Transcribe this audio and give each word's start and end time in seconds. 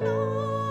Lord, 0.00 0.65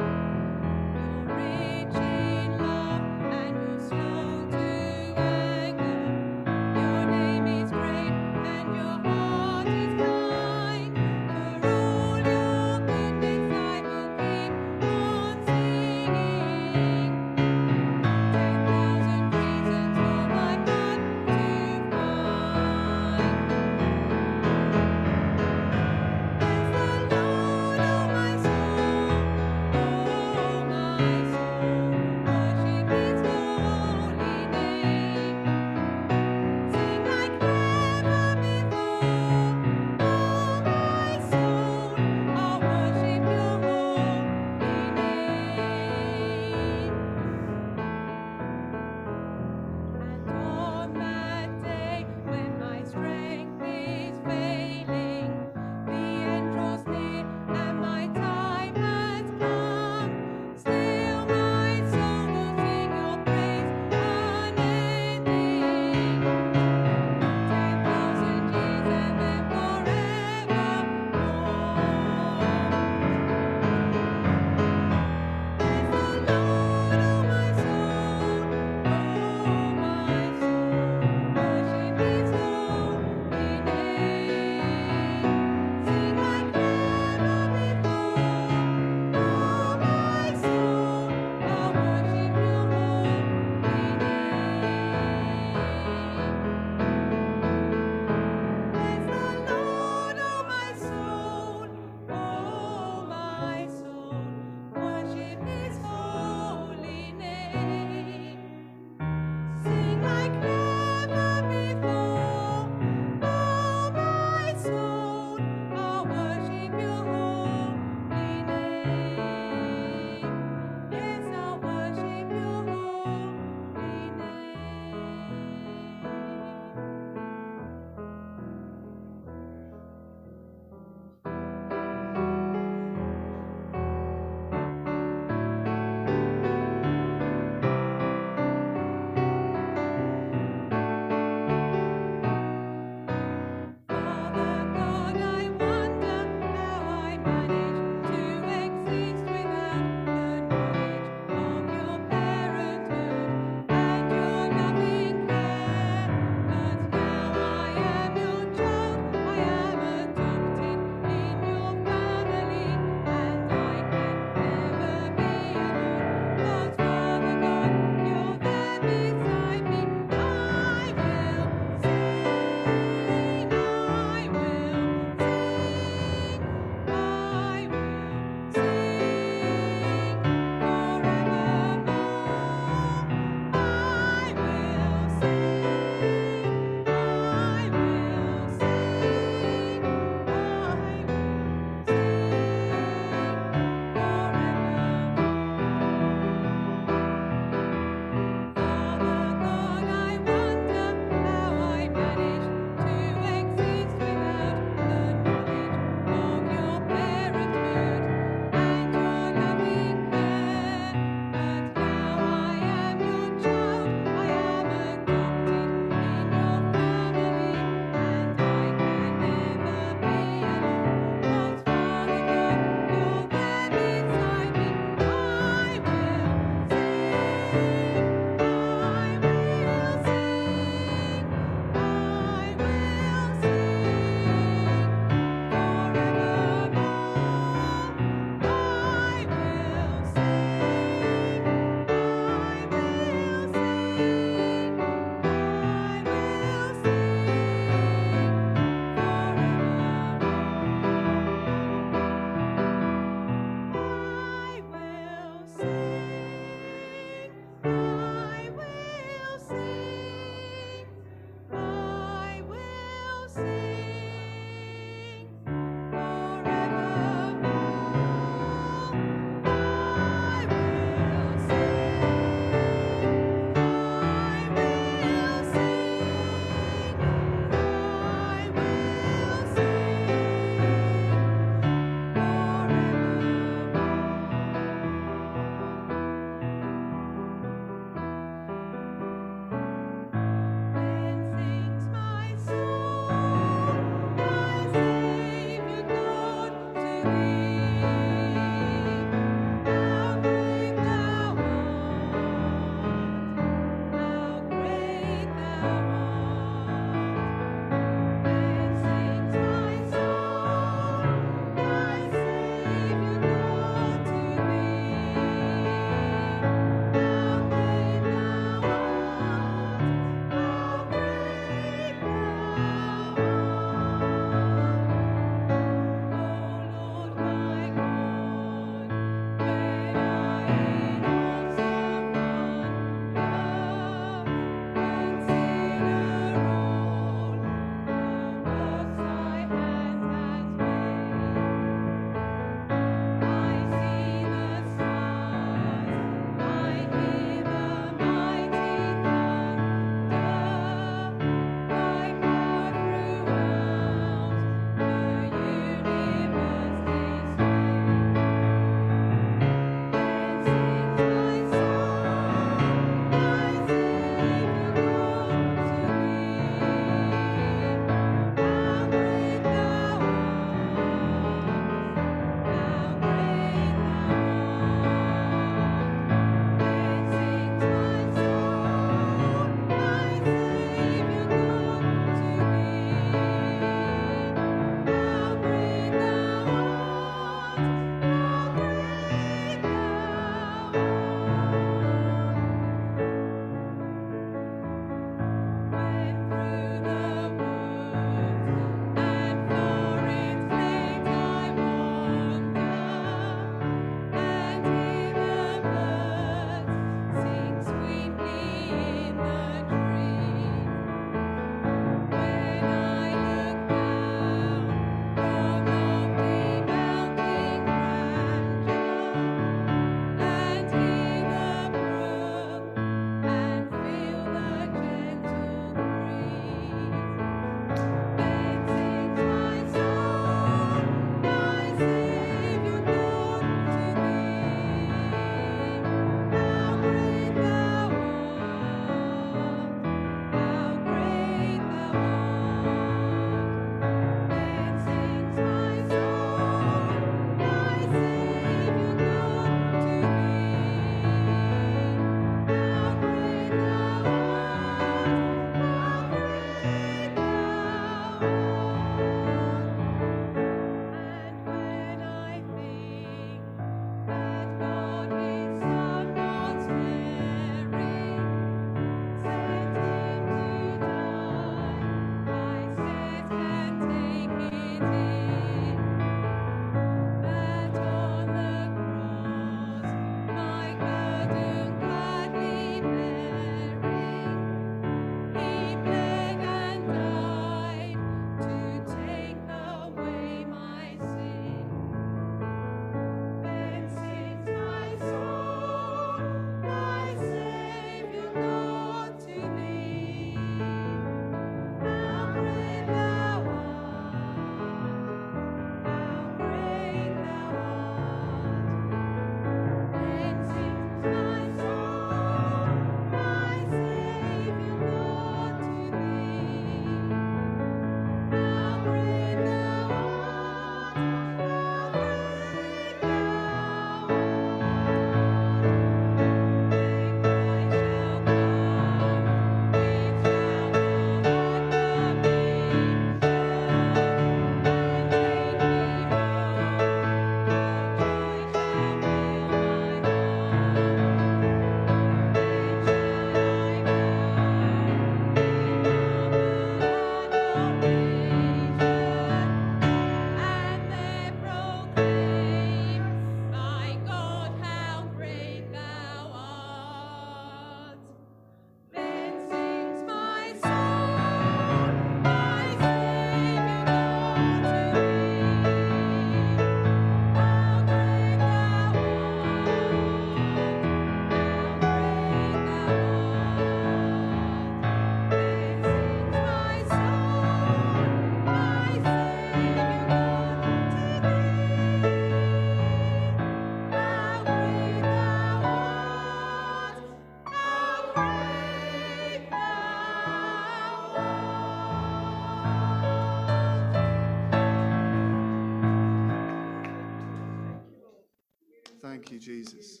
Jesus. 599.44 600.00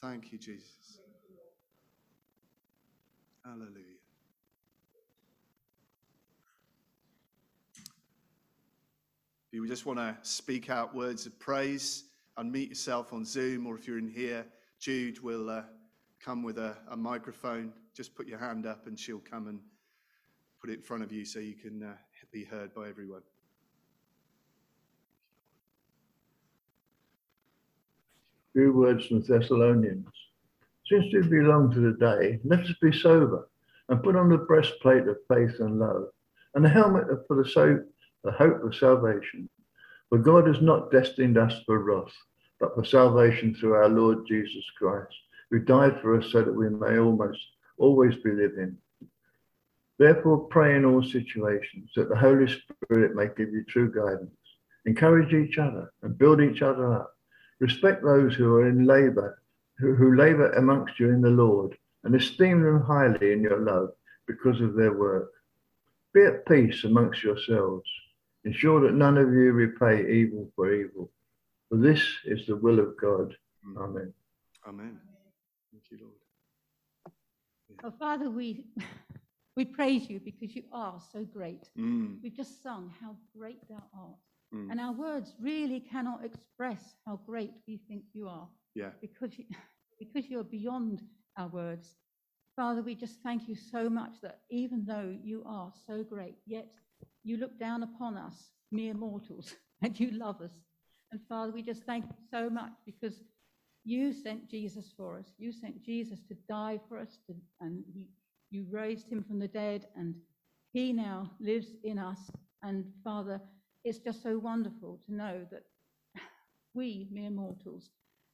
Thank 0.00 0.30
you, 0.30 0.38
Jesus. 0.38 1.00
Hallelujah. 3.44 3.74
If 9.50 9.54
you 9.54 9.66
just 9.66 9.84
want 9.84 9.98
to 9.98 10.16
speak 10.22 10.70
out 10.70 10.94
words 10.94 11.26
of 11.26 11.36
praise, 11.40 12.04
unmute 12.38 12.68
yourself 12.68 13.12
on 13.12 13.24
Zoom, 13.24 13.66
or 13.66 13.76
if 13.76 13.88
you're 13.88 13.98
in 13.98 14.06
here, 14.06 14.46
Jude 14.78 15.18
will 15.24 15.50
uh, 15.50 15.62
come 16.24 16.44
with 16.44 16.58
a, 16.58 16.76
a 16.88 16.96
microphone. 16.96 17.72
Just 17.96 18.14
put 18.14 18.28
your 18.28 18.38
hand 18.38 18.64
up 18.64 18.86
and 18.86 18.96
she'll 18.96 19.18
come 19.18 19.48
and 19.48 19.58
put 20.60 20.70
it 20.70 20.74
in 20.74 20.82
front 20.82 21.02
of 21.02 21.10
you 21.10 21.24
so 21.24 21.40
you 21.40 21.54
can 21.54 21.82
uh, 21.82 21.96
be 22.30 22.44
heard 22.44 22.72
by 22.74 22.88
everyone. 22.88 23.22
Few 28.58 28.72
words 28.72 29.06
from 29.06 29.22
Thessalonians. 29.22 30.08
Since 30.86 31.14
we 31.14 31.22
belong 31.28 31.70
to 31.70 31.78
the 31.78 31.96
day, 31.96 32.40
let 32.42 32.58
us 32.58 32.72
be 32.82 32.90
sober 32.90 33.48
and 33.88 34.02
put 34.02 34.16
on 34.16 34.28
the 34.28 34.38
breastplate 34.38 35.06
of 35.06 35.16
faith 35.32 35.54
and 35.60 35.78
love 35.78 36.08
and 36.56 36.64
the 36.64 36.68
helmet 36.68 37.06
for 37.28 37.40
the, 37.40 37.48
so, 37.48 37.78
the 38.24 38.32
hope 38.32 38.64
of 38.64 38.74
salvation. 38.74 39.48
For 40.08 40.18
God 40.18 40.48
has 40.48 40.60
not 40.60 40.90
destined 40.90 41.38
us 41.38 41.54
for 41.66 41.78
wrath, 41.78 42.12
but 42.58 42.74
for 42.74 42.84
salvation 42.84 43.54
through 43.54 43.74
our 43.74 43.88
Lord 43.88 44.26
Jesus 44.26 44.64
Christ, 44.76 45.14
who 45.52 45.60
died 45.60 46.00
for 46.02 46.18
us 46.18 46.32
so 46.32 46.42
that 46.42 46.52
we 46.52 46.68
may 46.68 46.98
almost 46.98 47.38
always 47.78 48.16
be 48.24 48.32
living. 48.32 48.76
Therefore, 50.00 50.48
pray 50.48 50.74
in 50.74 50.84
all 50.84 51.04
situations 51.04 51.90
that 51.94 52.08
the 52.08 52.16
Holy 52.16 52.48
Spirit 52.48 53.14
may 53.14 53.28
give 53.36 53.52
you 53.52 53.62
true 53.68 53.92
guidance. 53.92 54.34
Encourage 54.84 55.32
each 55.32 55.58
other 55.58 55.92
and 56.02 56.18
build 56.18 56.40
each 56.40 56.62
other 56.62 56.92
up 56.92 57.14
Respect 57.60 58.02
those 58.02 58.34
who 58.34 58.54
are 58.54 58.68
in 58.68 58.86
labor, 58.86 59.42
who, 59.78 59.94
who 59.94 60.16
labor 60.16 60.52
amongst 60.52 60.98
you 61.00 61.10
in 61.10 61.20
the 61.20 61.30
Lord, 61.30 61.76
and 62.04 62.14
esteem 62.14 62.62
them 62.62 62.82
highly 62.82 63.32
in 63.32 63.42
your 63.42 63.60
love 63.60 63.90
because 64.26 64.60
of 64.60 64.74
their 64.74 64.92
work. 64.92 65.30
Be 66.14 66.24
at 66.24 66.46
peace 66.46 66.84
amongst 66.84 67.22
yourselves. 67.22 67.88
Ensure 68.44 68.80
that 68.82 68.94
none 68.94 69.18
of 69.18 69.32
you 69.32 69.52
repay 69.52 70.10
evil 70.10 70.50
for 70.54 70.72
evil, 70.72 71.10
for 71.68 71.76
this 71.76 72.02
is 72.24 72.46
the 72.46 72.56
will 72.56 72.78
of 72.78 72.96
God. 73.00 73.34
Amen. 73.76 74.12
Amen. 74.66 74.98
Thank 75.70 75.82
you, 75.90 75.98
Lord. 76.00 76.14
Oh, 77.84 77.90
Father, 77.98 78.30
we, 78.30 78.64
we 79.56 79.64
praise 79.64 80.08
you 80.08 80.20
because 80.20 80.54
you 80.54 80.62
are 80.72 81.00
so 81.12 81.24
great. 81.24 81.68
Mm, 81.78 82.18
We've 82.22 82.36
just 82.36 82.62
sung 82.62 82.92
how 83.00 83.16
great 83.36 83.68
thou 83.68 83.82
art. 83.92 84.16
Mm, 84.54 84.70
And 84.70 84.80
our 84.80 84.92
words 84.92 85.34
really 85.40 85.80
cannot 85.80 86.24
express 86.24 86.94
how 87.06 87.20
great 87.26 87.52
we 87.66 87.80
think 87.88 88.04
you 88.12 88.28
are 88.28 88.48
yeah. 88.74 88.90
because, 89.00 89.38
you, 89.38 89.44
because 89.98 90.28
you're 90.28 90.44
beyond 90.44 91.02
our 91.36 91.48
words. 91.48 91.96
Father, 92.56 92.82
we 92.82 92.94
just 92.94 93.20
thank 93.22 93.48
you 93.48 93.54
so 93.54 93.88
much 93.88 94.20
that 94.22 94.40
even 94.50 94.84
though 94.84 95.16
you 95.22 95.44
are 95.46 95.72
so 95.86 96.02
great, 96.02 96.36
yet 96.46 96.66
you 97.22 97.36
look 97.36 97.58
down 97.58 97.82
upon 97.82 98.16
us, 98.16 98.50
mere 98.72 98.94
mortals, 98.94 99.54
and 99.82 99.98
you 99.98 100.10
love 100.10 100.40
us. 100.40 100.52
And 101.12 101.20
Father, 101.28 101.52
we 101.52 101.62
just 101.62 101.84
thank 101.84 102.04
you 102.04 102.16
so 102.30 102.50
much 102.50 102.72
because 102.84 103.20
you 103.84 104.12
sent 104.12 104.50
Jesus 104.50 104.92
for 104.96 105.18
us. 105.18 105.32
You 105.38 105.52
sent 105.52 105.82
Jesus 105.82 106.20
to 106.28 106.36
die 106.48 106.80
for 106.88 106.98
us, 106.98 107.18
to, 107.26 107.34
and 107.60 107.82
he, 107.94 108.08
you 108.50 108.66
raised 108.70 109.08
him 109.10 109.24
from 109.24 109.38
the 109.38 109.48
dead, 109.48 109.86
and 109.96 110.14
he 110.72 110.92
now 110.92 111.30
lives 111.40 111.68
in 111.84 111.98
us. 111.98 112.18
And 112.62 112.84
Father, 113.04 113.40
it's 113.88 113.98
just 113.98 114.22
so 114.22 114.38
wonderful 114.38 115.00
to 115.06 115.14
know 115.14 115.46
that 115.50 115.64
we, 116.74 117.08
mere 117.10 117.30
mortals, 117.30 117.90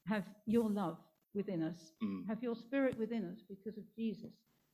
have 0.07 0.25
your 0.47 0.69
love 0.69 0.99
within 1.35 1.63
us, 1.63 1.93
Mm. 2.03 2.27
have 2.27 2.43
your 2.43 2.55
spirit 2.57 2.99
within 2.99 3.25
us 3.25 3.41
because 3.49 3.79
of 3.79 3.85
Jesus, 3.97 4.33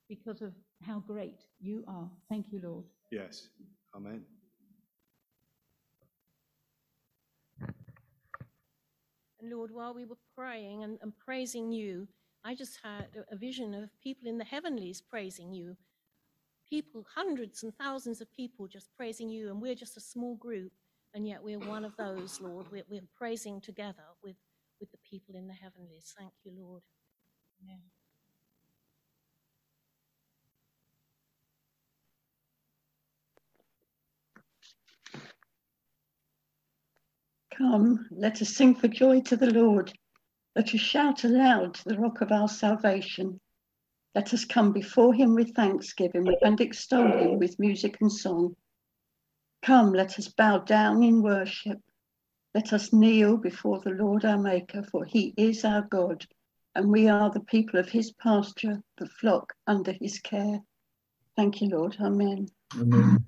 because 0.08 0.42
of 0.42 0.52
how 0.82 1.00
great 1.00 1.40
you 1.60 1.84
are. 1.87 2.10
Thank 2.28 2.52
you, 2.52 2.60
Lord. 2.62 2.84
Yes. 3.10 3.49
Amen. 3.94 4.25
And 9.40 9.50
Lord, 9.50 9.70
while 9.72 9.94
we 9.94 10.04
were 10.04 10.18
praying 10.37 10.84
and, 10.84 10.99
and 11.02 11.12
praising 11.16 11.72
you, 11.72 12.06
I 12.44 12.54
just 12.54 12.78
had 12.82 13.08
a, 13.16 13.34
a 13.34 13.37
vision 13.38 13.75
of 13.75 13.90
people 14.02 14.28
in 14.28 14.38
the 14.38 14.44
heavenlies 14.44 15.00
praising 15.02 15.52
you. 15.52 15.76
People, 16.71 17.05
hundreds 17.12 17.65
and 17.65 17.75
thousands 17.77 18.21
of 18.21 18.33
people 18.33 18.69
just 18.69 18.89
praising 18.97 19.29
you, 19.29 19.50
and 19.50 19.61
we're 19.61 19.75
just 19.75 19.97
a 19.97 20.00
small 20.00 20.37
group, 20.37 20.71
and 21.15 21.27
yet 21.27 21.43
we're 21.43 21.59
one 21.59 21.85
of 21.85 21.97
those, 21.97 22.41
Lord. 22.41 22.67
We're, 22.71 22.85
we're 22.89 23.03
praising 23.17 23.61
together 23.61 24.05
with, 24.23 24.37
with 24.79 24.91
the 24.93 24.99
people 24.99 25.35
in 25.35 25.49
the 25.49 25.55
heavenlies. 25.55 26.15
Thank 26.17 26.33
you, 26.45 26.53
Lord. 26.57 26.83
Amen. 27.65 27.81
Come, 37.59 38.07
let 38.12 38.41
us 38.41 38.50
sing 38.50 38.77
for 38.77 38.89
joy 38.89 39.21
to 39.23 39.37
the 39.37 39.53
Lord. 39.53 39.93
Let 40.57 40.73
us 40.75 40.81
shout 40.81 41.25
aloud 41.25 41.75
to 41.75 41.85
the 41.89 41.99
rock 41.99 42.21
of 42.21 42.33
our 42.33 42.49
salvation. 42.49 43.41
Let 44.14 44.35
us 44.35 44.45
come 44.45 44.73
before 44.73 45.14
him 45.14 45.35
with 45.35 45.55
thanksgiving 45.55 46.35
and 46.43 46.61
extol 46.61 47.07
him 47.07 47.38
with 47.38 47.59
music 47.59 47.99
and 48.00 48.11
song. 48.11 48.57
Come, 49.62 49.93
let 49.93 50.19
us 50.19 50.29
bow 50.29 50.59
down 50.59 51.02
in 51.02 51.23
worship. 51.23 51.79
Let 52.55 52.73
us 52.73 52.93
kneel 52.93 53.37
before 53.37 53.81
the 53.81 53.90
Lord 53.90 54.25
our 54.25 54.38
Maker, 54.38 54.83
for 54.90 55.05
he 55.05 55.33
is 55.37 55.64
our 55.64 55.83
God, 55.83 56.26
and 56.75 56.90
we 56.90 57.09
are 57.09 57.31
the 57.31 57.40
people 57.40 57.79
of 57.79 57.88
his 57.88 58.11
pasture, 58.12 58.83
the 58.99 59.07
flock 59.07 59.52
under 59.67 59.93
his 59.93 60.19
care. 60.19 60.61
Thank 61.37 61.61
you, 61.61 61.69
Lord. 61.69 61.97
Amen. 62.00 62.49
Amen. 62.76 63.25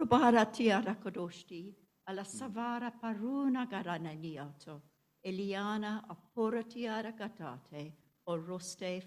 Rubara 0.00 0.44
tiara 0.52 0.94
kodoshti, 0.94 1.74
ala 2.06 2.22
savara 2.22 2.92
paruna 3.02 3.66
garana 3.68 4.14
niato, 4.16 4.80
Eliana 5.26 6.04
apora 6.08 6.62
tiara 6.62 7.12
katate, 7.12 7.92
o 8.26 8.36
roste. 8.36 9.02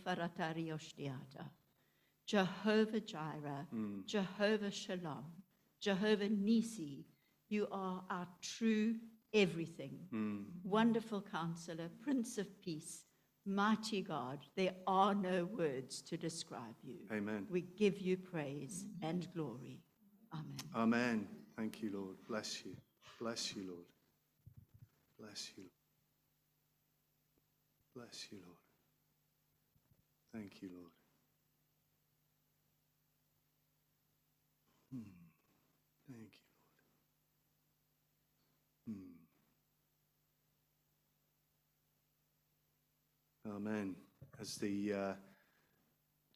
Jehovah 2.26 3.00
Jireh, 3.00 3.66
hmm. 3.70 4.00
Jehovah 4.06 4.72
Shalom, 4.72 5.26
Jehovah 5.80 6.30
Nisi, 6.30 7.06
you 7.50 7.68
are 7.72 8.04
our 8.10 8.28
true 8.42 8.96
everything. 9.34 9.98
Hmm. 10.12 10.44
Wonderful 10.64 11.22
counselor, 11.32 11.90
Prince 12.02 12.38
of 12.38 12.48
Peace, 12.62 13.06
mighty 13.46 14.02
God, 14.02 14.40
there 14.56 14.76
are 14.88 15.16
no 15.16 15.46
words 15.46 16.02
to 16.04 16.18
describe 16.18 16.76
you. 16.84 17.00
Amen. 17.12 17.48
We 17.50 17.62
give 17.62 18.00
you 18.00 18.18
praise 18.18 18.86
and 19.02 19.28
glory. 19.34 19.80
Amen. 20.34 20.46
Amen. 20.76 21.28
Thank 21.58 21.82
you, 21.82 21.92
Lord. 21.94 22.16
Bless 22.28 22.64
you. 22.66 22.76
Bless 23.20 23.56
you, 23.56 23.64
Lord. 23.68 23.86
Bless 25.20 25.52
you. 25.58 25.64
Bless 27.96 28.28
you, 28.32 28.40
Lord. 28.46 28.58
Thank 30.34 30.62
you, 30.62 30.70
Lord. 30.74 30.92
Hmm. 34.94 35.12
Thank 36.10 36.32
you, 36.32 36.40
Lord. 38.88 38.98
Hmm. 38.98 39.12
Amen. 43.58 43.96
As 44.40 44.56
the 44.56 44.94
uh, 44.94 45.14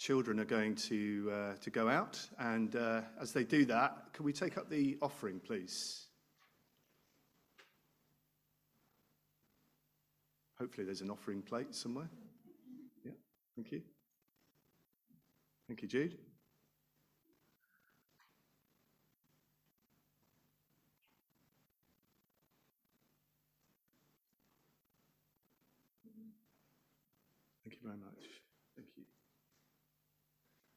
children 0.05 0.39
are 0.39 0.45
going 0.45 0.75
to, 0.75 1.31
uh, 1.33 1.53
to 1.59 1.71
go 1.71 1.89
out. 1.89 2.19
And 2.37 2.75
uh, 2.75 3.01
as 3.19 3.31
they 3.31 3.43
do 3.43 3.65
that, 3.65 4.13
can 4.13 4.23
we 4.23 4.33
take 4.33 4.55
up 4.55 4.69
the 4.69 4.99
offering, 5.01 5.39
please? 5.39 6.05
Hopefully, 10.59 10.85
there's 10.85 11.01
an 11.01 11.09
offering 11.09 11.41
plate 11.41 11.73
somewhere. 11.73 12.07
Yeah, 13.03 13.13
thank 13.55 13.71
you. 13.71 13.81
Thank 15.67 15.81
you, 15.81 15.87
Jude. 15.87 16.15
Thank 27.63 27.81
you 27.81 27.89
very 27.89 27.97
much. 27.97 28.23
Thank 28.75 28.89
you. 28.95 29.03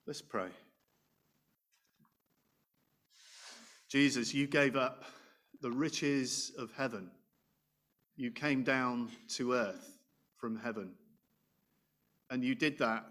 Let's 0.08 0.22
pray. 0.22 0.48
Jesus, 3.90 4.32
you 4.32 4.46
gave 4.46 4.74
up 4.74 5.04
the 5.60 5.70
riches 5.70 6.50
of 6.56 6.72
heaven. 6.74 7.10
You 8.16 8.30
came 8.30 8.62
down 8.62 9.10
to 9.34 9.52
earth 9.52 9.98
from 10.38 10.58
heaven. 10.58 10.94
And 12.30 12.42
you 12.42 12.54
did 12.54 12.78
that 12.78 13.04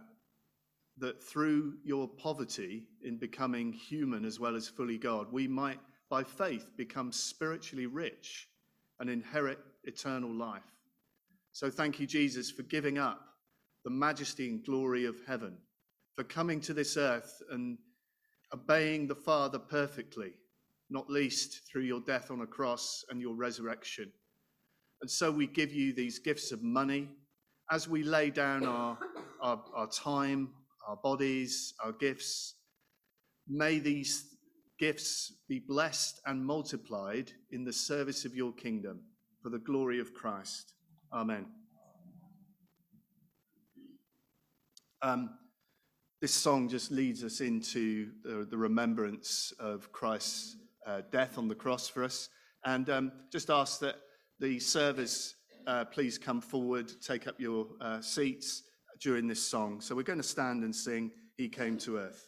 that 0.98 1.24
through 1.24 1.76
your 1.84 2.08
poverty 2.08 2.88
in 3.04 3.20
becoming 3.20 3.74
human 3.74 4.26
as 4.26 4.40
well 4.40 4.56
as 4.56 4.68
fully 4.68 4.98
God, 4.98 5.32
we 5.32 5.48
might 5.48 5.80
by 6.10 6.24
faith 6.24 6.72
become 6.78 7.12
spiritually 7.12 7.86
rich 7.86 8.50
and 9.00 9.08
inherit 9.08 9.60
eternal 9.84 10.34
life. 10.34 10.64
So 11.52 11.70
thank 11.70 12.00
you, 12.00 12.08
Jesus, 12.08 12.50
for 12.50 12.64
giving 12.64 12.98
up 12.98 13.22
the 13.84 13.92
majesty 13.92 14.50
and 14.50 14.66
glory 14.66 15.06
of 15.06 15.18
heaven, 15.28 15.60
for 16.18 16.24
coming 16.24 16.60
to 16.60 16.74
this 16.74 16.98
earth 16.98 17.44
and 17.52 17.78
obeying 18.52 19.08
the 19.08 19.16
Father 19.16 19.60
perfectly, 19.60 20.32
not 20.90 21.10
least 21.12 21.62
through 21.72 21.84
your 21.84 22.02
death 22.02 22.32
on 22.32 22.42
a 22.42 22.48
cross 22.48 23.06
and 23.10 23.22
your 23.22 23.36
resurrection. 23.36 24.12
And 25.02 25.10
so 25.10 25.32
we 25.32 25.46
give 25.46 25.72
you 25.72 25.94
these 25.94 26.18
gifts 26.18 26.52
of 26.52 26.64
money 26.64 27.08
as 27.70 27.88
we 27.88 28.02
lay 28.02 28.32
down 28.32 28.66
our, 28.66 28.98
our, 29.42 29.64
our 29.76 29.88
time, 29.88 30.50
our 30.88 30.96
bodies, 30.96 31.76
our 31.84 31.92
gifts. 31.92 32.56
May 33.48 33.78
these 33.78 34.38
gifts 34.80 35.34
be 35.48 35.60
blessed 35.60 36.20
and 36.26 36.44
multiplied 36.44 37.32
in 37.52 37.64
the 37.64 37.74
service 37.74 38.26
of 38.26 38.36
your 38.36 38.54
kingdom 38.54 39.02
for 39.44 39.50
the 39.50 39.60
glory 39.60 40.00
of 40.00 40.16
Christ. 40.16 40.74
Amen. 41.14 41.46
Um, 45.04 45.38
this 46.20 46.34
song 46.34 46.68
just 46.68 46.92
leads 46.92 47.24
us 47.24 47.42
into 47.42 48.10
the, 48.24 48.48
the 48.50 48.58
remembrance 48.58 49.54
of 49.60 49.92
Christ's 49.92 50.58
uh, 50.86 51.02
death 51.12 51.38
on 51.38 51.48
the 51.48 51.56
cross 51.56 51.88
for 51.88 52.04
us. 52.04 52.30
And 52.66 52.90
um, 52.90 53.12
just 53.32 53.52
ask 53.52 53.80
that 53.82 53.98
the 54.40 54.60
servers 54.60 55.36
uh, 55.68 55.86
please 55.86 56.18
come 56.18 56.42
forward, 56.42 56.92
take 57.02 57.28
up 57.28 57.40
your 57.40 57.68
uh, 57.82 58.02
seats 58.02 58.64
during 59.00 59.28
this 59.28 59.46
song. 59.46 59.80
So 59.80 59.96
we're 59.96 60.04
going 60.04 60.20
to 60.20 60.24
stand 60.24 60.64
and 60.64 60.76
sing 60.76 61.12
He 61.38 61.50
Came 61.50 61.78
to 61.80 61.98
Earth. 61.98 62.28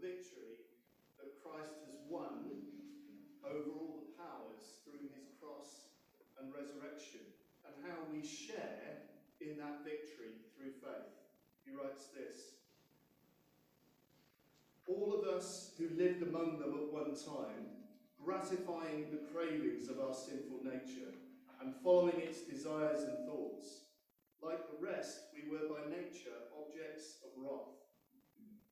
Victory 0.00 0.56
that 1.20 1.36
Christ 1.44 1.76
has 1.84 2.00
won 2.08 2.64
over 3.44 3.70
all 3.76 4.00
the 4.00 4.16
powers 4.16 4.80
through 4.84 5.12
his 5.12 5.28
cross 5.40 5.92
and 6.40 6.52
resurrection, 6.52 7.20
and 7.68 7.74
how 7.84 8.00
we 8.08 8.24
share 8.24 9.04
in 9.40 9.56
that 9.60 9.84
victory 9.84 10.40
through 10.56 10.72
faith. 10.80 11.12
He 11.64 11.72
writes 11.76 12.08
this 12.16 12.56
All 14.88 15.12
of 15.12 15.28
us 15.28 15.72
who 15.78 15.88
lived 15.96 16.22
among 16.22 16.58
them 16.58 16.74
at 16.74 16.92
one 16.92 17.14
time, 17.14 17.84
gratifying 18.22 19.10
the 19.10 19.24
cravings 19.32 19.88
of 19.88 20.00
our 20.00 20.14
sinful 20.14 20.60
nature 20.64 21.12
and 21.60 21.74
following 21.84 22.20
its 22.20 22.40
desires 22.40 23.02
and 23.02 23.26
thoughts, 23.26 23.84
like 24.42 24.60
the 24.70 24.86
rest, 24.86 25.28
we 25.34 25.50
were 25.50 25.68
by 25.68 25.84
nature 25.90 26.48
objects 26.56 27.16
of 27.24 27.30
wrath. 27.36 27.79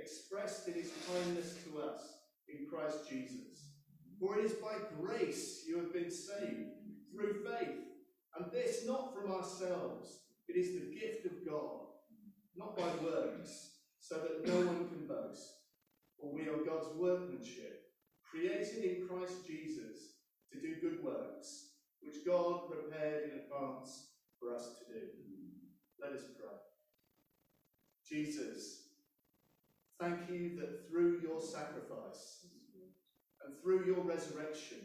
expressed 0.00 0.68
in 0.68 0.74
his 0.74 0.92
kindness 1.06 1.56
to 1.64 1.80
us 1.80 2.00
in 2.48 2.66
Christ 2.66 3.08
Jesus. 3.08 3.70
For 4.18 4.38
it 4.38 4.44
is 4.44 4.52
by 4.52 4.74
grace 5.00 5.64
you 5.66 5.78
have 5.78 5.92
been 5.92 6.10
saved, 6.10 6.70
through 7.12 7.44
faith, 7.44 7.78
and 8.36 8.52
this 8.52 8.86
not 8.86 9.14
from 9.14 9.32
ourselves. 9.32 10.20
It 10.48 10.56
is 10.58 10.74
the 10.74 10.94
gift 10.94 11.26
of 11.26 11.46
God, 11.48 11.86
not 12.56 12.76
by 12.76 12.88
works, 13.04 13.70
so 14.00 14.16
that 14.16 14.46
no 14.46 14.66
one 14.66 14.88
can 14.88 15.06
boast. 15.06 15.46
For 16.18 16.34
we 16.34 16.42
are 16.42 16.64
God's 16.64 16.94
workmanship, 16.96 17.82
created 18.30 18.84
in 18.84 19.08
Christ 19.08 19.46
Jesus 19.46 20.16
to 20.52 20.60
do 20.60 20.80
good 20.80 21.02
works, 21.02 21.70
which 22.02 22.26
God 22.26 22.70
prepared 22.70 23.24
in 23.24 23.40
advance 23.40 24.10
for 24.38 24.54
us 24.54 24.78
to 24.78 24.92
do. 24.92 25.06
Let 26.00 26.12
us 26.12 26.24
pray. 26.36 26.48
Jesus, 28.08 28.79
thank 30.00 30.30
you 30.30 30.56
that 30.58 30.88
through 30.88 31.20
your 31.22 31.40
sacrifice 31.40 32.46
and 33.44 33.54
through 33.62 33.84
your 33.86 34.02
resurrection, 34.02 34.78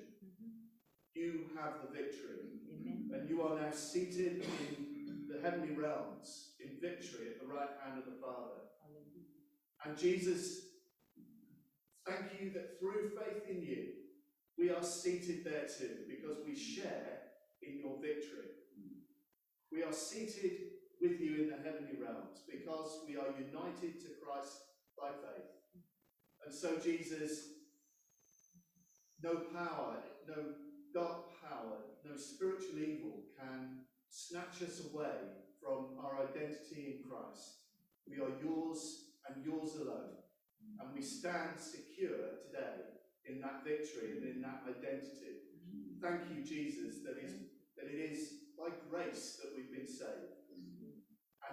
you 1.14 1.46
have 1.58 1.76
the 1.82 1.96
victory. 1.96 2.36
And 3.14 3.30
you 3.30 3.42
are 3.44 3.60
now 3.60 3.72
seated 3.72 4.44
in 4.44 5.28
the 5.30 5.42
heavenly 5.42 5.74
realms 5.74 6.52
in 6.60 6.78
victory 6.82 7.28
at 7.30 7.40
the 7.40 7.48
right 7.48 7.70
hand 7.84 7.98
of 7.98 8.06
the 8.06 8.20
Father. 8.22 8.60
And 9.86 9.98
Jesus, 9.98 10.60
thank 12.06 12.42
you 12.42 12.52
that 12.52 12.80
through 12.80 13.10
faith 13.10 13.44
in 13.50 13.62
you, 13.62 13.86
we 14.58 14.70
are 14.70 14.84
seated 14.84 15.46
there 15.46 15.68
too, 15.68 16.04
because 16.10 16.38
we 16.46 16.56
share 16.56 17.20
in 17.62 17.80
your 17.80 17.98
victory. 18.02 18.52
We 19.72 19.84
are 19.84 19.94
seated 19.94 20.52
with 21.02 21.20
you 21.20 21.44
in 21.44 21.50
the 21.50 21.58
heavenly 21.58 22.00
realms 22.02 22.44
because 22.50 23.02
we 23.08 23.16
are 23.16 23.28
united 23.38 24.00
to 24.02 24.10
Christ 24.24 24.62
by 25.00 25.10
faith. 25.10 25.52
And 26.46 26.54
so, 26.54 26.78
Jesus, 26.78 27.50
no 29.24 29.36
power, 29.54 29.98
no 30.28 30.36
dark 30.94 31.42
power, 31.42 31.78
no 32.04 32.16
spiritual 32.16 32.80
evil 32.80 33.24
can 33.40 33.80
snatch 34.10 34.62
us 34.62 34.82
away 34.94 35.18
from 35.62 35.98
our 36.04 36.28
identity 36.30 36.98
in 36.98 37.10
Christ. 37.10 37.66
We 38.08 38.18
are 38.18 38.32
yours 38.44 39.06
and 39.28 39.44
yours 39.44 39.76
alone. 39.82 40.22
And 40.80 40.94
we 40.94 41.02
stand 41.02 41.60
secure 41.60 42.38
today 42.46 42.96
in 43.26 43.42
that 43.42 43.64
victory 43.64 44.18
and 44.18 44.24
in 44.24 44.42
that 44.42 44.62
identity. 44.68 45.42
Thank 46.02 46.22
you, 46.30 46.44
Jesus, 46.44 47.02
that, 47.04 47.18
is, 47.24 47.34
that 47.78 47.90
it 47.90 47.98
is 47.98 48.34
by 48.58 48.70
grace 48.90 49.40
that 49.42 49.52
we've 49.56 49.72
been 49.72 49.88
saved. 49.88 50.35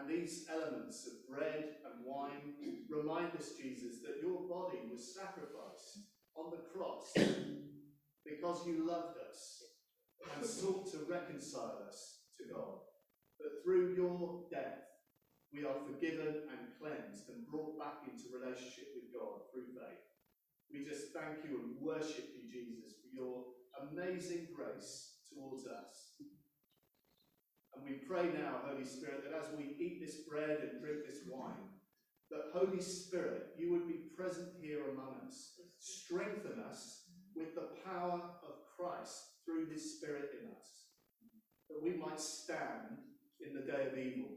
And 0.03 0.11
these 0.11 0.47
elements 0.51 1.07
of 1.07 1.29
bread 1.31 1.79
and 1.87 2.05
wine 2.05 2.59
remind 2.91 3.37
us, 3.39 3.55
Jesus, 3.55 4.03
that 4.03 4.19
your 4.21 4.49
body 4.51 4.79
was 4.91 5.15
sacrificed 5.15 6.11
on 6.35 6.51
the 6.51 6.67
cross 6.75 7.13
because 8.27 8.67
you 8.67 8.85
loved 8.85 9.15
us 9.31 9.63
and 10.35 10.45
sought 10.45 10.91
to 10.91 11.07
reconcile 11.09 11.87
us 11.87 12.27
to 12.39 12.53
God. 12.53 12.83
That 13.39 13.63
through 13.63 13.95
your 13.95 14.43
death, 14.51 14.83
we 15.55 15.63
are 15.63 15.87
forgiven 15.87 16.51
and 16.51 16.75
cleansed 16.81 17.29
and 17.29 17.47
brought 17.47 17.79
back 17.79 18.03
into 18.11 18.35
relationship 18.35 18.91
with 18.99 19.15
God 19.15 19.47
through 19.55 19.71
faith. 19.71 20.03
We 20.73 20.83
just 20.85 21.15
thank 21.15 21.47
you 21.47 21.63
and 21.63 21.79
worship 21.79 22.27
you, 22.35 22.51
Jesus, 22.51 22.99
for 22.99 23.11
your 23.15 23.45
amazing 23.87 24.49
grace 24.51 25.15
towards 25.31 25.67
us. 25.67 26.19
And 27.75 27.85
we 27.85 28.05
pray 28.07 28.31
now, 28.33 28.61
Holy 28.67 28.85
Spirit, 28.85 29.25
that 29.25 29.39
as 29.39 29.47
we 29.57 29.77
eat 29.79 30.01
this 30.01 30.17
bread 30.29 30.59
and 30.61 30.81
drink 30.81 31.07
this 31.07 31.21
wine, 31.29 31.69
that 32.31 32.53
Holy 32.53 32.81
Spirit, 32.81 33.55
you 33.59 33.73
would 33.73 33.87
be 33.87 34.09
present 34.17 34.49
here 34.61 34.91
among 34.91 35.17
us. 35.27 35.61
Strengthen 35.79 36.61
us 36.69 37.05
with 37.35 37.55
the 37.55 37.69
power 37.85 38.21
of 38.43 38.55
Christ 38.77 39.43
through 39.45 39.69
his 39.71 39.99
Spirit 39.99 40.31
in 40.41 40.49
us, 40.51 40.89
that 41.69 41.83
we 41.83 41.97
might 41.97 42.21
stand 42.21 42.99
in 43.45 43.55
the 43.55 43.61
day 43.61 43.89
of 43.91 43.99
evil, 43.99 44.31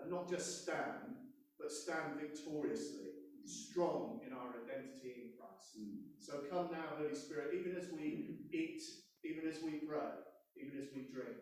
and 0.00 0.10
not 0.10 0.28
just 0.28 0.62
stand, 0.62 1.16
but 1.58 1.70
stand 1.70 2.20
victoriously, 2.20 3.10
strong 3.44 4.20
in 4.26 4.32
our 4.32 4.54
identity 4.64 5.14
in 5.14 5.30
Christ. 5.38 5.78
So 6.18 6.42
come 6.50 6.70
now, 6.72 6.98
Holy 6.98 7.14
Spirit, 7.14 7.54
even 7.54 7.76
as 7.76 7.88
we 7.92 8.40
eat, 8.52 8.82
even 9.24 9.48
as 9.48 9.62
we 9.62 9.82
pray, 9.86 10.18
even 10.56 10.78
as 10.78 10.88
we 10.94 11.02
drink, 11.12 11.36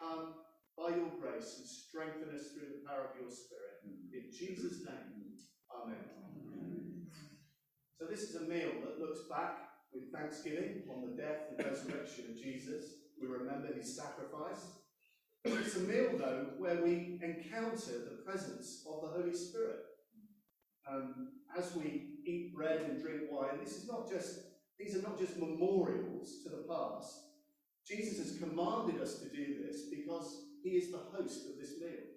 come 0.00 0.34
by 0.76 0.94
your 0.94 1.10
grace 1.20 1.56
and 1.58 1.66
strengthen 1.66 2.28
us 2.36 2.52
through 2.52 2.68
the 2.68 2.86
power 2.86 3.08
of 3.08 3.20
your 3.20 3.30
Spirit. 3.30 3.80
In 4.12 4.28
Jesus' 4.30 4.84
name, 4.84 5.16
Amen. 5.82 7.06
So 7.98 8.06
this 8.06 8.22
is 8.22 8.36
a 8.36 8.44
meal 8.44 8.70
that 8.84 9.00
looks 9.00 9.20
back 9.30 9.58
with 9.92 10.12
thanksgiving 10.12 10.82
on 10.90 11.02
the 11.02 11.16
death 11.20 11.48
and 11.50 11.66
resurrection 11.66 12.26
of 12.30 12.36
Jesus. 12.36 12.84
We 13.20 13.26
remember 13.26 13.72
his 13.74 13.96
sacrifice. 13.96 14.60
It's 15.44 15.76
a 15.76 15.80
meal, 15.80 16.18
though, 16.18 16.48
where 16.58 16.82
we 16.82 17.20
encounter 17.22 17.92
the 18.04 18.22
presence 18.24 18.84
of 18.86 19.02
the 19.02 19.08
Holy 19.08 19.34
Spirit. 19.34 19.78
Um, 20.90 21.32
as 21.56 21.74
we 21.74 22.20
eat 22.26 22.54
bread 22.54 22.82
and 22.82 23.00
drink 23.00 23.22
wine, 23.30 23.58
this 23.62 23.76
is 23.76 23.88
not 23.88 24.10
just 24.10 24.40
these 24.78 24.94
are 24.94 25.02
not 25.02 25.18
just 25.18 25.38
memorials 25.38 26.42
to 26.42 26.50
the 26.50 26.64
past. 26.68 27.14
Jesus 27.88 28.18
has 28.18 28.38
commanded 28.38 29.00
us 29.00 29.20
to 29.20 29.28
do 29.30 29.64
this 29.64 29.88
because 29.90 30.45
he 30.66 30.76
is 30.76 30.90
the 30.90 31.06
host 31.14 31.46
of 31.46 31.60
this 31.60 31.78
meal. 31.78 32.10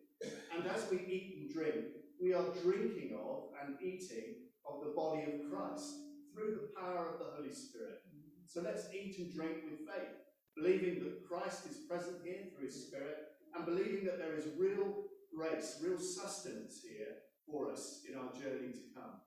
And 0.55 0.65
as 0.65 0.89
we 0.89 0.97
eat 0.97 1.38
and 1.38 1.53
drink, 1.53 1.85
we 2.19 2.33
are 2.33 2.43
drinking 2.63 3.15
of 3.15 3.53
and 3.62 3.77
eating 3.79 4.49
of 4.65 4.83
the 4.83 4.91
body 4.95 5.21
of 5.21 5.51
Christ 5.51 5.93
through 6.33 6.57
the 6.57 6.81
power 6.81 7.13
of 7.13 7.19
the 7.19 7.31
Holy 7.38 7.53
Spirit. 7.53 8.01
So 8.47 8.62
let's 8.62 8.91
eat 8.91 9.19
and 9.19 9.31
drink 9.31 9.57
with 9.69 9.85
faith, 9.85 10.17
believing 10.57 11.03
that 11.03 11.27
Christ 11.29 11.67
is 11.69 11.85
present 11.88 12.17
here 12.23 12.49
through 12.49 12.65
his 12.65 12.88
Spirit, 12.88 13.17
and 13.55 13.65
believing 13.65 14.03
that 14.05 14.17
there 14.17 14.35
is 14.35 14.45
real 14.57 15.03
grace, 15.35 15.79
real 15.83 15.99
sustenance 15.99 16.81
here 16.81 17.21
for 17.45 17.71
us 17.71 18.01
in 18.09 18.17
our 18.17 18.33
journey 18.33 18.73
to 18.73 18.81
come. 18.95 19.21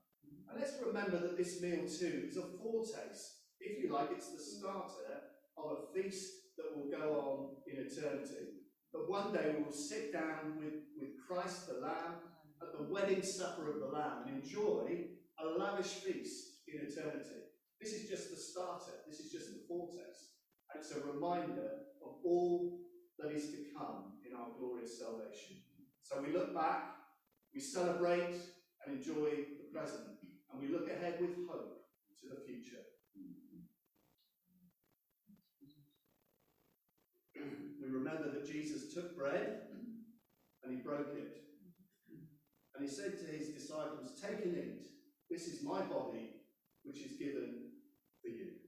And 0.51 0.59
let's 0.59 0.75
remember 0.85 1.19
that 1.19 1.39
this 1.39 1.63
meal 1.63 1.87
too 1.87 2.27
is 2.29 2.37
a 2.37 2.43
foretaste, 2.61 3.39
if 3.61 3.83
you 3.83 3.93
like, 3.93 4.11
it's 4.11 4.33
the 4.33 4.43
starter 4.43 5.23
of 5.57 5.79
a 5.79 5.95
feast 5.95 6.33
that 6.59 6.77
will 6.77 6.91
go 6.91 7.15
on 7.15 7.73
in 7.73 7.87
eternity. 7.87 8.62
That 8.93 9.09
one 9.09 9.33
day 9.33 9.55
we 9.57 9.65
will 9.65 9.73
sit 9.73 10.13
down 10.13 10.59
with, 10.59 10.75
with 11.01 11.11
Christ 11.27 11.69
the 11.69 11.81
Lamb 11.81 12.21
at 12.61 12.77
the 12.77 12.93
wedding 12.93 13.23
supper 13.23 13.71
of 13.73 13.81
the 13.81 13.87
Lamb 13.87 14.25
and 14.27 14.43
enjoy 14.43 15.07
a 15.41 15.47
lavish 15.59 16.05
feast 16.05 16.61
in 16.69 16.81
eternity. 16.87 17.49
This 17.81 17.95
is 17.95 18.09
just 18.09 18.31
the 18.31 18.37
starter, 18.37 18.93
this 19.09 19.19
is 19.19 19.33
just 19.33 19.49
the 19.49 19.61
foretaste. 19.67 20.37
And 20.71 20.81
it's 20.81 20.93
a 20.93 21.01
reminder 21.01 21.71
of 22.05 22.17
all 22.25 22.81
that 23.19 23.33
is 23.33 23.51
to 23.51 23.59
come 23.77 24.19
in 24.29 24.37
our 24.37 24.49
glorious 24.59 24.99
salvation. 24.99 25.57
So 26.03 26.23
we 26.23 26.33
look 26.33 26.55
back, 26.55 26.95
we 27.55 27.61
celebrate 27.61 28.37
and 28.85 28.99
enjoy 28.99 29.31
the 29.59 29.69
present, 29.73 30.05
and 30.53 30.61
we 30.61 30.69
look 30.69 30.89
ahead 30.91 31.21
with 31.21 31.31
hope 31.49 31.81
to 32.21 32.29
the 32.29 32.41
future. 32.47 32.83
We 37.82 37.82
remember 37.95 38.31
that 38.31 38.51
Jesus 38.51 38.93
took 38.95 39.17
bread 39.17 39.63
and 40.65 40.73
he 40.73 40.83
broke 40.83 41.15
it. 41.17 41.39
And 42.75 42.89
he 42.89 42.95
said 42.95 43.19
to 43.19 43.27
his 43.27 43.49
disciples, 43.49 44.21
Take 44.21 44.45
and 44.45 44.57
eat. 44.57 44.87
This 45.31 45.47
is 45.47 45.63
my 45.63 45.83
body, 45.83 46.43
which 46.85 46.99
is 46.99 47.19
given 47.19 47.71
for 48.23 48.29
you. 48.29 48.62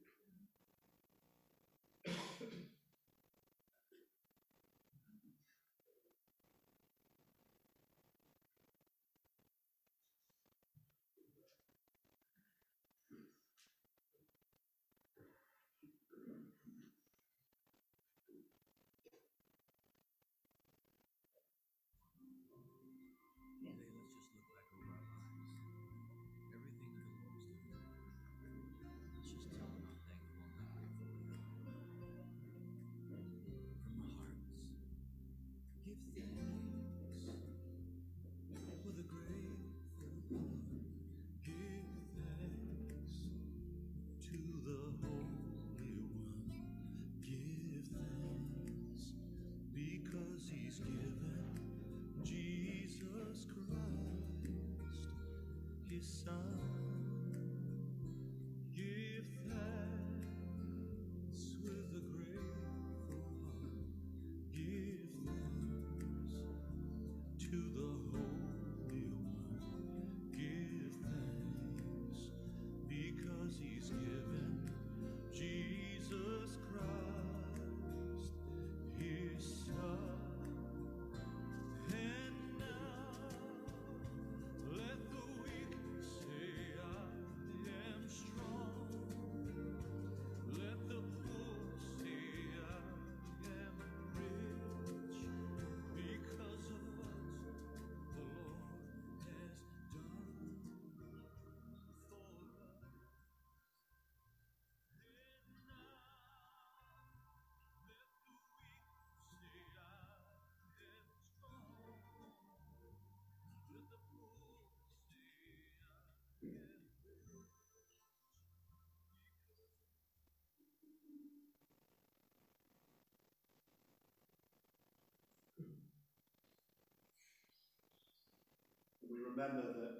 We 129.14 129.22
remember 129.22 129.62
that 129.62 129.94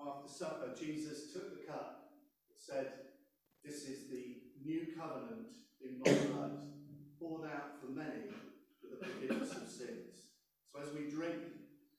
after 0.00 0.32
supper, 0.32 0.72
Jesus 0.72 1.32
took 1.32 1.52
the 1.52 1.70
cup, 1.70 2.08
and 2.48 2.56
said, 2.56 3.12
This 3.62 3.84
is 3.84 4.08
the 4.08 4.40
new 4.64 4.96
covenant 4.96 5.52
in 5.84 6.00
my 6.00 6.12
blood, 6.32 6.72
poured 7.20 7.48
out 7.52 7.80
for 7.80 7.92
many 7.92 8.32
for 8.80 8.88
the 8.88 9.04
forgiveness 9.04 9.52
of 9.52 9.68
sins. 9.68 10.32
So 10.72 10.80
as 10.80 10.94
we 10.94 11.10
drink 11.10 11.36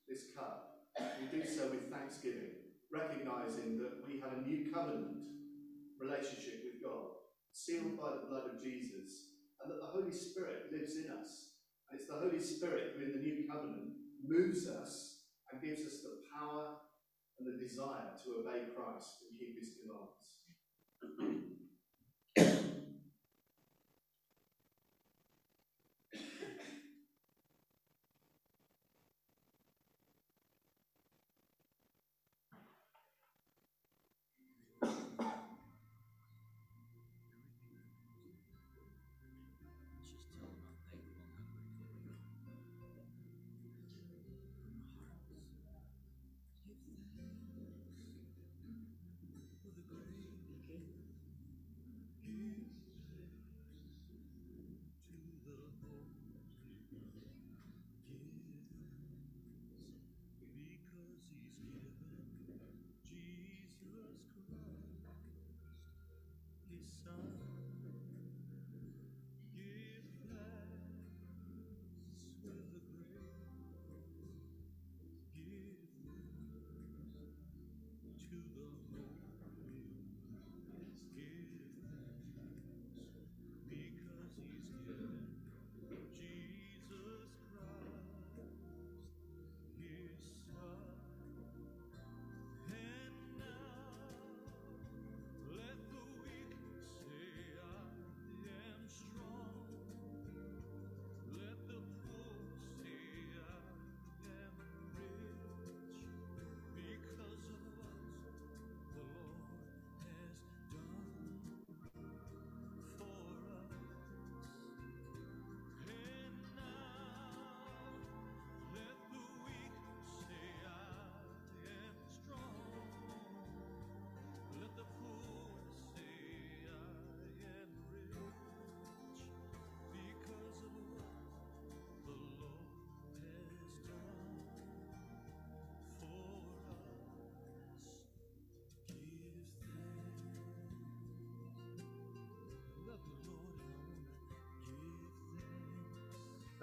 this 0.08 0.34
cup, 0.36 0.82
we 0.98 1.30
do 1.30 1.46
so 1.46 1.68
with 1.70 1.90
thanksgiving, 1.90 2.58
recognizing 2.90 3.78
that 3.78 4.02
we 4.06 4.18
have 4.18 4.32
a 4.32 4.42
new 4.42 4.72
covenant 4.72 5.22
relationship 6.00 6.62
with 6.64 6.82
God, 6.82 7.22
sealed 7.52 7.98
by 7.98 8.18
the 8.18 8.26
blood 8.26 8.50
of 8.50 8.62
Jesus, 8.62 9.30
and 9.62 9.70
that 9.70 9.80
the 9.80 9.94
Holy 9.94 10.12
Spirit 10.12 10.72
lives 10.72 10.96
in 10.96 11.10
us. 11.10 11.54
And 11.90 12.00
it's 12.00 12.08
the 12.08 12.18
Holy 12.18 12.40
Spirit 12.40 12.94
who, 12.96 13.04
in 13.04 13.12
the 13.12 13.22
new 13.22 13.46
covenant, 13.46 13.94
moves 14.26 14.68
us 14.68 15.17
and 15.50 15.62
gives 15.62 15.86
us 15.86 16.02
the 16.02 16.20
power 16.32 16.76
and 17.38 17.46
the 17.46 17.56
desire 17.58 18.12
to 18.24 18.40
obey 18.40 18.66
Christ 18.74 19.24
and 19.24 19.38
keep 19.38 19.58
his 19.58 19.76
commands. 19.80 21.44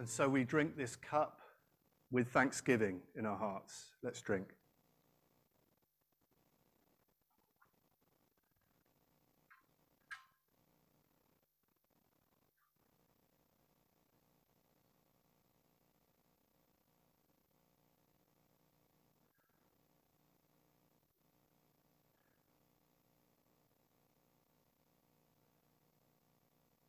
And 0.06 0.10
so 0.12 0.30
we 0.30 0.44
drink 0.44 0.78
this 0.78 0.96
cup 0.96 1.40
with 2.12 2.28
thanksgiving 2.28 3.00
in 3.16 3.26
our 3.26 3.36
hearts. 3.36 3.86
Let's 4.04 4.22
drink. 4.22 4.50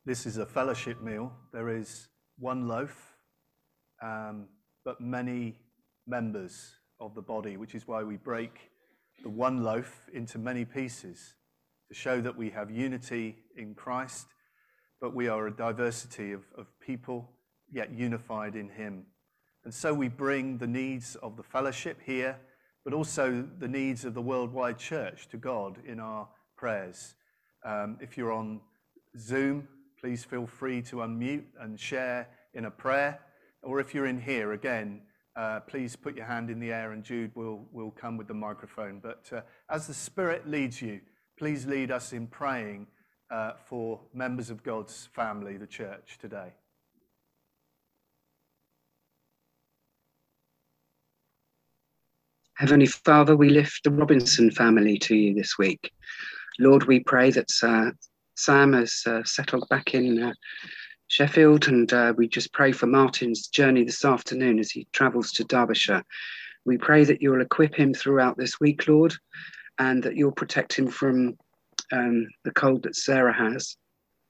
This 0.05 0.27
is 0.27 0.37
a 0.37 0.45
fellowship 0.45 1.01
meal. 1.01 1.33
There 1.51 1.75
is 1.75 2.09
one 2.39 2.67
loaf, 2.67 3.15
um, 4.01 4.47
but 4.85 5.01
many 5.01 5.59
members 6.05 6.75
of 6.99 7.15
the 7.15 7.21
body, 7.21 7.57
which 7.57 7.75
is 7.75 7.87
why 7.87 8.03
we 8.03 8.17
break 8.17 8.71
the 9.23 9.29
one 9.29 9.63
loaf 9.63 10.09
into 10.13 10.37
many 10.37 10.65
pieces 10.65 11.33
to 11.87 11.93
show 11.93 12.21
that 12.21 12.35
we 12.35 12.49
have 12.49 12.69
unity 12.69 13.35
in 13.55 13.73
Christ, 13.73 14.27
but 15.01 15.15
we 15.15 15.27
are 15.27 15.47
a 15.47 15.51
diversity 15.51 16.33
of, 16.33 16.43
of 16.57 16.67
people, 16.79 17.29
yet 17.71 17.91
unified 17.91 18.55
in 18.55 18.69
Him. 18.69 19.05
And 19.63 19.73
so 19.73 19.93
we 19.93 20.07
bring 20.07 20.57
the 20.57 20.67
needs 20.67 21.15
of 21.17 21.35
the 21.37 21.43
fellowship 21.43 21.97
here, 22.05 22.37
but 22.83 22.93
also 22.93 23.45
the 23.59 23.67
needs 23.67 24.05
of 24.05 24.13
the 24.13 24.21
worldwide 24.21 24.77
church 24.77 25.27
to 25.29 25.37
God 25.37 25.77
in 25.85 25.99
our 25.99 26.27
prayers. 26.55 27.15
Um, 27.65 27.97
if 27.99 28.17
you're 28.17 28.31
on 28.31 28.61
Zoom, 29.17 29.67
please 29.99 30.23
feel 30.23 30.45
free 30.45 30.81
to 30.83 30.97
unmute 30.97 31.45
and 31.59 31.79
share 31.79 32.27
in 32.53 32.65
a 32.65 32.71
prayer. 32.71 33.19
Or 33.63 33.79
if 33.79 33.93
you're 33.93 34.05
in 34.05 34.19
here, 34.21 34.53
again, 34.53 35.01
uh, 35.35 35.59
please 35.61 35.95
put 35.95 36.15
your 36.15 36.25
hand 36.25 36.49
in 36.49 36.59
the 36.59 36.71
air 36.71 36.91
and 36.91 37.03
Jude 37.03 37.31
will, 37.35 37.67
will 37.71 37.91
come 37.91 38.17
with 38.17 38.27
the 38.27 38.33
microphone. 38.33 38.99
But 39.01 39.29
uh, 39.31 39.41
as 39.69 39.87
the 39.87 39.93
Spirit 39.93 40.47
leads 40.47 40.81
you, 40.81 41.01
please 41.37 41.65
lead 41.65 41.91
us 41.91 42.13
in 42.13 42.27
praying 42.27 42.87
uh, 43.29 43.53
for 43.65 43.99
members 44.13 44.49
of 44.49 44.63
God's 44.63 45.09
family, 45.13 45.57
the 45.57 45.67
church, 45.67 46.17
today. 46.19 46.53
Heavenly 52.55 52.87
Father, 52.87 53.37
we 53.37 53.49
lift 53.49 53.83
the 53.83 53.91
Robinson 53.91 54.49
family 54.49 54.97
to 54.99 55.15
you 55.15 55.35
this 55.35 55.59
week. 55.59 55.91
Lord, 56.57 56.85
we 56.85 56.99
pray 56.99 57.29
that 57.29 57.51
uh, 57.61 57.91
Sam 58.37 58.73
has 58.73 59.01
uh, 59.05 59.23
settled 59.25 59.67
back 59.69 59.95
in 59.95 60.21
uh, 60.21 60.33
Sheffield, 61.07 61.67
and 61.67 61.91
uh, 61.91 62.13
we 62.15 62.27
just 62.27 62.53
pray 62.53 62.71
for 62.71 62.85
Martin's 62.85 63.47
journey 63.47 63.83
this 63.83 64.05
afternoon 64.05 64.59
as 64.59 64.69
he 64.69 64.87
travels 64.93 65.31
to 65.33 65.43
Derbyshire. 65.43 66.03
We 66.63 66.77
pray 66.77 67.03
that 67.03 67.21
you'll 67.21 67.41
equip 67.41 67.73
him 67.73 67.93
throughout 67.93 68.37
this 68.37 68.59
week, 68.59 68.87
Lord, 68.87 69.15
and 69.79 70.03
that 70.03 70.15
you'll 70.15 70.31
protect 70.31 70.73
him 70.73 70.87
from 70.87 71.35
um, 71.91 72.27
the 72.43 72.51
cold 72.51 72.83
that 72.83 72.95
Sarah 72.95 73.33
has. 73.33 73.75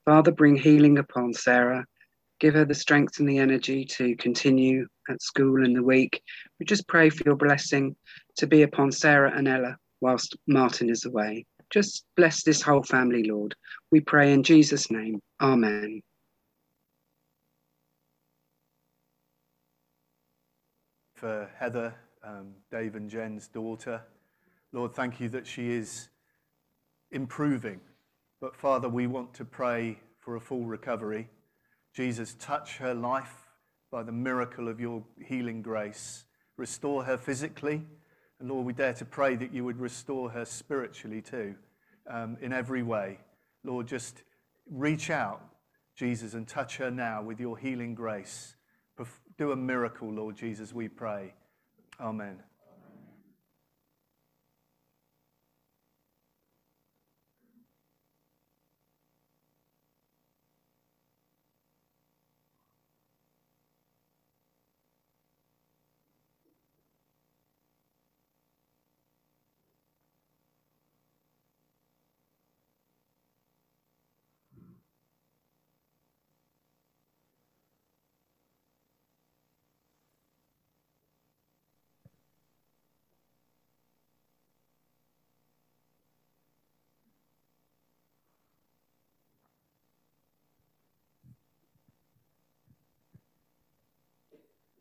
Father, 0.06 0.32
bring 0.32 0.56
healing 0.56 1.00
upon 1.00 1.34
Sarah. 1.34 1.86
Give 2.39 2.54
her 2.54 2.63
the 2.63 2.76
strength 2.76 3.20
and 3.20 3.28
the 3.28 3.39
energy 3.39 3.84
to 3.86 4.15
continue 4.15 4.88
at 5.10 5.22
school 5.22 5.65
in 5.65 5.74
the 5.74 5.84
week. 5.84 6.22
We 6.60 6.65
just 6.65 6.88
pray 6.88 7.10
for 7.10 7.24
your 7.26 7.36
blessing 7.36 7.96
to 8.38 8.48
be 8.48 8.62
upon 8.62 8.91
Sarah 8.93 9.34
and 9.36 9.48
Ella 9.48 9.78
whilst 10.00 10.38
Martin 10.48 10.89
is 10.89 11.04
away. 11.04 11.46
Just 11.69 12.06
bless 12.15 12.43
this 12.43 12.62
whole 12.62 12.84
family, 12.84 13.23
Lord. 13.23 13.56
We 13.91 13.99
pray 13.99 14.34
in 14.34 14.43
Jesus' 14.43 14.89
name. 14.89 15.21
Amen. 15.41 16.01
For 21.15 21.49
Heather, 21.58 21.95
um, 22.23 22.53
Dave 22.71 22.95
and 22.95 23.10
Jen's 23.10 23.47
daughter, 23.47 24.01
Lord, 24.71 24.93
thank 24.93 25.19
you 25.19 25.30
that 25.30 25.47
she 25.47 25.71
is 25.71 26.10
improving. 27.12 27.80
But 28.39 28.56
Father, 28.56 28.88
we 28.88 29.08
want 29.08 29.34
to 29.36 29.45
pray 29.45 29.99
for 30.19 30.36
a 30.36 30.39
full 30.39 30.65
recovery. 30.65 31.30
Jesus, 31.93 32.36
touch 32.39 32.77
her 32.77 32.93
life 32.93 33.47
by 33.91 34.03
the 34.03 34.12
miracle 34.12 34.67
of 34.67 34.80
your 34.80 35.03
healing 35.25 35.62
grace. 35.62 36.25
Restore 36.58 37.03
her 37.06 37.17
physically. 37.17 37.82
And 38.39 38.50
Lord, 38.50 38.65
we 38.65 38.73
dare 38.73 38.93
to 38.93 39.06
pray 39.06 39.36
that 39.36 39.54
you 39.54 39.63
would 39.65 39.80
restore 39.80 40.30
her 40.30 40.45
spiritually 40.45 41.21
too, 41.21 41.56
um, 42.10 42.38
in 42.41 42.54
every 42.54 42.84
way. 42.84 43.19
Lord, 43.63 43.88
just 43.88 44.23
reach 44.69 45.10
out, 45.10 45.41
Jesus, 45.95 46.34
and 46.34 46.47
touch 46.47 46.78
her 46.78 46.91
now 46.91 47.23
with 47.23 47.39
your 47.39 47.58
healing 47.58 47.95
grace. 47.95 48.56
Do 49.38 49.52
a 49.52 49.56
miracle, 49.56 50.12
Lord 50.12 50.36
Jesus, 50.36 50.73
we 50.73 50.88
pray. 50.88 51.34
Amen. 52.00 52.39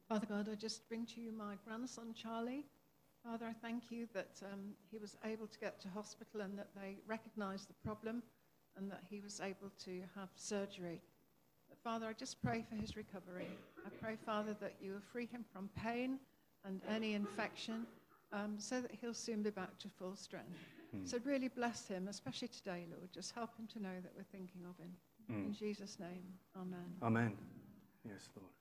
Father 0.09 0.27
God, 0.27 0.49
I 0.51 0.55
just 0.55 0.89
bring 0.89 1.05
to 1.07 1.21
you 1.21 1.33
my 1.33 1.55
grandson 1.67 2.15
Charlie. 2.15 2.65
Father, 3.25 3.47
I 3.47 3.53
thank 3.53 3.91
you 3.91 4.07
that 4.15 4.41
um, 4.53 4.75
he 4.89 4.99
was 4.99 5.17
able 5.25 5.49
to 5.49 5.59
get 5.59 5.81
to 5.81 5.89
hospital 5.89 6.43
and 6.43 6.57
that 6.57 6.69
they 6.77 6.99
recognized 7.09 7.69
the 7.69 7.75
problem 7.85 8.23
and 8.77 8.89
that 8.89 9.03
he 9.11 9.21
was 9.21 9.41
able 9.41 9.73
to 9.85 10.03
have 10.15 10.29
surgery. 10.37 11.01
But 11.69 11.79
Father, 11.83 12.07
I 12.07 12.13
just 12.13 12.41
pray 12.41 12.65
for 12.69 12.77
his 12.77 12.97
recovery. 12.97 13.49
I 13.85 13.89
pray, 14.01 14.15
Father, 14.25 14.55
that 14.61 14.75
you 14.81 14.93
will 14.93 15.01
free 15.13 15.27
him 15.27 15.45
from 15.53 15.71
pain 15.77 16.21
and 16.65 16.81
any 16.89 17.15
infection 17.15 17.85
um, 18.33 18.55
so 18.59 18.81
that 18.81 18.93
he'll 19.01 19.13
soon 19.13 19.43
be 19.43 19.51
back 19.51 19.77
to 19.81 19.89
full 19.89 20.15
strength. 20.15 20.55
So 21.05 21.19
really 21.25 21.49
bless 21.49 21.89
him, 21.89 22.07
especially 22.09 22.49
today, 22.49 22.87
Lord. 22.91 23.11
Just 23.13 23.35
help 23.35 23.57
him 23.59 23.67
to 23.73 23.83
know 23.83 24.01
that 24.03 24.13
we're 24.17 24.23
thinking 24.31 24.63
of 24.69 24.79
him. 24.79 24.93
In 25.47 25.53
Jesus' 25.53 25.99
name, 25.99 26.23
amen. 26.57 26.95
Amen. 27.03 27.33
Yes, 28.05 28.29
Lord. 28.37 28.53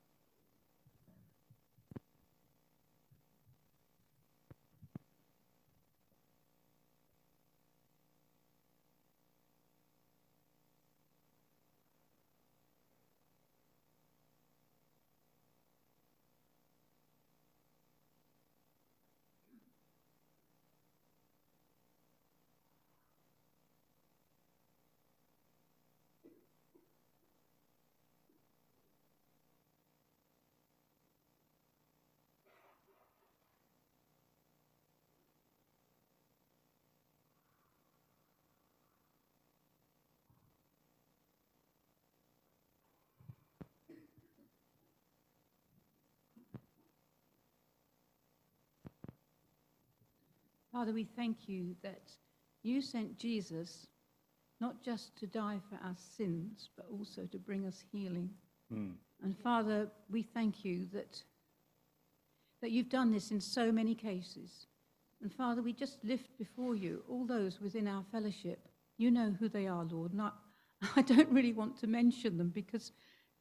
Father, 50.76 50.92
we 50.92 51.06
thank 51.06 51.48
you 51.48 51.74
that 51.84 52.12
you 52.62 52.82
sent 52.82 53.18
Jesus 53.18 53.88
not 54.60 54.84
just 54.84 55.18
to 55.18 55.26
die 55.26 55.62
for 55.70 55.76
our 55.76 55.96
sins, 56.18 56.68
but 56.76 56.86
also 56.92 57.22
to 57.32 57.38
bring 57.38 57.66
us 57.66 57.82
healing. 57.94 58.30
Hmm. 58.70 58.90
And 59.24 59.38
Father, 59.38 59.88
we 60.12 60.22
thank 60.22 60.66
you 60.66 60.86
that, 60.92 61.24
that 62.62 62.72
you've 62.72 62.90
done 62.90 63.10
this 63.10 63.32
in 63.32 63.40
so 63.40 63.72
many 63.72 63.96
cases. 63.96 64.68
And 65.22 65.32
Father, 65.32 65.62
we 65.62 65.72
just 65.72 66.04
lift 66.04 66.38
before 66.38 66.76
you 66.76 67.04
all 67.08 67.26
those 67.26 67.62
within 67.62 67.88
our 67.88 68.04
fellowship. 68.12 68.68
You 68.98 69.12
know 69.12 69.34
who 69.40 69.48
they 69.48 69.68
are, 69.68 69.86
Lord. 69.90 70.12
And 70.12 70.24
I, 70.24 70.32
I 70.98 71.04
don't 71.04 71.30
really 71.30 71.54
want 71.54 71.80
to 71.80 71.88
mention 71.88 72.38
them 72.38 72.50
because 72.50 72.92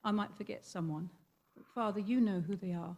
I 0.04 0.12
might 0.12 0.36
forget 0.36 0.64
someone. 0.64 1.10
But 1.56 1.66
Father, 1.74 1.98
you 1.98 2.20
know 2.20 2.44
who 2.46 2.54
they 2.54 2.74
are. 2.74 2.96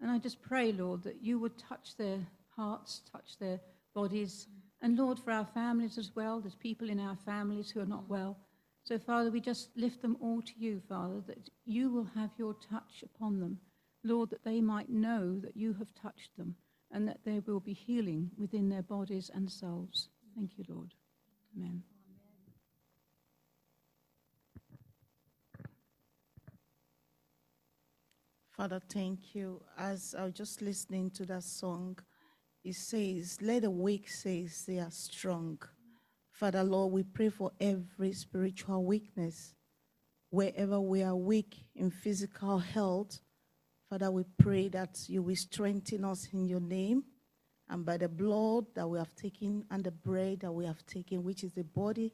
And 0.00 0.12
I 0.12 0.18
just 0.18 0.40
pray, 0.42 0.70
Lord, 0.70 1.02
that 1.02 1.24
you 1.24 1.40
would 1.40 1.58
touch 1.58 1.96
their 1.96 2.20
hearts, 2.56 3.02
touch 3.10 3.38
their 3.38 3.60
bodies. 3.94 4.48
And 4.82 4.98
Lord, 4.98 5.18
for 5.18 5.30
our 5.30 5.46
families 5.46 5.98
as 5.98 6.10
well, 6.14 6.40
there's 6.40 6.54
people 6.54 6.90
in 6.90 7.00
our 7.00 7.16
families 7.24 7.70
who 7.70 7.80
are 7.80 7.86
not 7.86 8.08
well. 8.08 8.36
So, 8.84 8.98
Father, 8.98 9.30
we 9.30 9.40
just 9.40 9.70
lift 9.76 10.02
them 10.02 10.16
all 10.20 10.42
to 10.42 10.52
you, 10.58 10.82
Father, 10.88 11.22
that 11.26 11.48
you 11.64 11.90
will 11.90 12.08
have 12.14 12.30
your 12.36 12.54
touch 12.54 13.02
upon 13.02 13.40
them. 13.40 13.58
Lord, 14.02 14.28
that 14.30 14.44
they 14.44 14.60
might 14.60 14.90
know 14.90 15.38
that 15.40 15.56
you 15.56 15.72
have 15.74 15.94
touched 15.94 16.36
them 16.36 16.54
and 16.92 17.08
that 17.08 17.20
there 17.24 17.42
will 17.46 17.60
be 17.60 17.72
healing 17.72 18.30
within 18.36 18.68
their 18.68 18.82
bodies 18.82 19.30
and 19.34 19.50
souls. 19.50 20.08
Thank 20.36 20.58
you, 20.58 20.64
Lord. 20.68 20.92
Amen. 21.56 21.82
Father, 28.56 28.80
thank 28.88 29.34
you. 29.34 29.60
As 29.76 30.14
I 30.16 30.24
was 30.24 30.34
just 30.34 30.62
listening 30.62 31.10
to 31.12 31.26
that 31.26 31.42
song, 31.42 31.98
it 32.64 32.74
says, 32.74 33.38
Let 33.42 33.62
the 33.62 33.70
weak 33.70 34.08
say 34.08 34.48
they 34.66 34.78
are 34.78 34.90
strong. 34.90 35.58
Father, 36.32 36.64
Lord, 36.64 36.92
we 36.92 37.02
pray 37.02 37.28
for 37.28 37.52
every 37.60 38.12
spiritual 38.12 38.84
weakness. 38.84 39.54
Wherever 40.30 40.80
we 40.80 41.02
are 41.02 41.14
weak 41.14 41.66
in 41.76 41.90
physical 41.90 42.58
health, 42.58 43.20
Father, 43.88 44.10
we 44.10 44.24
pray 44.38 44.68
that 44.68 44.98
you 45.08 45.22
will 45.22 45.36
strengthen 45.36 46.04
us 46.04 46.26
in 46.32 46.46
your 46.46 46.60
name 46.60 47.04
and 47.68 47.84
by 47.84 47.96
the 47.96 48.08
blood 48.08 48.64
that 48.74 48.88
we 48.88 48.98
have 48.98 49.14
taken 49.14 49.64
and 49.70 49.84
the 49.84 49.90
bread 49.90 50.40
that 50.40 50.52
we 50.52 50.64
have 50.64 50.84
taken, 50.86 51.22
which 51.22 51.44
is 51.44 51.52
the 51.52 51.64
body 51.64 52.12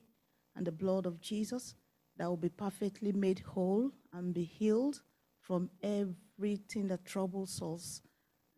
and 0.56 0.66
the 0.66 0.72
blood 0.72 1.06
of 1.06 1.20
Jesus, 1.20 1.74
that 2.16 2.28
will 2.28 2.36
be 2.36 2.48
perfectly 2.50 3.12
made 3.12 3.40
whole 3.40 3.90
and 4.12 4.34
be 4.34 4.44
healed 4.44 5.00
from 5.40 5.70
everything 5.82 6.88
that 6.88 7.04
troubles 7.04 7.62
us. 7.62 8.02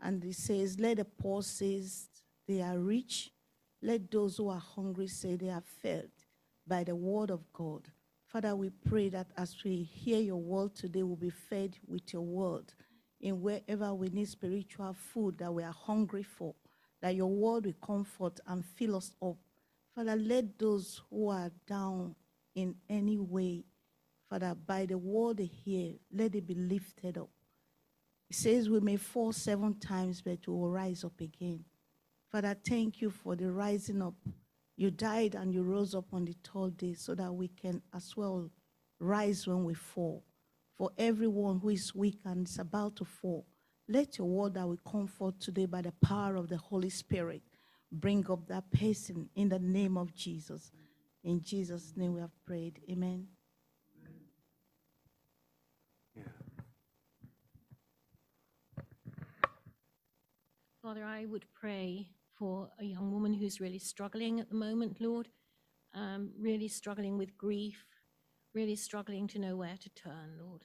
And 0.02 0.22
he 0.22 0.32
says, 0.32 0.80
Let 0.80 0.98
the 0.98 1.04
poor 1.04 1.42
say 1.42 1.82
they 2.48 2.60
are 2.60 2.78
rich. 2.78 3.30
Let 3.80 4.10
those 4.10 4.36
who 4.36 4.48
are 4.48 4.58
hungry 4.58 5.08
say 5.08 5.36
they 5.36 5.50
are 5.50 5.62
fed 5.82 6.10
by 6.66 6.84
the 6.84 6.94
word 6.94 7.30
of 7.30 7.50
God. 7.52 7.88
Father, 8.26 8.56
we 8.56 8.70
pray 8.70 9.08
that 9.10 9.28
as 9.36 9.56
we 9.64 9.82
hear 9.82 10.20
your 10.20 10.40
word 10.40 10.74
today, 10.74 11.02
we'll 11.02 11.16
be 11.16 11.30
fed 11.30 11.76
with 11.86 12.12
your 12.12 12.22
word 12.22 12.72
in 13.20 13.40
wherever 13.40 13.94
we 13.94 14.08
need 14.08 14.28
spiritual 14.28 14.94
food 14.94 15.38
that 15.38 15.52
we 15.52 15.62
are 15.62 15.72
hungry 15.72 16.22
for, 16.22 16.54
that 17.00 17.14
your 17.14 17.30
word 17.30 17.66
will 17.66 17.74
comfort 17.84 18.40
and 18.46 18.64
fill 18.64 18.96
us 18.96 19.12
up. 19.22 19.36
Father, 19.94 20.16
let 20.16 20.58
those 20.58 21.02
who 21.10 21.28
are 21.28 21.50
down 21.66 22.14
in 22.54 22.74
any 22.88 23.18
way, 23.18 23.64
Father, 24.28 24.54
by 24.66 24.86
the 24.86 24.98
word 24.98 25.36
they 25.36 25.44
hear, 25.44 25.94
let 26.12 26.34
it 26.34 26.46
be 26.46 26.54
lifted 26.54 27.18
up. 27.18 27.28
It 28.32 28.36
says 28.36 28.70
we 28.70 28.80
may 28.80 28.96
fall 28.96 29.30
seven 29.30 29.78
times, 29.78 30.22
but 30.22 30.38
we 30.46 30.54
will 30.54 30.70
rise 30.70 31.04
up 31.04 31.20
again. 31.20 31.66
Father, 32.30 32.56
thank 32.66 33.02
you 33.02 33.10
for 33.10 33.36
the 33.36 33.52
rising 33.52 34.00
up. 34.00 34.14
You 34.74 34.90
died 34.90 35.34
and 35.34 35.52
you 35.52 35.62
rose 35.62 35.94
up 35.94 36.06
on 36.14 36.24
the 36.24 36.34
third 36.42 36.78
day 36.78 36.94
so 36.94 37.14
that 37.14 37.30
we 37.30 37.48
can 37.48 37.82
as 37.94 38.16
well 38.16 38.48
rise 38.98 39.46
when 39.46 39.64
we 39.64 39.74
fall. 39.74 40.24
For 40.78 40.88
everyone 40.96 41.58
who 41.58 41.68
is 41.68 41.94
weak 41.94 42.20
and 42.24 42.48
is 42.48 42.58
about 42.58 42.96
to 42.96 43.04
fall, 43.04 43.44
let 43.86 44.16
your 44.16 44.28
word 44.28 44.54
that 44.54 44.66
will 44.66 44.78
comfort 44.78 45.38
today 45.38 45.66
by 45.66 45.82
the 45.82 45.92
power 46.02 46.36
of 46.36 46.48
the 46.48 46.56
Holy 46.56 46.88
Spirit 46.88 47.42
bring 47.92 48.24
up 48.30 48.48
that 48.48 48.64
person 48.70 49.28
in 49.36 49.50
the 49.50 49.58
name 49.58 49.98
of 49.98 50.14
Jesus. 50.14 50.72
In 51.22 51.42
Jesus' 51.42 51.92
name 51.96 52.14
we 52.14 52.22
have 52.22 52.44
prayed. 52.46 52.80
Amen. 52.90 53.26
Father, 60.82 61.04
I 61.04 61.26
would 61.26 61.44
pray 61.54 62.08
for 62.36 62.68
a 62.80 62.84
young 62.84 63.12
woman 63.12 63.32
who's 63.32 63.60
really 63.60 63.78
struggling 63.78 64.40
at 64.40 64.48
the 64.48 64.56
moment, 64.56 65.00
Lord, 65.00 65.28
um, 65.94 66.32
really 66.36 66.66
struggling 66.66 67.16
with 67.16 67.38
grief, 67.38 67.86
really 68.52 68.74
struggling 68.74 69.28
to 69.28 69.38
know 69.38 69.54
where 69.54 69.76
to 69.80 69.88
turn, 69.90 70.40
Lord. 70.40 70.64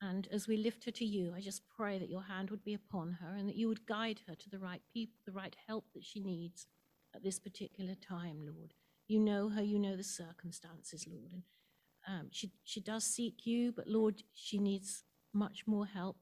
And 0.00 0.26
as 0.32 0.48
we 0.48 0.56
lift 0.56 0.86
her 0.86 0.90
to 0.92 1.04
you, 1.04 1.34
I 1.36 1.40
just 1.40 1.68
pray 1.68 1.98
that 1.98 2.08
your 2.08 2.22
hand 2.22 2.48
would 2.48 2.64
be 2.64 2.72
upon 2.72 3.18
her 3.20 3.36
and 3.36 3.46
that 3.46 3.56
you 3.56 3.68
would 3.68 3.84
guide 3.84 4.20
her 4.26 4.34
to 4.34 4.48
the 4.48 4.58
right 4.58 4.80
people, 4.90 5.20
the 5.26 5.32
right 5.32 5.54
help 5.68 5.84
that 5.92 6.04
she 6.04 6.20
needs 6.20 6.66
at 7.14 7.22
this 7.22 7.38
particular 7.38 7.94
time, 7.94 8.38
Lord. 8.46 8.72
You 9.06 9.20
know 9.20 9.50
her, 9.50 9.62
you 9.62 9.78
know 9.78 9.96
the 9.96 10.02
circumstances, 10.02 11.06
Lord. 11.06 11.34
And 11.34 12.20
um, 12.20 12.28
she, 12.32 12.52
she 12.64 12.80
does 12.80 13.04
seek 13.04 13.44
you, 13.44 13.70
but 13.70 13.86
Lord, 13.86 14.22
she 14.32 14.56
needs 14.56 15.04
much 15.34 15.64
more 15.66 15.84
help. 15.84 16.16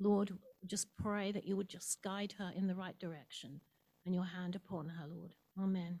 Lord, 0.00 0.32
just 0.66 0.88
pray 0.96 1.32
that 1.32 1.46
you 1.46 1.56
would 1.56 1.68
just 1.68 2.02
guide 2.02 2.34
her 2.38 2.52
in 2.56 2.66
the 2.66 2.74
right 2.74 2.98
direction 2.98 3.60
and 4.06 4.14
your 4.14 4.24
hand 4.24 4.54
upon 4.54 4.88
her, 4.88 5.06
Lord. 5.06 5.32
Amen. 5.60 6.00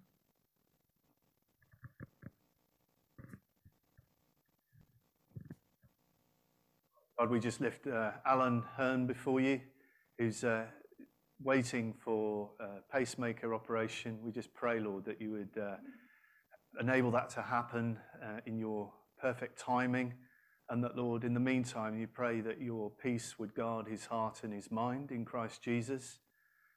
God, 7.18 7.30
we 7.30 7.38
just 7.38 7.60
lift 7.60 7.86
uh, 7.86 8.10
Alan 8.26 8.64
Hearn 8.76 9.06
before 9.06 9.40
you, 9.40 9.60
who's 10.18 10.42
uh, 10.42 10.64
waiting 11.40 11.94
for 12.04 12.50
a 12.58 12.80
pacemaker 12.92 13.54
operation. 13.54 14.18
We 14.20 14.32
just 14.32 14.52
pray, 14.52 14.80
Lord, 14.80 15.04
that 15.04 15.20
you 15.20 15.30
would 15.30 15.62
uh, 15.62 15.76
enable 16.80 17.12
that 17.12 17.30
to 17.30 17.42
happen 17.42 17.98
uh, 18.22 18.40
in 18.46 18.58
your 18.58 18.92
perfect 19.20 19.60
timing. 19.60 20.14
And 20.70 20.82
that, 20.82 20.96
Lord, 20.96 21.24
in 21.24 21.34
the 21.34 21.40
meantime, 21.40 21.98
you 21.98 22.06
pray 22.06 22.40
that 22.40 22.60
your 22.60 22.90
peace 22.90 23.38
would 23.38 23.54
guard 23.54 23.86
his 23.86 24.06
heart 24.06 24.40
and 24.42 24.52
his 24.52 24.70
mind 24.70 25.10
in 25.10 25.24
Christ 25.24 25.62
Jesus. 25.62 26.18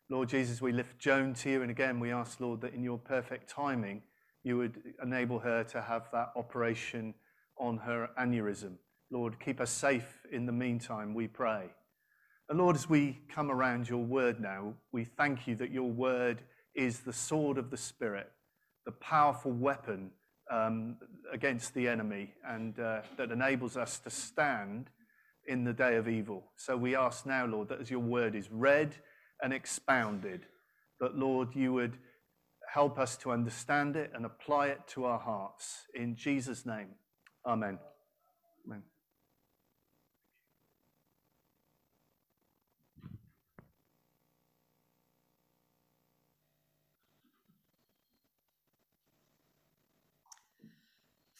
Lord 0.09 0.29
Jesus, 0.29 0.61
we 0.61 0.71
lift 0.71 0.99
Joan 0.99 1.33
to 1.35 1.49
you. 1.49 1.61
And 1.61 1.71
again, 1.71 1.99
we 1.99 2.11
ask, 2.11 2.39
Lord, 2.39 2.61
that 2.61 2.73
in 2.73 2.83
your 2.83 2.97
perfect 2.97 3.49
timing, 3.49 4.01
you 4.43 4.57
would 4.57 4.81
enable 5.01 5.39
her 5.39 5.63
to 5.65 5.81
have 5.81 6.09
that 6.11 6.31
operation 6.35 7.13
on 7.57 7.77
her 7.77 8.09
aneurysm. 8.19 8.77
Lord, 9.09 9.39
keep 9.39 9.61
us 9.61 9.71
safe 9.71 10.25
in 10.31 10.45
the 10.45 10.51
meantime, 10.51 11.13
we 11.13 11.27
pray. 11.27 11.69
And 12.49 12.59
Lord, 12.59 12.75
as 12.75 12.89
we 12.89 13.19
come 13.29 13.51
around 13.51 13.89
your 13.89 14.03
word 14.03 14.39
now, 14.39 14.73
we 14.91 15.03
thank 15.03 15.47
you 15.47 15.55
that 15.55 15.71
your 15.71 15.89
word 15.89 16.43
is 16.75 16.99
the 16.99 17.13
sword 17.13 17.57
of 17.57 17.69
the 17.69 17.77
Spirit, 17.77 18.31
the 18.85 18.91
powerful 18.93 19.51
weapon 19.51 20.11
against 21.31 21.73
the 21.73 21.87
enemy, 21.87 22.33
and 22.45 22.79
uh, 22.79 23.01
that 23.17 23.31
enables 23.31 23.77
us 23.77 23.99
to 23.99 24.09
stand 24.09 24.89
in 25.47 25.63
the 25.63 25.73
day 25.73 25.95
of 25.95 26.07
evil. 26.07 26.43
So 26.55 26.75
we 26.75 26.95
ask 26.95 27.25
now, 27.25 27.45
Lord, 27.45 27.69
that 27.69 27.81
as 27.81 27.89
your 27.89 27.99
word 27.99 28.35
is 28.35 28.49
read 28.51 28.95
and 29.41 29.53
expounded, 29.53 30.41
that, 30.99 31.17
Lord, 31.17 31.55
you 31.55 31.73
would 31.73 31.97
help 32.73 32.99
us 32.99 33.15
to 33.17 33.31
understand 33.31 33.95
it 33.95 34.11
and 34.13 34.25
apply 34.25 34.67
it 34.67 34.81
to 34.87 35.05
our 35.05 35.19
hearts. 35.19 35.85
In 35.93 36.15
Jesus' 36.15 36.65
name, 36.65 36.89
amen. 37.45 37.79
Amen. 38.65 38.83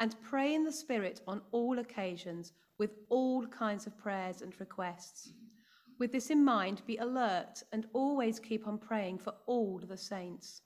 And 0.00 0.16
pray 0.22 0.54
in 0.54 0.64
the 0.64 0.72
Spirit 0.72 1.20
on 1.26 1.40
all 1.52 1.78
occasions 1.78 2.52
with 2.78 2.90
all 3.08 3.46
kinds 3.46 3.86
of 3.86 3.96
prayers 3.96 4.42
and 4.42 4.52
requests. 4.58 5.32
With 5.98 6.10
this 6.10 6.30
in 6.30 6.44
mind, 6.44 6.82
be 6.86 6.96
alert 6.96 7.62
and 7.72 7.86
always 7.92 8.40
keep 8.40 8.66
on 8.66 8.78
praying 8.78 9.18
for 9.18 9.34
all 9.46 9.78
the 9.78 9.96
saints. 9.96 10.62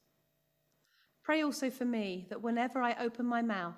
Pray 1.22 1.42
also 1.42 1.68
for 1.68 1.84
me 1.84 2.26
that 2.30 2.40
whenever 2.40 2.80
I 2.80 2.96
open 2.98 3.26
my 3.26 3.42
mouth, 3.42 3.76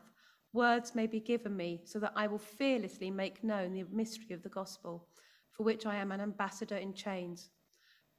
words 0.52 0.94
may 0.94 1.08
be 1.08 1.18
given 1.18 1.56
me 1.56 1.82
so 1.84 1.98
that 1.98 2.12
I 2.14 2.28
will 2.28 2.38
fearlessly 2.38 3.10
make 3.10 3.42
known 3.42 3.72
the 3.72 3.84
mystery 3.90 4.34
of 4.34 4.42
the 4.44 4.48
gospel, 4.48 5.08
for 5.50 5.64
which 5.64 5.86
I 5.86 5.96
am 5.96 6.12
an 6.12 6.20
ambassador 6.20 6.76
in 6.76 6.94
chains. 6.94 7.50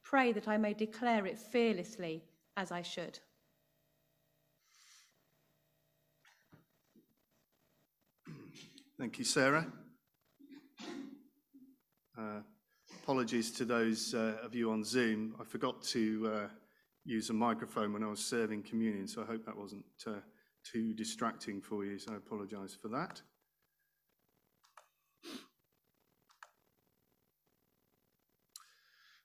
Pray 0.02 0.32
that 0.32 0.48
I 0.48 0.58
may 0.58 0.74
declare 0.74 1.24
it 1.26 1.38
fearlessly 1.38 2.24
as 2.58 2.70
I 2.70 2.82
should. 2.82 3.18
Thank 9.02 9.18
you, 9.18 9.24
Sarah. 9.24 9.66
Uh, 12.16 12.42
Apologies 13.02 13.50
to 13.50 13.64
those 13.64 14.14
uh, 14.14 14.36
of 14.44 14.54
you 14.54 14.70
on 14.70 14.84
Zoom. 14.84 15.34
I 15.40 15.44
forgot 15.44 15.82
to 15.86 16.32
uh, 16.32 16.48
use 17.04 17.28
a 17.28 17.32
microphone 17.32 17.92
when 17.92 18.04
I 18.04 18.06
was 18.06 18.24
serving 18.24 18.62
communion, 18.62 19.08
so 19.08 19.22
I 19.22 19.24
hope 19.24 19.44
that 19.44 19.58
wasn't 19.58 19.84
uh, 20.06 20.20
too 20.62 20.94
distracting 20.94 21.60
for 21.60 21.84
you, 21.84 21.98
so 21.98 22.12
I 22.12 22.16
apologize 22.18 22.78
for 22.80 22.86
that. 22.90 23.20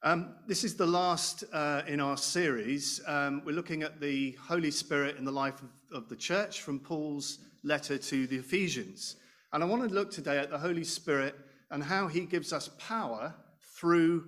Um, 0.01 0.38
this 0.47 0.63
is 0.63 0.75
the 0.75 0.88
last 0.88 1.43
uh, 1.53 1.84
in 1.88 1.99
our 1.99 2.17
series. 2.17 2.99
Um, 3.05 3.43
we're 3.45 3.51
looking 3.51 3.84
at 3.84 4.01
the 4.01 4.36
Holy 4.41 4.71
Spirit 4.71 5.17
in 5.17 5.23
the 5.23 5.32
life 5.32 5.61
of, 5.61 5.69
of 5.93 6.09
the 6.09 6.15
church 6.15 6.61
from 6.61 6.80
Paul's 6.80 7.38
letter 7.63 7.99
to 7.99 8.25
the 8.25 8.38
Ephesians. 8.38 9.17
And 9.54 9.64
I 9.64 9.66
want 9.66 9.88
to 9.88 9.95
look 9.95 10.12
today 10.12 10.38
at 10.39 10.52
the 10.52 10.58
Holy 10.58 10.84
Spirit 10.84 11.34
and 11.72 11.82
how 11.82 12.08
he 12.08 12.26
gives 12.26 12.52
us 12.52 12.70
power 12.80 13.34
through 13.80 14.26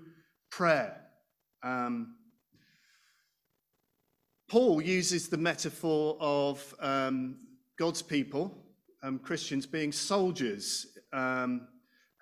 prayer. 0.50 1.02
Um, 1.62 2.16
Paul 4.50 4.82
uses 4.82 5.28
the 5.28 5.38
metaphor 5.38 6.16
of 6.22 6.74
um, 6.80 7.38
God's 7.78 8.02
people, 8.02 8.66
um, 9.04 9.20
Christians, 9.20 9.66
being 9.66 9.92
soldiers. 9.92 10.88
Um, 11.12 11.68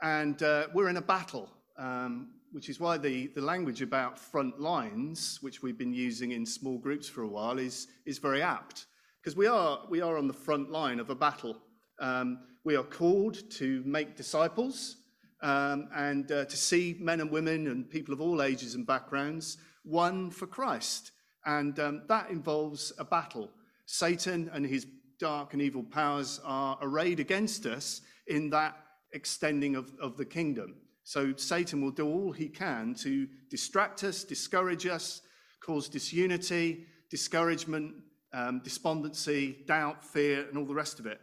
and 0.02 0.42
uh, 0.42 0.68
we're 0.74 0.90
in 0.90 0.98
a 0.98 1.02
battle, 1.02 1.50
um, 1.78 2.32
which 2.52 2.68
is 2.68 2.80
why 2.80 2.98
the, 2.98 3.28
the 3.28 3.42
language 3.42 3.84
about 3.84 4.18
front 4.18 4.60
lines, 4.60 5.38
which 5.42 5.62
we've 5.62 5.78
been 5.78 5.94
using 5.94 6.32
in 6.32 6.48
small 6.48 6.80
groups 6.80 7.08
for 7.08 7.22
a 7.22 7.28
while, 7.28 7.60
is, 7.60 7.88
is 8.08 8.18
very 8.18 8.42
apt. 8.42 8.88
Because 9.22 9.38
we 9.38 9.46
are, 9.46 9.82
we 9.88 10.02
are 10.02 10.18
on 10.18 10.28
the 10.28 10.34
front 10.34 10.72
line 10.72 11.00
of 11.00 11.12
a 11.12 11.16
battle. 11.16 11.62
Um, 12.00 12.40
we 12.68 12.76
are 12.76 12.84
called 12.84 13.50
to 13.50 13.82
make 13.86 14.18
disciples 14.18 14.98
um, 15.42 15.88
and 15.96 16.30
uh, 16.34 16.44
to 16.44 16.58
see 16.58 16.98
men 17.00 17.22
and 17.22 17.32
women 17.32 17.68
and 17.68 17.90
people 17.90 18.14
of 18.14 18.20
all 18.20 18.42
ages 18.42 18.76
and 18.76 18.86
backgrounds 18.86 19.56
won 19.86 20.30
for 20.30 20.48
Christ. 20.48 21.12
And 21.46 21.80
um, 21.80 22.02
that 22.10 22.30
involves 22.30 22.92
a 23.00 23.06
battle. 23.06 23.52
Satan 23.86 24.52
and 24.52 24.66
his 24.66 24.86
dark 25.18 25.54
and 25.54 25.62
evil 25.62 25.82
powers 25.82 26.42
are 26.44 26.78
arrayed 26.82 27.22
against 27.22 27.66
us 27.66 28.02
in 28.28 28.50
that 28.50 28.76
extending 29.14 29.78
of, 29.78 29.94
of 30.02 30.18
the 30.18 30.26
kingdom. 30.26 30.76
So 31.06 31.34
Satan 31.38 31.82
will 31.82 31.92
do 31.92 32.06
all 32.06 32.34
he 32.34 32.50
can 32.50 32.96
to 32.96 33.30
distract 33.50 34.04
us, 34.04 34.26
discourage 34.26 34.86
us, 34.86 35.22
cause 35.62 35.88
disunity, 35.88 36.86
discouragement, 37.10 37.96
um, 38.34 38.60
despondency, 38.62 39.60
doubt, 39.68 40.04
fear, 40.04 40.46
and 40.50 40.58
all 40.58 40.66
the 40.66 40.76
rest 40.76 41.00
of 41.00 41.06
it. 41.06 41.22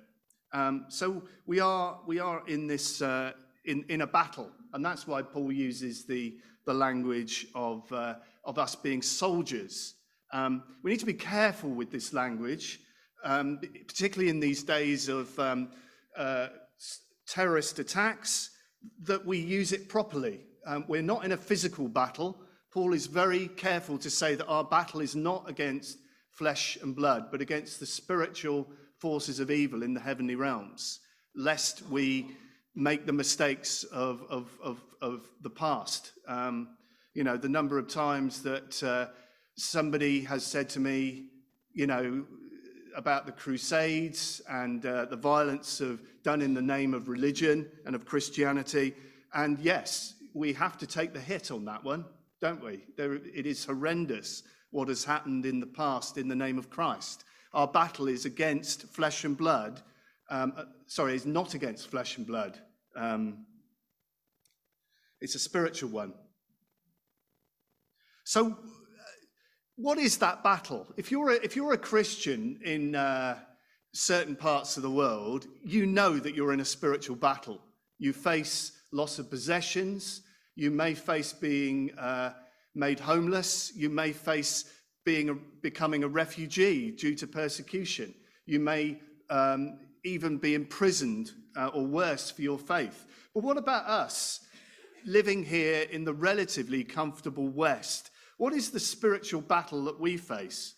Um, 0.54 0.86
so 0.88 1.22
we 1.44 1.60
are, 1.60 1.98
we 2.06 2.18
are 2.18 2.42
in 2.48 2.66
this 2.66 3.02
uh, 3.02 3.32
in, 3.66 3.84
in 3.90 4.00
a 4.00 4.06
battle, 4.06 4.50
and 4.72 4.82
that's 4.82 5.06
why 5.06 5.20
Paul 5.20 5.52
uses 5.52 6.06
the, 6.06 6.38
the 6.64 6.72
language 6.72 7.46
of, 7.54 7.92
uh, 7.92 8.14
of 8.44 8.58
us 8.58 8.74
being 8.74 9.02
soldiers 9.02 9.94
um, 10.34 10.64
we 10.82 10.90
need 10.90 10.98
to 10.98 11.06
be 11.06 11.14
careful 11.14 11.70
with 11.70 11.92
this 11.92 12.12
language, 12.12 12.80
um, 13.22 13.60
particularly 13.86 14.30
in 14.30 14.40
these 14.40 14.64
days 14.64 15.08
of 15.08 15.38
um, 15.38 15.68
uh, 16.16 16.48
terrorist 17.28 17.78
attacks, 17.78 18.50
that 19.02 19.24
we 19.24 19.38
use 19.38 19.72
it 19.72 19.88
properly. 19.88 20.40
Um, 20.66 20.86
we're 20.88 21.02
not 21.02 21.24
in 21.24 21.32
a 21.32 21.36
physical 21.36 21.86
battle. 21.86 22.36
Paul 22.72 22.94
is 22.94 23.06
very 23.06 23.46
careful 23.46 23.96
to 23.98 24.10
say 24.10 24.34
that 24.34 24.46
our 24.46 24.64
battle 24.64 25.00
is 25.00 25.14
not 25.14 25.48
against 25.48 25.98
flesh 26.30 26.76
and 26.82 26.96
blood, 26.96 27.26
but 27.30 27.40
against 27.40 27.78
the 27.78 27.86
spiritual 27.86 28.66
forces 29.04 29.38
of 29.38 29.50
evil 29.50 29.82
in 29.82 29.92
the 29.92 30.00
heavenly 30.00 30.34
realms, 30.34 31.00
lest 31.36 31.82
we 31.90 32.26
make 32.74 33.04
the 33.04 33.12
mistakes 33.12 33.84
of, 33.92 34.22
of, 34.30 34.48
of, 34.62 34.82
of 35.02 35.28
the 35.42 35.50
past. 35.50 36.12
Um, 36.26 36.68
you 37.12 37.22
know, 37.22 37.36
the 37.36 37.50
number 37.50 37.78
of 37.78 37.86
times 37.86 38.40
that 38.44 38.82
uh, 38.82 39.08
somebody 39.56 40.22
has 40.22 40.42
said 40.42 40.70
to 40.70 40.80
me, 40.80 41.26
you 41.74 41.86
know, 41.86 42.24
about 42.96 43.26
the 43.26 43.32
Crusades 43.32 44.40
and 44.48 44.86
uh, 44.86 45.04
the 45.04 45.16
violence 45.16 45.82
of 45.82 46.00
done 46.22 46.40
in 46.40 46.54
the 46.54 46.62
name 46.62 46.94
of 46.94 47.10
religion 47.10 47.68
and 47.84 47.94
of 47.94 48.06
Christianity. 48.06 48.94
And 49.34 49.58
yes, 49.58 50.14
we 50.32 50.54
have 50.54 50.78
to 50.78 50.86
take 50.86 51.12
the 51.12 51.20
hit 51.20 51.50
on 51.50 51.66
that 51.66 51.84
one, 51.84 52.06
don't 52.40 52.64
we? 52.64 52.84
There, 52.96 53.12
it 53.12 53.44
is 53.44 53.66
horrendous 53.66 54.44
what 54.70 54.88
has 54.88 55.04
happened 55.04 55.44
in 55.44 55.60
the 55.60 55.66
past 55.66 56.16
in 56.16 56.26
the 56.26 56.34
name 56.34 56.56
of 56.56 56.70
Christ. 56.70 57.24
Our 57.54 57.68
battle 57.68 58.08
is 58.08 58.24
against 58.24 58.88
flesh 58.88 59.24
and 59.24 59.36
blood. 59.36 59.80
Um, 60.28 60.52
uh, 60.56 60.64
sorry, 60.86 61.14
it's 61.14 61.24
not 61.24 61.54
against 61.54 61.88
flesh 61.88 62.18
and 62.18 62.26
blood. 62.26 62.58
Um, 62.96 63.46
it's 65.20 65.36
a 65.36 65.38
spiritual 65.38 65.90
one. 65.90 66.12
So, 68.24 68.58
what 69.76 69.98
is 69.98 70.18
that 70.18 70.42
battle? 70.42 70.86
If 70.96 71.12
you're 71.12 71.30
a, 71.30 71.34
if 71.34 71.54
you're 71.54 71.74
a 71.74 71.78
Christian 71.78 72.58
in 72.64 72.96
uh, 72.96 73.38
certain 73.92 74.34
parts 74.34 74.76
of 74.76 74.82
the 74.82 74.90
world, 74.90 75.46
you 75.64 75.86
know 75.86 76.18
that 76.18 76.34
you're 76.34 76.52
in 76.52 76.60
a 76.60 76.64
spiritual 76.64 77.16
battle. 77.16 77.60
You 77.98 78.12
face 78.12 78.72
loss 78.92 79.20
of 79.20 79.30
possessions. 79.30 80.22
You 80.56 80.72
may 80.72 80.94
face 80.94 81.32
being 81.32 81.96
uh, 81.98 82.32
made 82.74 82.98
homeless. 82.98 83.72
You 83.76 83.90
may 83.90 84.12
face 84.12 84.64
being 85.04 85.28
a, 85.30 85.34
becoming 85.34 86.04
a 86.04 86.08
refugee 86.08 86.90
due 86.90 87.14
to 87.14 87.26
persecution. 87.26 88.14
You 88.46 88.60
may 88.60 89.00
um, 89.30 89.78
even 90.04 90.38
be 90.38 90.54
imprisoned 90.54 91.32
uh, 91.56 91.68
or 91.68 91.86
worse 91.86 92.30
for 92.30 92.42
your 92.42 92.58
faith. 92.58 93.06
But 93.34 93.44
what 93.44 93.56
about 93.56 93.86
us 93.86 94.40
living 95.04 95.44
here 95.44 95.82
in 95.90 96.04
the 96.04 96.14
relatively 96.14 96.84
comfortable 96.84 97.48
West? 97.48 98.10
What 98.38 98.52
is 98.52 98.70
the 98.70 98.80
spiritual 98.80 99.40
battle 99.40 99.84
that 99.84 100.00
we 100.00 100.16
face? 100.16 100.74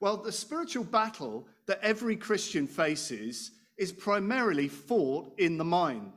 Well, 0.00 0.16
the 0.16 0.32
spiritual 0.32 0.84
battle 0.84 1.46
that 1.66 1.80
every 1.82 2.16
Christian 2.16 2.66
faces 2.66 3.52
is 3.76 3.92
primarily 3.92 4.68
fought 4.68 5.32
in 5.38 5.58
the 5.58 5.64
mind. 5.64 6.12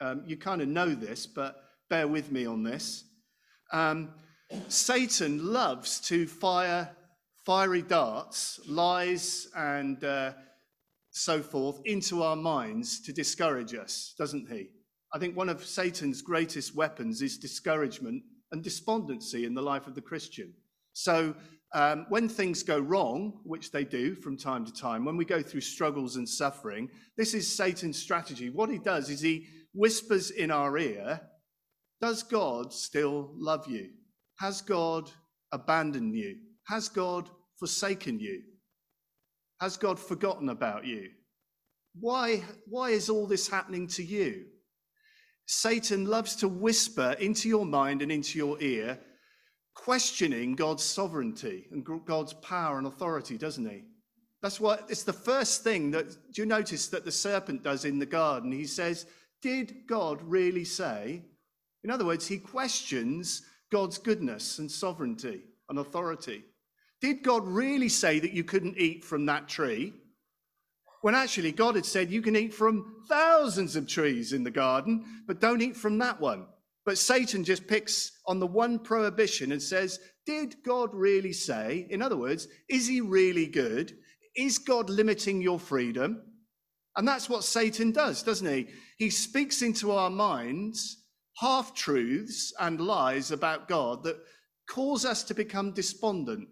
Um, 0.00 0.22
you 0.26 0.36
kind 0.36 0.60
of 0.60 0.68
know 0.68 0.94
this, 0.94 1.26
but 1.26 1.56
bear 1.88 2.06
with 2.08 2.30
me 2.32 2.46
on 2.46 2.62
this. 2.62 3.04
Um, 3.72 4.10
Satan 4.68 5.52
loves 5.52 6.00
to 6.00 6.26
fire 6.26 6.90
fiery 7.44 7.82
darts, 7.82 8.58
lies, 8.66 9.48
and 9.54 10.02
uh, 10.02 10.32
so 11.10 11.42
forth 11.42 11.80
into 11.84 12.22
our 12.22 12.36
minds 12.36 13.00
to 13.00 13.12
discourage 13.12 13.74
us, 13.74 14.14
doesn't 14.18 14.48
he? 14.50 14.68
I 15.12 15.18
think 15.18 15.36
one 15.36 15.48
of 15.48 15.64
Satan's 15.64 16.22
greatest 16.22 16.74
weapons 16.74 17.22
is 17.22 17.38
discouragement 17.38 18.22
and 18.50 18.64
despondency 18.64 19.44
in 19.44 19.54
the 19.54 19.62
life 19.62 19.86
of 19.86 19.94
the 19.94 20.00
Christian. 20.00 20.54
So, 20.94 21.34
um, 21.74 22.06
when 22.08 22.28
things 22.28 22.62
go 22.62 22.78
wrong, 22.78 23.40
which 23.42 23.72
they 23.72 23.84
do 23.84 24.14
from 24.14 24.36
time 24.36 24.64
to 24.64 24.72
time, 24.72 25.04
when 25.04 25.16
we 25.16 25.24
go 25.24 25.42
through 25.42 25.62
struggles 25.62 26.16
and 26.16 26.28
suffering, 26.28 26.88
this 27.16 27.34
is 27.34 27.52
Satan's 27.52 28.00
strategy. 28.00 28.48
What 28.48 28.70
he 28.70 28.78
does 28.78 29.10
is 29.10 29.20
he 29.20 29.48
whispers 29.74 30.30
in 30.30 30.52
our 30.52 30.78
ear, 30.78 31.20
Does 32.00 32.22
God 32.22 32.72
still 32.72 33.32
love 33.34 33.66
you? 33.68 33.90
Has 34.38 34.60
God 34.60 35.10
abandoned 35.52 36.14
you? 36.14 36.36
Has 36.66 36.88
God 36.88 37.28
forsaken 37.58 38.18
you? 38.18 38.42
Has 39.60 39.76
God 39.76 39.98
forgotten 39.98 40.48
about 40.48 40.84
you? 40.84 41.10
Why, 42.00 42.42
why 42.66 42.90
is 42.90 43.08
all 43.08 43.26
this 43.26 43.48
happening 43.48 43.86
to 43.88 44.02
you? 44.02 44.46
Satan 45.46 46.06
loves 46.06 46.36
to 46.36 46.48
whisper 46.48 47.14
into 47.20 47.48
your 47.48 47.66
mind 47.66 48.02
and 48.02 48.10
into 48.10 48.38
your 48.38 48.60
ear, 48.60 48.98
questioning 49.74 50.54
God's 50.54 50.82
sovereignty 50.82 51.66
and 51.70 51.86
God's 52.06 52.32
power 52.34 52.78
and 52.78 52.86
authority, 52.86 53.36
doesn't 53.36 53.68
he? 53.68 53.84
That's 54.42 54.60
what 54.60 54.86
it's 54.88 55.04
the 55.04 55.12
first 55.12 55.62
thing 55.62 55.90
that 55.92 56.10
do 56.32 56.42
you 56.42 56.46
notice 56.46 56.88
that 56.88 57.04
the 57.04 57.12
serpent 57.12 57.62
does 57.62 57.84
in 57.84 57.98
the 57.98 58.06
garden? 58.06 58.52
He 58.52 58.66
says, 58.66 59.06
Did 59.40 59.86
God 59.86 60.20
really 60.22 60.64
say? 60.64 61.22
In 61.82 61.90
other 61.90 62.04
words, 62.04 62.26
he 62.26 62.38
questions 62.38 63.42
God's 63.74 63.98
goodness 63.98 64.60
and 64.60 64.70
sovereignty 64.70 65.42
and 65.68 65.80
authority. 65.80 66.44
Did 67.00 67.24
God 67.24 67.46
really 67.46 67.88
say 67.88 68.20
that 68.20 68.32
you 68.32 68.44
couldn't 68.44 68.78
eat 68.78 69.04
from 69.04 69.26
that 69.26 69.48
tree? 69.48 69.92
when 71.04 71.14
actually 71.14 71.52
God 71.52 71.74
had 71.74 71.84
said, 71.84 72.10
You 72.10 72.22
can 72.22 72.34
eat 72.34 72.54
from 72.54 73.02
thousands 73.10 73.76
of 73.76 73.86
trees 73.86 74.32
in 74.32 74.42
the 74.42 74.50
garden, 74.50 75.04
but 75.26 75.38
don't 75.38 75.60
eat 75.60 75.76
from 75.76 75.98
that 75.98 76.18
one. 76.18 76.46
But 76.86 76.96
Satan 76.96 77.44
just 77.44 77.66
picks 77.66 78.12
on 78.26 78.38
the 78.40 78.46
one 78.46 78.78
prohibition 78.78 79.52
and 79.52 79.62
says, 79.62 79.98
Did 80.24 80.56
God 80.64 80.94
really 80.94 81.34
say? 81.34 81.86
In 81.90 82.00
other 82.00 82.16
words, 82.16 82.48
is 82.70 82.86
he 82.86 83.02
really 83.02 83.46
good? 83.46 83.92
Is 84.34 84.56
God 84.56 84.88
limiting 84.88 85.42
your 85.42 85.58
freedom? 85.58 86.22
And 86.96 87.06
that's 87.06 87.28
what 87.28 87.44
Satan 87.44 87.92
does, 87.92 88.22
doesn't 88.22 88.50
he? 88.50 88.68
He 88.96 89.10
speaks 89.10 89.60
into 89.60 89.92
our 89.92 90.08
minds 90.08 91.03
half 91.36 91.74
truths 91.74 92.52
and 92.60 92.80
lies 92.80 93.30
about 93.30 93.68
God 93.68 94.04
that 94.04 94.16
cause 94.68 95.04
us 95.04 95.22
to 95.24 95.34
become 95.34 95.72
despondent. 95.72 96.48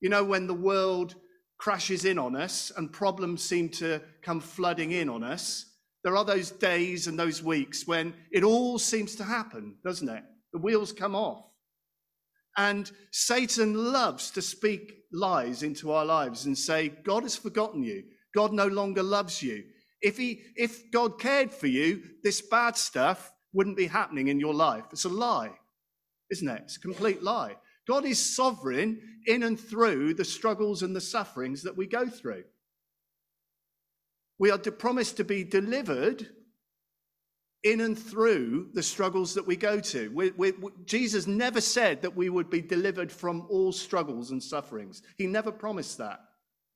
You 0.00 0.08
know, 0.08 0.24
when 0.24 0.46
the 0.46 0.54
world 0.54 1.14
crashes 1.58 2.04
in 2.04 2.18
on 2.18 2.36
us 2.36 2.70
and 2.76 2.92
problems 2.92 3.42
seem 3.42 3.68
to 3.68 4.00
come 4.22 4.40
flooding 4.40 4.92
in 4.92 5.08
on 5.08 5.24
us, 5.24 5.64
there 6.04 6.16
are 6.16 6.24
those 6.24 6.50
days 6.50 7.06
and 7.06 7.18
those 7.18 7.42
weeks 7.42 7.86
when 7.86 8.14
it 8.30 8.44
all 8.44 8.78
seems 8.78 9.16
to 9.16 9.24
happen, 9.24 9.76
doesn't 9.84 10.08
it? 10.08 10.22
The 10.52 10.60
wheels 10.60 10.92
come 10.92 11.16
off. 11.16 11.44
And 12.56 12.90
Satan 13.12 13.92
loves 13.92 14.30
to 14.32 14.42
speak 14.42 14.92
lies 15.12 15.62
into 15.62 15.92
our 15.92 16.04
lives 16.04 16.46
and 16.46 16.56
say, 16.56 16.88
God 17.04 17.22
has 17.22 17.36
forgotten 17.36 17.82
you. 17.82 18.04
God 18.34 18.52
no 18.52 18.66
longer 18.66 19.02
loves 19.02 19.42
you. 19.42 19.64
If 20.00 20.16
he, 20.16 20.42
if 20.56 20.90
God 20.90 21.18
cared 21.18 21.50
for 21.50 21.66
you, 21.66 22.02
this 22.22 22.40
bad 22.40 22.76
stuff 22.76 23.32
wouldn't 23.52 23.76
be 23.76 23.86
happening 23.86 24.28
in 24.28 24.40
your 24.40 24.54
life. 24.54 24.84
It's 24.92 25.04
a 25.04 25.08
lie, 25.08 25.52
isn't 26.30 26.48
it? 26.48 26.62
It's 26.64 26.76
a 26.76 26.80
complete 26.80 27.22
lie. 27.22 27.56
God 27.86 28.04
is 28.04 28.36
sovereign 28.36 29.00
in 29.26 29.42
and 29.42 29.58
through 29.58 30.14
the 30.14 30.24
struggles 30.24 30.82
and 30.82 30.94
the 30.94 31.00
sufferings 31.00 31.62
that 31.62 31.76
we 31.76 31.86
go 31.86 32.06
through. 32.06 32.44
We 34.38 34.50
are 34.50 34.58
de- 34.58 34.70
promised 34.70 35.16
to 35.16 35.24
be 35.24 35.42
delivered 35.42 36.28
in 37.64 37.80
and 37.80 37.98
through 37.98 38.70
the 38.74 38.82
struggles 38.82 39.34
that 39.34 39.46
we 39.46 39.56
go 39.56 39.80
to. 39.80 40.10
We, 40.14 40.30
we, 40.32 40.52
we- 40.52 40.70
Jesus 40.84 41.26
never 41.26 41.60
said 41.60 42.02
that 42.02 42.14
we 42.14 42.28
would 42.28 42.50
be 42.50 42.60
delivered 42.60 43.10
from 43.10 43.46
all 43.48 43.72
struggles 43.72 44.30
and 44.30 44.42
sufferings. 44.42 45.02
He 45.16 45.26
never 45.26 45.50
promised 45.50 45.98
that. 45.98 46.20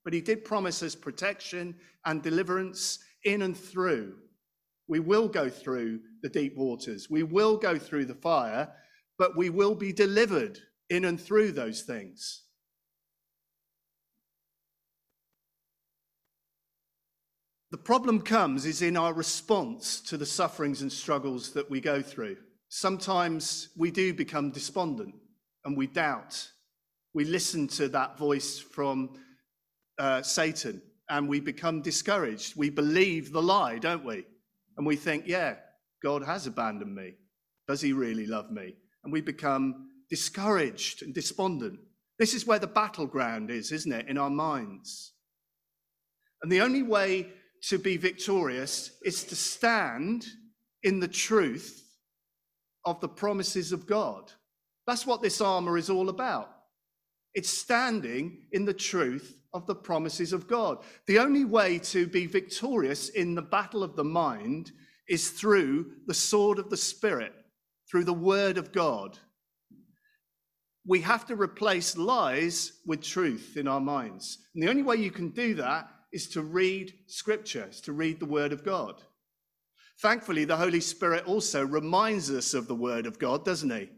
But 0.03 0.13
he 0.13 0.19
did 0.19 0.43
promise 0.43 0.83
us 0.83 0.95
protection 0.95 1.75
and 2.05 2.21
deliverance 2.21 2.99
in 3.23 3.43
and 3.43 3.55
through. 3.55 4.15
We 4.87 4.99
will 4.99 5.27
go 5.27 5.49
through 5.49 6.01
the 6.21 6.29
deep 6.29 6.55
waters, 6.55 7.09
we 7.09 7.23
will 7.23 7.57
go 7.57 7.77
through 7.77 8.05
the 8.05 8.15
fire, 8.15 8.71
but 9.17 9.37
we 9.37 9.49
will 9.49 9.75
be 9.75 9.93
delivered 9.93 10.59
in 10.89 11.05
and 11.05 11.19
through 11.19 11.51
those 11.51 11.81
things. 11.81 12.43
The 17.73 17.77
problem 17.77 18.21
comes 18.21 18.67
is 18.67 18.83
in 18.83 18.95
our 18.95 19.13
response 19.13 19.99
to 20.01 20.15
the 20.15 20.27
sufferings 20.27 20.83
and 20.83 20.91
struggles 20.91 21.53
that 21.53 21.71
we 21.71 21.81
go 21.81 22.03
through. 22.03 22.37
Sometimes 22.69 23.69
we 23.75 23.89
do 23.89 24.13
become 24.13 24.51
despondent 24.51 25.15
and 25.65 25.75
we 25.75 25.87
doubt. 25.87 26.51
We 27.15 27.25
listen 27.25 27.67
to 27.69 27.87
that 27.89 28.15
voice 28.15 28.59
from 28.59 29.17
uh, 29.97 30.21
Satan 30.21 30.83
and 31.09 31.27
we 31.27 31.39
become 31.39 31.81
discouraged. 31.81 32.55
We 32.55 32.69
believe 32.69 33.31
the 33.31 33.41
lie, 33.41 33.79
don't 33.79 34.05
we? 34.05 34.25
And 34.77 34.85
we 34.85 34.95
think, 34.95 35.25
yeah, 35.27 35.55
God 36.01 36.23
has 36.23 36.47
abandoned 36.47 36.95
me. 36.95 37.13
Does 37.67 37.81
he 37.81 37.93
really 37.93 38.25
love 38.25 38.51
me? 38.51 38.75
And 39.03 39.13
we 39.13 39.21
become 39.21 39.89
discouraged 40.09 41.01
and 41.01 41.13
despondent. 41.13 41.79
This 42.19 42.33
is 42.33 42.45
where 42.45 42.59
the 42.59 42.67
battleground 42.67 43.49
is, 43.49 43.71
isn't 43.71 43.91
it, 43.91 44.07
in 44.07 44.17
our 44.17 44.29
minds? 44.29 45.13
And 46.41 46.51
the 46.51 46.61
only 46.61 46.83
way 46.83 47.29
to 47.69 47.77
be 47.77 47.97
victorious 47.97 48.91
is 49.03 49.23
to 49.25 49.35
stand 49.35 50.25
in 50.83 50.99
the 50.99 51.07
truth 51.07 51.83
of 52.85 52.99
the 52.99 53.07
promises 53.07 53.71
of 53.71 53.87
God. 53.87 54.31
That's 54.85 55.07
what 55.07 55.21
this 55.21 55.39
armor 55.39 55.77
is 55.77 55.89
all 55.89 56.09
about. 56.09 56.49
It's 57.33 57.49
standing 57.49 58.47
in 58.51 58.65
the 58.65 58.73
truth 58.73 59.37
of 59.53 59.67
the 59.67 59.75
promises 59.75 60.33
of 60.33 60.47
God. 60.47 60.79
The 61.07 61.19
only 61.19 61.45
way 61.45 61.79
to 61.79 62.07
be 62.07 62.25
victorious 62.25 63.09
in 63.09 63.35
the 63.35 63.41
battle 63.41 63.83
of 63.83 63.95
the 63.95 64.03
mind 64.03 64.71
is 65.07 65.29
through 65.29 65.91
the 66.07 66.13
sword 66.13 66.59
of 66.59 66.69
the 66.69 66.77
Spirit, 66.77 67.33
through 67.89 68.05
the 68.05 68.13
word 68.13 68.57
of 68.57 68.71
God. 68.71 69.17
We 70.85 71.01
have 71.01 71.25
to 71.27 71.35
replace 71.35 71.95
lies 71.95 72.73
with 72.85 73.01
truth 73.01 73.55
in 73.55 73.67
our 73.67 73.79
minds. 73.79 74.39
And 74.53 74.63
the 74.63 74.69
only 74.69 74.83
way 74.83 74.97
you 74.97 75.11
can 75.11 75.29
do 75.29 75.53
that 75.55 75.87
is 76.11 76.27
to 76.29 76.41
read 76.41 76.93
scripture, 77.07 77.67
is 77.69 77.81
to 77.81 77.93
read 77.93 78.19
the 78.19 78.25
word 78.25 78.51
of 78.51 78.65
God. 78.65 79.01
Thankfully, 80.01 80.45
the 80.45 80.57
Holy 80.57 80.81
Spirit 80.81 81.25
also 81.25 81.65
reminds 81.65 82.29
us 82.29 82.53
of 82.53 82.67
the 82.67 82.75
word 82.75 83.05
of 83.05 83.19
God, 83.19 83.45
doesn't 83.45 83.69
he? 83.69 83.89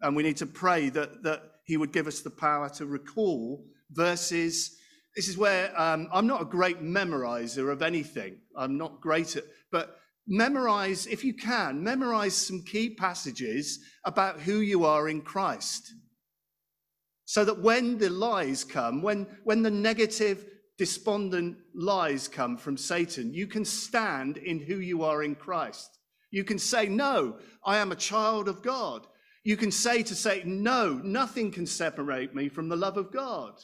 And 0.00 0.16
we 0.16 0.22
need 0.22 0.38
to 0.38 0.46
pray 0.46 0.88
that, 0.90 1.22
that 1.22 1.42
he 1.64 1.76
would 1.76 1.92
give 1.92 2.06
us 2.06 2.20
the 2.20 2.30
power 2.30 2.68
to 2.70 2.86
recall 2.86 3.64
verses. 3.92 4.76
This 5.14 5.28
is 5.28 5.36
where 5.36 5.78
um, 5.80 6.08
I'm 6.12 6.26
not 6.26 6.42
a 6.42 6.46
great 6.46 6.82
memorizer 6.82 7.70
of 7.70 7.82
anything. 7.82 8.38
I'm 8.56 8.78
not 8.78 9.00
great 9.00 9.36
at, 9.36 9.44
but 9.70 9.98
memorize, 10.26 11.06
if 11.06 11.24
you 11.24 11.34
can, 11.34 11.82
memorize 11.82 12.34
some 12.34 12.62
key 12.62 12.90
passages 12.90 13.80
about 14.04 14.40
who 14.40 14.60
you 14.60 14.84
are 14.84 15.08
in 15.08 15.20
Christ. 15.20 15.92
So 17.24 17.44
that 17.44 17.62
when 17.62 17.98
the 17.98 18.10
lies 18.10 18.64
come, 18.64 19.02
when, 19.02 19.26
when 19.44 19.62
the 19.62 19.70
negative, 19.70 20.44
despondent 20.78 21.56
lies 21.74 22.28
come 22.28 22.56
from 22.56 22.76
Satan, 22.76 23.32
you 23.32 23.46
can 23.46 23.64
stand 23.64 24.36
in 24.36 24.60
who 24.60 24.76
you 24.76 25.04
are 25.04 25.22
in 25.22 25.34
Christ. 25.34 25.98
You 26.30 26.44
can 26.44 26.58
say, 26.58 26.86
No, 26.86 27.36
I 27.64 27.78
am 27.78 27.92
a 27.92 27.96
child 27.96 28.48
of 28.48 28.62
God. 28.62 29.06
You 29.44 29.56
can 29.56 29.70
say 29.70 30.02
to 30.02 30.14
Satan, 30.14 30.62
No, 30.62 31.00
nothing 31.04 31.52
can 31.52 31.66
separate 31.66 32.34
me 32.34 32.48
from 32.48 32.68
the 32.68 32.76
love 32.76 32.96
of 32.96 33.12
God. 33.12 33.54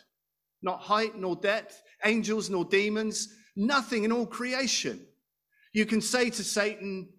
Not 0.62 0.80
height 0.80 1.16
nor 1.16 1.36
depth, 1.36 1.82
angels 2.04 2.50
nor 2.50 2.64
demons, 2.64 3.28
nothing 3.56 4.04
in 4.04 4.12
all 4.12 4.26
creation. 4.26 5.00
You 5.72 5.86
can 5.86 6.00
say 6.00 6.30
to 6.30 6.44
Satan, 6.44 7.10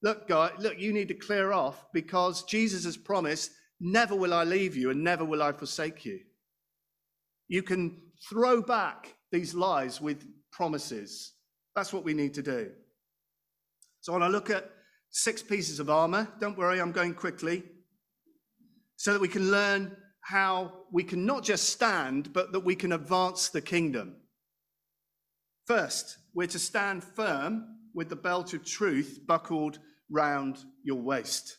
Look, 0.00 0.28
God, 0.28 0.52
look, 0.60 0.78
you 0.78 0.92
need 0.92 1.08
to 1.08 1.14
clear 1.14 1.52
off 1.52 1.86
because 1.92 2.44
Jesus 2.44 2.84
has 2.84 2.96
promised, 2.96 3.50
Never 3.80 4.14
will 4.14 4.34
I 4.34 4.44
leave 4.44 4.76
you 4.76 4.90
and 4.90 5.02
never 5.02 5.24
will 5.24 5.42
I 5.42 5.52
forsake 5.52 6.04
you. 6.04 6.20
You 7.48 7.62
can 7.62 8.00
throw 8.28 8.60
back 8.62 9.14
these 9.30 9.54
lies 9.54 10.00
with 10.00 10.24
promises. 10.50 11.32
That's 11.74 11.92
what 11.92 12.04
we 12.04 12.14
need 12.14 12.34
to 12.34 12.42
do. 12.42 12.70
So 14.00 14.12
I 14.12 14.18
want 14.18 14.30
to 14.30 14.32
look 14.32 14.50
at 14.50 14.70
six 15.10 15.42
pieces 15.42 15.80
of 15.80 15.90
armor. 15.90 16.28
Don't 16.40 16.58
worry, 16.58 16.80
I'm 16.80 16.92
going 16.92 17.14
quickly. 17.14 17.62
So 18.96 19.12
that 19.12 19.20
we 19.20 19.28
can 19.28 19.50
learn 19.50 19.96
how 20.28 20.70
we 20.92 21.02
can 21.02 21.24
not 21.24 21.42
just 21.42 21.70
stand, 21.70 22.34
but 22.34 22.52
that 22.52 22.60
we 22.60 22.76
can 22.76 22.92
advance 22.92 23.48
the 23.48 23.62
kingdom. 23.62 24.14
First, 25.66 26.18
we're 26.34 26.46
to 26.48 26.58
stand 26.58 27.02
firm 27.02 27.64
with 27.94 28.10
the 28.10 28.16
belt 28.16 28.52
of 28.52 28.62
truth 28.62 29.20
buckled 29.26 29.78
round 30.10 30.58
your 30.84 31.00
waist. 31.00 31.56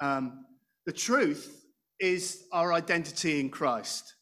Um, 0.00 0.44
the 0.84 0.92
truth 0.92 1.64
is 1.98 2.44
our 2.52 2.74
identity 2.74 3.40
in 3.40 3.48
Christ. 3.48 4.16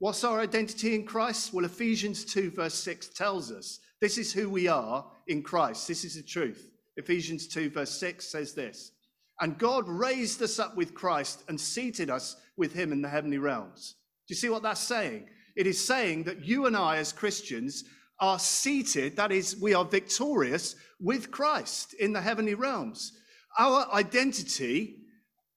What's 0.00 0.24
our 0.24 0.40
identity 0.40 0.96
in 0.96 1.04
Christ? 1.04 1.54
Well, 1.54 1.64
Ephesians 1.64 2.24
2, 2.24 2.50
verse 2.50 2.74
6 2.74 3.10
tells 3.10 3.52
us 3.52 3.78
this 4.00 4.18
is 4.18 4.32
who 4.32 4.50
we 4.50 4.66
are 4.66 5.06
in 5.28 5.44
Christ. 5.44 5.86
This 5.86 6.02
is 6.02 6.16
the 6.16 6.22
truth. 6.24 6.68
Ephesians 6.96 7.46
2, 7.46 7.70
verse 7.70 7.92
6 7.92 8.26
says 8.26 8.54
this 8.54 8.90
And 9.40 9.58
God 9.58 9.88
raised 9.88 10.42
us 10.42 10.58
up 10.58 10.76
with 10.76 10.94
Christ 10.94 11.44
and 11.48 11.58
seated 11.58 12.10
us 12.10 12.36
with 12.56 12.74
him 12.74 12.92
in 12.92 13.00
the 13.00 13.08
heavenly 13.08 13.38
realms. 13.38 13.94
Do 14.28 14.34
you 14.34 14.36
see 14.36 14.50
what 14.50 14.62
that's 14.62 14.80
saying? 14.80 15.28
It 15.56 15.66
is 15.66 15.84
saying 15.84 16.24
that 16.24 16.44
you 16.44 16.66
and 16.66 16.76
I, 16.76 16.98
as 16.98 17.12
Christians, 17.12 17.84
are 18.20 18.38
seated, 18.38 19.16
that 19.16 19.32
is, 19.32 19.56
we 19.60 19.72
are 19.72 19.84
victorious 19.84 20.76
with 21.00 21.30
Christ 21.30 21.94
in 21.94 22.12
the 22.12 22.20
heavenly 22.20 22.54
realms. 22.54 23.12
Our 23.58 23.90
identity 23.92 24.98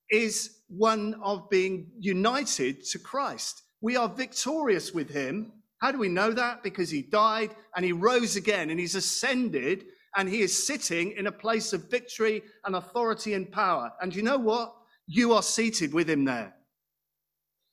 is 0.09 0.61
one 0.67 1.15
of 1.21 1.49
being 1.49 1.91
united 1.99 2.83
to 2.85 2.99
Christ. 2.99 3.61
We 3.81 3.97
are 3.97 4.07
victorious 4.07 4.93
with 4.93 5.09
him. 5.09 5.51
How 5.79 5.91
do 5.91 5.97
we 5.99 6.07
know 6.07 6.31
that? 6.31 6.63
Because 6.63 6.89
he 6.89 7.01
died 7.01 7.53
and 7.75 7.83
he 7.83 7.91
rose 7.91 8.37
again 8.37 8.69
and 8.69 8.79
he's 8.79 8.95
ascended 8.95 9.85
and 10.15 10.29
he 10.29 10.41
is 10.41 10.67
sitting 10.67 11.11
in 11.13 11.27
a 11.27 11.31
place 11.31 11.73
of 11.73 11.89
victory 11.89 12.43
and 12.65 12.75
authority 12.75 13.33
and 13.33 13.51
power. 13.51 13.91
And 14.01 14.13
you 14.13 14.21
know 14.21 14.37
what? 14.37 14.75
You 15.07 15.33
are 15.33 15.43
seated 15.43 15.93
with 15.93 16.09
him 16.09 16.25
there. 16.25 16.53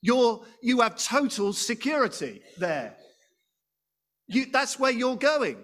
You're, 0.03 0.45
you 0.63 0.81
have 0.81 0.97
total 0.97 1.53
security 1.53 2.41
there. 2.59 2.97
You, 4.27 4.47
that's 4.51 4.79
where 4.79 4.91
you're 4.91 5.17
going. 5.17 5.59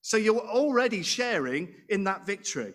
So 0.00 0.16
you're 0.16 0.38
already 0.38 1.02
sharing 1.02 1.74
in 1.88 2.04
that 2.04 2.26
victory. 2.26 2.74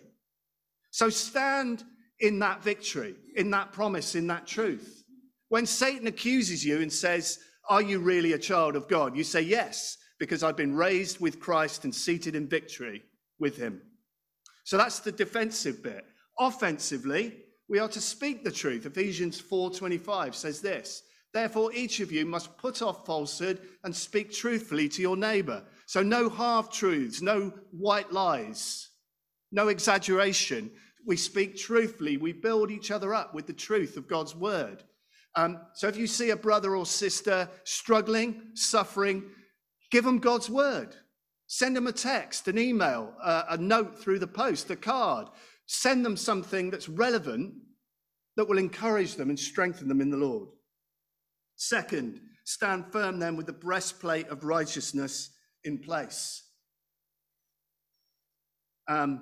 So 0.90 1.08
stand 1.08 1.84
in 2.20 2.38
that 2.40 2.62
victory, 2.62 3.16
in 3.36 3.50
that 3.50 3.72
promise, 3.72 4.14
in 4.14 4.26
that 4.28 4.46
truth. 4.46 5.02
When 5.48 5.66
Satan 5.66 6.06
accuses 6.06 6.64
you 6.64 6.80
and 6.80 6.92
says, 6.92 7.38
Are 7.68 7.82
you 7.82 7.98
really 7.98 8.34
a 8.34 8.38
child 8.38 8.76
of 8.76 8.88
God? 8.88 9.16
You 9.16 9.24
say, 9.24 9.40
Yes, 9.40 9.96
because 10.18 10.42
I've 10.42 10.56
been 10.56 10.74
raised 10.76 11.20
with 11.20 11.40
Christ 11.40 11.84
and 11.84 11.94
seated 11.94 12.34
in 12.34 12.48
victory 12.48 13.02
with 13.40 13.56
him. 13.56 13.82
So 14.64 14.76
that's 14.76 15.00
the 15.00 15.12
defensive 15.12 15.82
bit. 15.82 16.04
Offensively, 16.38 17.36
we 17.68 17.78
are 17.78 17.88
to 17.88 18.00
speak 18.00 18.44
the 18.44 18.52
truth. 18.52 18.86
Ephesians 18.86 19.40
4:25 19.40 20.34
says 20.34 20.60
this. 20.60 21.02
Therefore, 21.32 21.72
each 21.72 22.00
of 22.00 22.10
you 22.10 22.26
must 22.26 22.56
put 22.58 22.82
off 22.82 23.06
falsehood 23.06 23.60
and 23.84 23.94
speak 23.94 24.32
truthfully 24.32 24.88
to 24.88 25.02
your 25.02 25.16
neighbor. 25.16 25.64
So, 25.86 26.02
no 26.02 26.28
half 26.28 26.70
truths, 26.70 27.22
no 27.22 27.50
white 27.70 28.12
lies, 28.12 28.88
no 29.52 29.68
exaggeration. 29.68 30.72
We 31.06 31.16
speak 31.16 31.56
truthfully. 31.56 32.16
We 32.16 32.32
build 32.32 32.70
each 32.70 32.90
other 32.90 33.14
up 33.14 33.32
with 33.34 33.46
the 33.46 33.52
truth 33.52 33.96
of 33.96 34.08
God's 34.08 34.34
word. 34.34 34.82
Um, 35.36 35.60
so, 35.74 35.86
if 35.86 35.96
you 35.96 36.08
see 36.08 36.30
a 36.30 36.36
brother 36.36 36.74
or 36.74 36.84
sister 36.84 37.48
struggling, 37.64 38.50
suffering, 38.54 39.30
give 39.92 40.04
them 40.04 40.18
God's 40.18 40.50
word. 40.50 40.96
Send 41.52 41.74
them 41.74 41.88
a 41.88 41.92
text, 41.92 42.46
an 42.46 42.58
email, 42.60 43.12
uh, 43.20 43.42
a 43.48 43.56
note 43.56 43.98
through 43.98 44.20
the 44.20 44.26
post, 44.28 44.70
a 44.70 44.76
card. 44.76 45.26
Send 45.66 46.06
them 46.06 46.16
something 46.16 46.70
that's 46.70 46.88
relevant 46.88 47.54
that 48.36 48.48
will 48.48 48.56
encourage 48.56 49.16
them 49.16 49.30
and 49.30 49.38
strengthen 49.38 49.88
them 49.88 50.00
in 50.00 50.10
the 50.10 50.16
Lord. 50.16 50.48
Second, 51.56 52.20
stand 52.44 52.92
firm 52.92 53.18
then 53.18 53.34
with 53.34 53.46
the 53.46 53.52
breastplate 53.52 54.28
of 54.28 54.44
righteousness 54.44 55.30
in 55.64 55.78
place. 55.78 56.44
Um, 58.86 59.20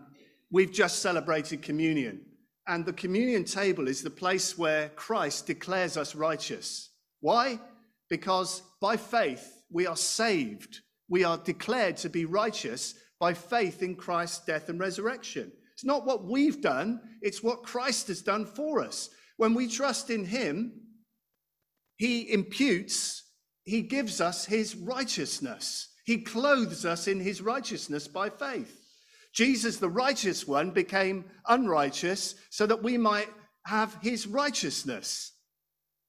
we've 0.51 0.70
just 0.70 0.99
celebrated 1.01 1.62
communion, 1.62 2.26
and 2.66 2.85
the 2.85 2.93
communion 2.93 3.45
table 3.45 3.89
is 3.89 4.03
the 4.03 4.11
place 4.11 4.59
where 4.59 4.91
Christ 4.91 5.47
declares 5.47 5.97
us 5.97 6.14
righteous. 6.14 6.91
Why? 7.20 7.59
Because 8.11 8.61
by 8.83 8.99
faith 8.99 9.62
we 9.70 9.87
are 9.87 9.97
saved. 9.97 10.83
We 11.09 11.24
are 11.24 11.38
declared 11.38 11.96
to 11.98 12.11
be 12.11 12.24
righteous 12.24 12.94
by 13.18 13.34
faith 13.34 13.82
in 13.82 13.96
Christ's 13.96 14.44
death 14.44 14.68
and 14.68 14.78
resurrection. 14.78 15.52
It's 15.72 15.84
not 15.84 16.04
what 16.04 16.24
we've 16.24 16.61
done, 16.61 17.00
it's 17.22 17.42
what 17.42 17.62
Christ 17.62 18.09
has 18.09 18.22
done 18.22 18.46
for 18.46 18.82
us. 18.82 19.11
When 19.36 19.54
we 19.54 19.68
trust 19.68 20.11
in 20.11 20.24
Him, 20.24 20.72
He 21.96 22.32
imputes, 22.32 23.24
He 23.64 23.82
gives 23.82 24.20
us 24.20 24.44
His 24.44 24.74
righteousness. 24.74 25.88
He 26.04 26.18
clothes 26.18 26.84
us 26.84 27.06
in 27.06 27.20
His 27.20 27.40
righteousness 27.40 28.09
by 28.09 28.30
faith. 28.30 28.84
Jesus, 29.32 29.76
the 29.76 29.88
righteous 29.88 30.48
one, 30.48 30.72
became 30.72 31.24
unrighteous 31.46 32.34
so 32.50 32.66
that 32.66 32.82
we 32.82 32.98
might 32.98 33.28
have 33.66 33.96
His 34.02 34.26
righteousness. 34.26 35.32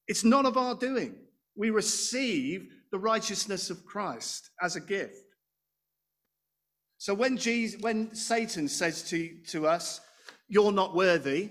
It's 0.08 0.24
none 0.24 0.46
of 0.46 0.56
our 0.56 0.74
doing. 0.74 1.14
We 1.54 1.70
receive 1.70 2.72
the 2.92 2.98
righteousness 2.98 3.70
of 3.70 3.84
Christ 3.84 4.50
as 4.60 4.76
a 4.76 4.80
gift. 4.80 5.16
So 6.98 7.14
when, 7.14 7.36
Jesus, 7.36 7.80
when 7.80 8.14
Satan 8.14 8.68
says 8.68 9.02
to, 9.10 9.30
to 9.48 9.66
us, 9.66 10.00
You're 10.48 10.72
not 10.72 10.94
worthy 10.94 11.50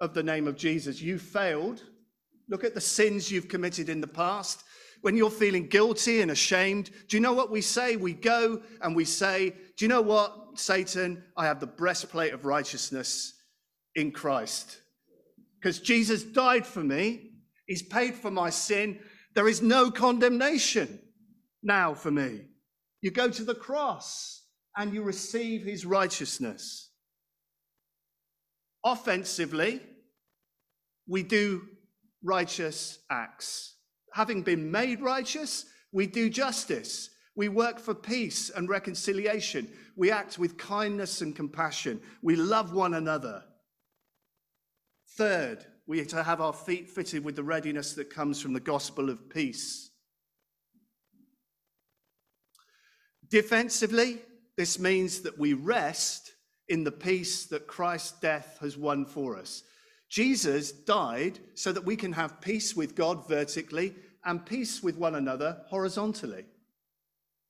of 0.00 0.14
the 0.14 0.22
name 0.22 0.46
of 0.46 0.56
Jesus, 0.56 1.00
you 1.00 1.18
failed. 1.18 1.82
Look 2.48 2.64
at 2.64 2.74
the 2.74 2.80
sins 2.80 3.30
you've 3.30 3.48
committed 3.48 3.88
in 3.88 4.00
the 4.00 4.06
past. 4.06 4.64
When 5.00 5.16
you're 5.16 5.30
feeling 5.30 5.66
guilty 5.66 6.20
and 6.20 6.30
ashamed, 6.30 6.90
do 7.08 7.16
you 7.16 7.20
know 7.20 7.32
what 7.32 7.50
we 7.50 7.60
say? 7.60 7.96
We 7.96 8.12
go 8.12 8.62
and 8.82 8.94
we 8.94 9.04
say, 9.04 9.50
Do 9.76 9.84
you 9.84 9.88
know 9.88 10.02
what, 10.02 10.58
Satan? 10.58 11.24
I 11.36 11.46
have 11.46 11.60
the 11.60 11.66
breastplate 11.66 12.34
of 12.34 12.44
righteousness 12.44 13.34
in 13.94 14.12
Christ. 14.12 14.78
Because 15.58 15.80
Jesus 15.80 16.22
died 16.22 16.66
for 16.66 16.82
me, 16.84 17.30
He's 17.66 17.82
paid 17.82 18.14
for 18.14 18.30
my 18.30 18.50
sin. 18.50 18.98
There 19.34 19.48
is 19.48 19.62
no 19.62 19.90
condemnation 19.90 21.00
now 21.62 21.94
for 21.94 22.10
me. 22.10 22.42
You 23.00 23.10
go 23.10 23.28
to 23.28 23.44
the 23.44 23.54
cross 23.54 24.44
and 24.76 24.92
you 24.92 25.02
receive 25.02 25.62
his 25.62 25.86
righteousness. 25.86 26.90
Offensively, 28.84 29.80
we 31.06 31.22
do 31.22 31.62
righteous 32.22 32.98
acts. 33.10 33.76
Having 34.14 34.42
been 34.42 34.70
made 34.70 35.00
righteous, 35.00 35.66
we 35.92 36.06
do 36.06 36.28
justice. 36.28 37.10
We 37.34 37.48
work 37.48 37.78
for 37.78 37.94
peace 37.94 38.50
and 38.50 38.68
reconciliation. 38.68 39.68
We 39.96 40.10
act 40.10 40.38
with 40.38 40.58
kindness 40.58 41.22
and 41.22 41.34
compassion. 41.34 42.00
We 42.22 42.36
love 42.36 42.72
one 42.72 42.94
another. 42.94 43.44
Third, 45.16 45.64
we 45.86 46.00
are 46.00 46.06
to 46.06 46.22
have 46.22 46.40
our 46.40 46.52
feet 46.52 46.88
fitted 46.88 47.24
with 47.24 47.36
the 47.36 47.42
readiness 47.42 47.94
that 47.94 48.10
comes 48.10 48.40
from 48.40 48.52
the 48.52 48.60
gospel 48.60 49.10
of 49.10 49.28
peace. 49.28 49.90
Defensively, 53.28 54.20
this 54.56 54.78
means 54.78 55.20
that 55.22 55.38
we 55.38 55.54
rest 55.54 56.32
in 56.68 56.84
the 56.84 56.92
peace 56.92 57.46
that 57.46 57.66
Christ's 57.66 58.20
death 58.20 58.58
has 58.60 58.76
won 58.76 59.04
for 59.06 59.36
us. 59.36 59.62
Jesus 60.08 60.70
died 60.70 61.38
so 61.54 61.72
that 61.72 61.84
we 61.84 61.96
can 61.96 62.12
have 62.12 62.40
peace 62.40 62.76
with 62.76 62.94
God 62.94 63.26
vertically 63.26 63.94
and 64.24 64.44
peace 64.44 64.82
with 64.82 64.96
one 64.96 65.14
another 65.14 65.62
horizontally. 65.68 66.44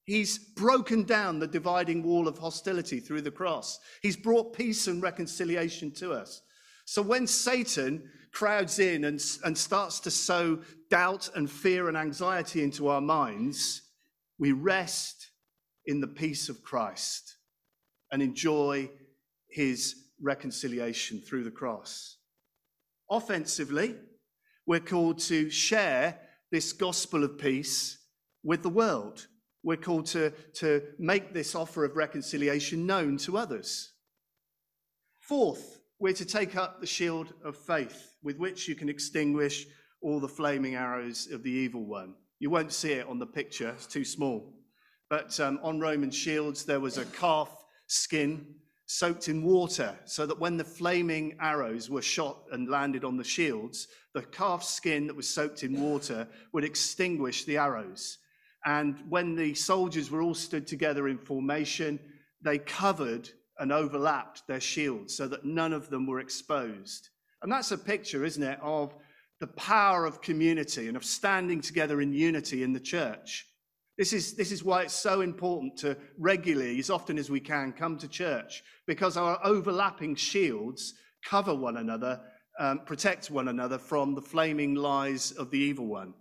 He's 0.05 0.39
broken 0.39 1.05
down 1.05 1.39
the 1.39 1.47
dividing 1.47 2.03
wall 2.03 2.27
of 2.27 2.39
hostility 2.39 3.01
through 3.01 3.23
the 3.23 3.31
cross. 3.31 3.79
He's 4.01 4.17
brought 4.17 4.57
peace 4.57 4.87
and 4.87 5.03
reconciliation 5.03 5.91
to 5.93 6.13
us. 6.13 6.43
So 6.85 7.03
when 7.03 7.27
Satan 7.27 8.09
crowds 8.33 8.79
in 8.79 9.05
and, 9.05 9.23
and 9.45 9.57
starts 9.57 10.01
to 10.01 10.11
sow 10.11 10.59
doubt 10.91 11.31
and 11.35 11.51
fear 11.51 11.89
and 11.89 11.97
anxiety 11.97 12.63
into 12.63 12.89
our 12.89 13.01
minds, 13.01 13.83
we 14.39 14.53
rest 14.53 15.31
in 15.87 16.01
the 16.01 16.07
peace 16.07 16.49
of 16.49 16.63
Christ 16.63 17.37
and 18.11 18.23
enjoy 18.23 18.91
his 19.49 19.97
reconciliation 20.21 21.21
through 21.21 21.45
the 21.45 21.51
cross. 21.51 22.17
Offensively, 23.11 23.97
we're 24.67 24.81
called 24.81 25.19
to 25.19 25.51
share 25.51 26.19
this 26.51 26.73
gospel 26.73 27.25
of 27.25 27.39
peace 27.39 27.99
with 28.43 28.63
the 28.63 28.69
world. 28.69 29.27
We're 29.63 29.77
called 29.77 30.07
to, 30.07 30.31
to 30.55 30.83
make 30.99 31.33
this 31.33 31.55
offer 31.55 31.85
of 31.85 31.97
reconciliation 31.97 32.87
known 32.87 33.17
to 33.19 33.37
others. 33.37 33.93
Fourth, 35.21 35.82
we're 36.03 36.13
to 36.13 36.25
take 36.25 36.57
up 36.57 36.81
the 36.81 36.87
shield 36.87 37.33
of 37.45 37.57
faith 37.57 38.17
with 38.25 38.37
which 38.37 38.67
you 38.67 38.75
can 38.75 38.89
extinguish 38.89 39.67
all 40.01 40.19
the 40.19 40.27
flaming 40.27 40.75
arrows 40.75 41.29
of 41.31 41.45
the 41.45 41.51
evil 41.51 41.87
one. 41.87 42.15
You 42.41 42.51
won't 42.51 42.73
see 42.73 42.95
it 42.95 43.07
on 43.07 43.21
the 43.21 43.27
picture, 43.27 43.69
it's 43.69 43.87
too 43.87 44.05
small. 44.05 44.53
But 45.09 45.39
um, 45.39 45.61
on 45.63 45.79
Roman 45.79 46.11
shields, 46.11 46.65
there 46.65 46.81
was 46.81 46.99
a 46.99 47.05
calf 47.05 47.57
skin 47.87 48.45
soaked 48.87 49.29
in 49.29 49.45
water 49.45 49.97
so 50.05 50.27
that 50.27 50.41
when 50.41 50.57
the 50.57 50.65
flaming 50.65 51.37
arrows 51.41 51.89
were 51.89 52.03
shot 52.03 52.47
and 52.51 52.69
landed 52.69 53.05
on 53.05 53.17
the 53.17 53.23
shields, 53.23 53.87
the 54.13 54.23
calf 54.23 54.65
skin 54.65 55.07
that 55.07 55.15
was 55.15 55.33
soaked 55.33 55.63
in 55.63 55.81
water 55.81 56.27
would 56.53 56.65
extinguish 56.65 57.45
the 57.45 57.59
arrows. 57.59 58.19
And 58.67 58.99
when 59.09 59.37
the 59.37 59.55
soldiers 59.55 60.11
were 60.11 60.21
all 60.21 60.35
stood 60.35 60.67
together 60.67 61.07
in 61.07 61.19
formation, 61.19 62.01
they 62.43 62.59
covered 62.59 63.31
and 63.63 63.71
overlapped 63.71 64.45
their 64.49 64.61
shields 64.61 65.15
so 65.15 65.29
that 65.29 65.45
none 65.45 65.73
of 65.73 65.89
them 65.89 66.05
were 66.05 66.19
exposed. 66.19 67.11
And 67.43 67.53
that's 67.53 67.71
a 67.71 67.79
picture, 67.79 68.25
isn't 68.25 68.43
it, 68.43 68.59
of 68.61 68.93
the 69.39 69.47
power 69.47 70.05
of 70.05 70.21
community 70.21 70.89
and 70.89 70.97
of 70.97 71.05
standing 71.05 71.61
together 71.61 72.01
in 72.01 72.13
unity 72.13 72.65
in 72.65 72.73
the 72.73 72.81
church. 72.81 73.47
This 73.97 74.13
is, 74.13 74.35
this 74.35 74.51
is 74.51 74.65
why 74.65 74.83
it's 74.83 74.95
so 74.95 75.21
important 75.21 75.77
to 75.77 75.97
regularly, 76.19 76.81
as 76.81 76.91
often 76.91 77.19
as 77.19 77.31
we 77.31 77.39
can, 77.39 77.73
come 77.73 77.99
to 77.99 78.09
church, 78.09 78.65
because 78.89 79.17
our 79.17 79.39
overlapping 79.45 80.17
shields 80.17 80.95
cover 81.25 81.55
one 81.55 81.77
another, 81.77 82.21
um, 82.59 82.81
protect 82.85 83.31
one 83.31 83.47
another 83.47 83.79
from 83.79 84.17
the 84.17 84.23
flaming 84.23 84.75
lies 84.75 85.31
of 85.31 85.53
the 85.53 85.59
evil 85.59 85.87
one. 85.87 86.15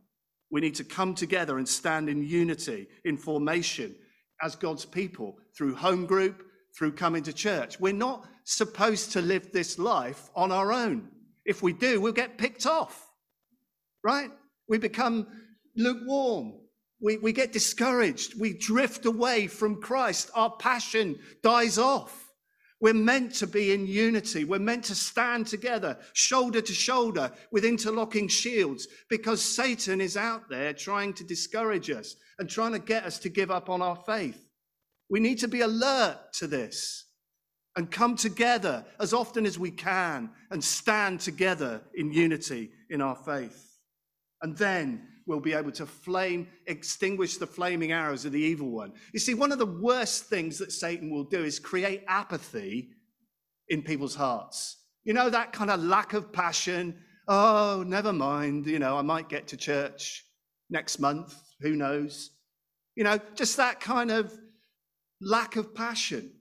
We 0.51 0.61
need 0.61 0.75
to 0.75 0.83
come 0.83 1.15
together 1.15 1.57
and 1.57 1.67
stand 1.67 2.07
in 2.07 2.23
unity, 2.23 2.87
in 3.03 3.17
formation, 3.17 3.95
as 4.43 4.55
God's 4.55 4.85
people, 4.85 5.39
through 5.57 5.73
home 5.73 6.05
group, 6.05 6.43
through 6.77 6.93
coming 6.93 7.23
to 7.23 7.33
church. 7.33 7.79
We're 7.79 7.93
not 7.93 8.25
supposed 8.43 9.11
to 9.13 9.21
live 9.21 9.51
this 9.51 9.77
life 9.77 10.29
on 10.35 10.51
our 10.51 10.71
own. 10.71 11.09
If 11.45 11.61
we 11.61 11.73
do, 11.73 11.99
we'll 11.99 12.13
get 12.13 12.37
picked 12.37 12.65
off, 12.65 13.09
right? 14.03 14.31
We 14.67 14.77
become 14.77 15.27
lukewarm. 15.75 16.53
We, 17.01 17.17
we 17.17 17.33
get 17.33 17.51
discouraged. 17.51 18.39
We 18.39 18.53
drift 18.53 19.05
away 19.05 19.47
from 19.47 19.81
Christ. 19.81 20.29
Our 20.35 20.51
passion 20.51 21.17
dies 21.41 21.77
off. 21.77 22.29
We're 22.79 22.93
meant 22.95 23.35
to 23.35 23.47
be 23.47 23.73
in 23.73 23.85
unity. 23.85 24.43
We're 24.43 24.59
meant 24.59 24.85
to 24.85 24.95
stand 24.95 25.45
together, 25.45 25.99
shoulder 26.13 26.61
to 26.61 26.73
shoulder, 26.73 27.31
with 27.51 27.63
interlocking 27.63 28.27
shields, 28.27 28.87
because 29.07 29.41
Satan 29.41 30.01
is 30.01 30.17
out 30.17 30.49
there 30.49 30.73
trying 30.73 31.13
to 31.13 31.23
discourage 31.23 31.91
us 31.91 32.15
and 32.39 32.49
trying 32.49 32.71
to 32.71 32.79
get 32.79 33.03
us 33.03 33.19
to 33.19 33.29
give 33.29 33.51
up 33.51 33.69
on 33.69 33.83
our 33.83 33.95
faith. 33.95 34.47
We 35.11 35.19
need 35.19 35.39
to 35.39 35.49
be 35.49 35.59
alert 35.59 36.17
to 36.35 36.47
this 36.47 37.05
and 37.75 37.91
come 37.91 38.15
together 38.15 38.85
as 38.97 39.13
often 39.13 39.45
as 39.45 39.59
we 39.59 39.69
can 39.69 40.29
and 40.49 40.63
stand 40.63 41.19
together 41.19 41.81
in 41.93 42.13
unity 42.13 42.71
in 42.89 43.01
our 43.01 43.15
faith. 43.15 43.77
And 44.41 44.57
then 44.57 45.05
we'll 45.27 45.41
be 45.41 45.53
able 45.53 45.73
to 45.73 45.85
flame, 45.85 46.47
extinguish 46.65 47.35
the 47.35 47.45
flaming 47.45 47.91
arrows 47.91 48.23
of 48.23 48.31
the 48.31 48.39
evil 48.39 48.71
one. 48.71 48.93
You 49.13 49.19
see, 49.19 49.33
one 49.33 49.51
of 49.51 49.59
the 49.59 49.65
worst 49.65 50.25
things 50.25 50.57
that 50.59 50.71
Satan 50.71 51.11
will 51.11 51.25
do 51.25 51.43
is 51.43 51.59
create 51.59 52.05
apathy 52.07 52.91
in 53.67 53.83
people's 53.83 54.15
hearts. 54.15 54.77
You 55.03 55.13
know, 55.13 55.29
that 55.29 55.51
kind 55.51 55.71
of 55.71 55.83
lack 55.83 56.13
of 56.13 56.31
passion. 56.31 56.97
Oh, 57.27 57.83
never 57.85 58.13
mind. 58.13 58.65
You 58.65 58.79
know, 58.79 58.97
I 58.97 59.01
might 59.01 59.27
get 59.27 59.47
to 59.47 59.57
church 59.57 60.23
next 60.69 60.99
month. 60.99 61.35
Who 61.59 61.75
knows? 61.75 62.31
You 62.95 63.03
know, 63.03 63.19
just 63.35 63.57
that 63.57 63.81
kind 63.81 64.09
of 64.09 64.37
lack 65.21 65.55
of 65.55 65.73
passion. 65.73 66.31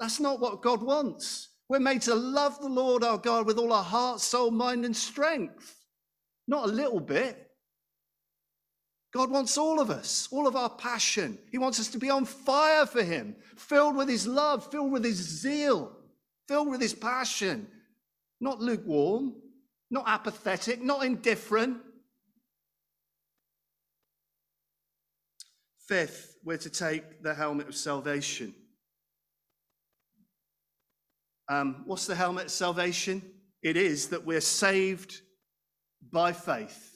That's 0.00 0.18
not 0.18 0.40
what 0.40 0.62
God 0.62 0.82
wants. 0.82 1.50
We're 1.68 1.78
made 1.78 2.02
to 2.02 2.14
love 2.14 2.60
the 2.60 2.68
Lord 2.68 3.04
our 3.04 3.18
God 3.18 3.46
with 3.46 3.58
all 3.58 3.72
our 3.72 3.84
heart, 3.84 4.20
soul, 4.20 4.50
mind, 4.50 4.84
and 4.84 4.96
strength. 4.96 5.76
Not 6.48 6.68
a 6.68 6.72
little 6.72 7.00
bit. 7.00 7.50
God 9.14 9.30
wants 9.30 9.56
all 9.56 9.78
of 9.78 9.90
us, 9.90 10.28
all 10.32 10.46
of 10.46 10.56
our 10.56 10.70
passion. 10.70 11.38
He 11.50 11.58
wants 11.58 11.78
us 11.78 11.88
to 11.88 11.98
be 11.98 12.10
on 12.10 12.24
fire 12.24 12.86
for 12.86 13.02
Him, 13.02 13.36
filled 13.56 13.94
with 13.94 14.08
His 14.08 14.26
love, 14.26 14.70
filled 14.70 14.90
with 14.90 15.04
His 15.04 15.16
zeal, 15.16 15.96
filled 16.48 16.68
with 16.68 16.80
his 16.80 16.94
passion, 16.94 17.66
not 18.40 18.60
lukewarm, 18.60 19.34
not 19.90 20.04
apathetic, 20.06 20.82
not 20.82 21.04
indifferent. 21.04 21.78
Fifth, 25.88 26.31
we're 26.44 26.58
to 26.58 26.70
take 26.70 27.22
the 27.22 27.34
helmet 27.34 27.68
of 27.68 27.74
salvation. 27.74 28.54
Um, 31.48 31.82
what's 31.86 32.06
the 32.06 32.14
helmet 32.14 32.46
of 32.46 32.50
salvation? 32.50 33.22
It 33.62 33.76
is 33.76 34.08
that 34.08 34.24
we're 34.24 34.40
saved 34.40 35.20
by 36.10 36.32
faith 36.32 36.92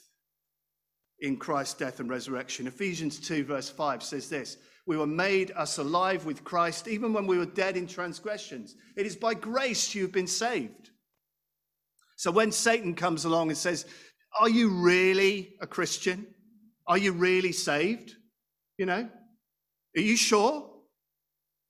in 1.21 1.37
Christ's 1.37 1.75
death 1.75 2.01
and 2.01 2.11
resurrection. 2.11 2.67
Ephesians 2.67 3.19
2, 3.21 3.45
verse 3.45 3.69
5 3.69 4.03
says 4.03 4.29
this 4.29 4.59
We 4.87 4.97
were 4.97 5.07
made 5.07 5.53
us 5.53 5.79
alive 5.79 6.25
with 6.25 6.45
Christ 6.45 6.89
even 6.89 7.13
when 7.13 7.27
we 7.27 7.39
were 7.39 7.47
dead 7.47 7.77
in 7.77 7.87
transgressions. 7.87 8.75
It 8.97 9.07
is 9.07 9.17
by 9.17 9.35
grace 9.35 9.95
you've 9.95 10.13
been 10.13 10.27
saved. 10.27 10.91
So 12.17 12.31
when 12.31 12.51
Satan 12.51 12.95
comes 12.95 13.25
along 13.25 13.49
and 13.49 13.59
says, 13.59 13.87
Are 14.41 14.49
you 14.49 14.71
really 14.71 15.55
a 15.61 15.67
Christian? 15.67 16.27
Are 16.87 16.99
you 16.99 17.13
really 17.13 17.53
saved? 17.53 18.15
You 18.79 18.87
know, 18.87 19.09
are 19.97 20.01
you 20.01 20.17
sure 20.17 20.71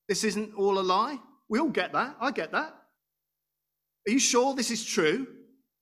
this 0.08 0.24
isn't 0.24 0.54
all 0.54 0.78
a 0.78 0.80
lie? 0.80 1.18
We 1.48 1.58
all 1.60 1.68
get 1.68 1.92
that. 1.92 2.16
I 2.20 2.30
get 2.32 2.52
that. 2.52 2.74
Are 4.06 4.12
you 4.12 4.18
sure 4.18 4.54
this 4.54 4.70
is 4.70 4.84
true? 4.84 5.26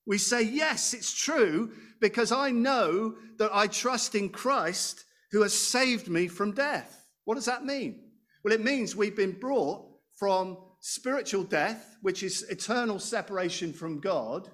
We 0.06 0.18
say, 0.18 0.42
Yes, 0.42 0.94
it's 0.94 1.12
true 1.12 1.72
because 2.00 2.32
I 2.32 2.50
know 2.50 3.14
that 3.38 3.50
I 3.54 3.66
trust 3.66 4.14
in 4.14 4.28
Christ 4.28 5.04
who 5.32 5.42
has 5.42 5.54
saved 5.54 6.08
me 6.08 6.28
from 6.28 6.52
death. 6.52 7.06
What 7.24 7.36
does 7.36 7.46
that 7.46 7.64
mean? 7.64 8.00
Well, 8.44 8.52
it 8.52 8.62
means 8.62 8.94
we've 8.94 9.16
been 9.16 9.38
brought 9.38 9.86
from 10.18 10.58
spiritual 10.80 11.44
death, 11.44 11.96
which 12.02 12.22
is 12.22 12.42
eternal 12.50 12.98
separation 12.98 13.72
from 13.72 14.00
God, 14.00 14.50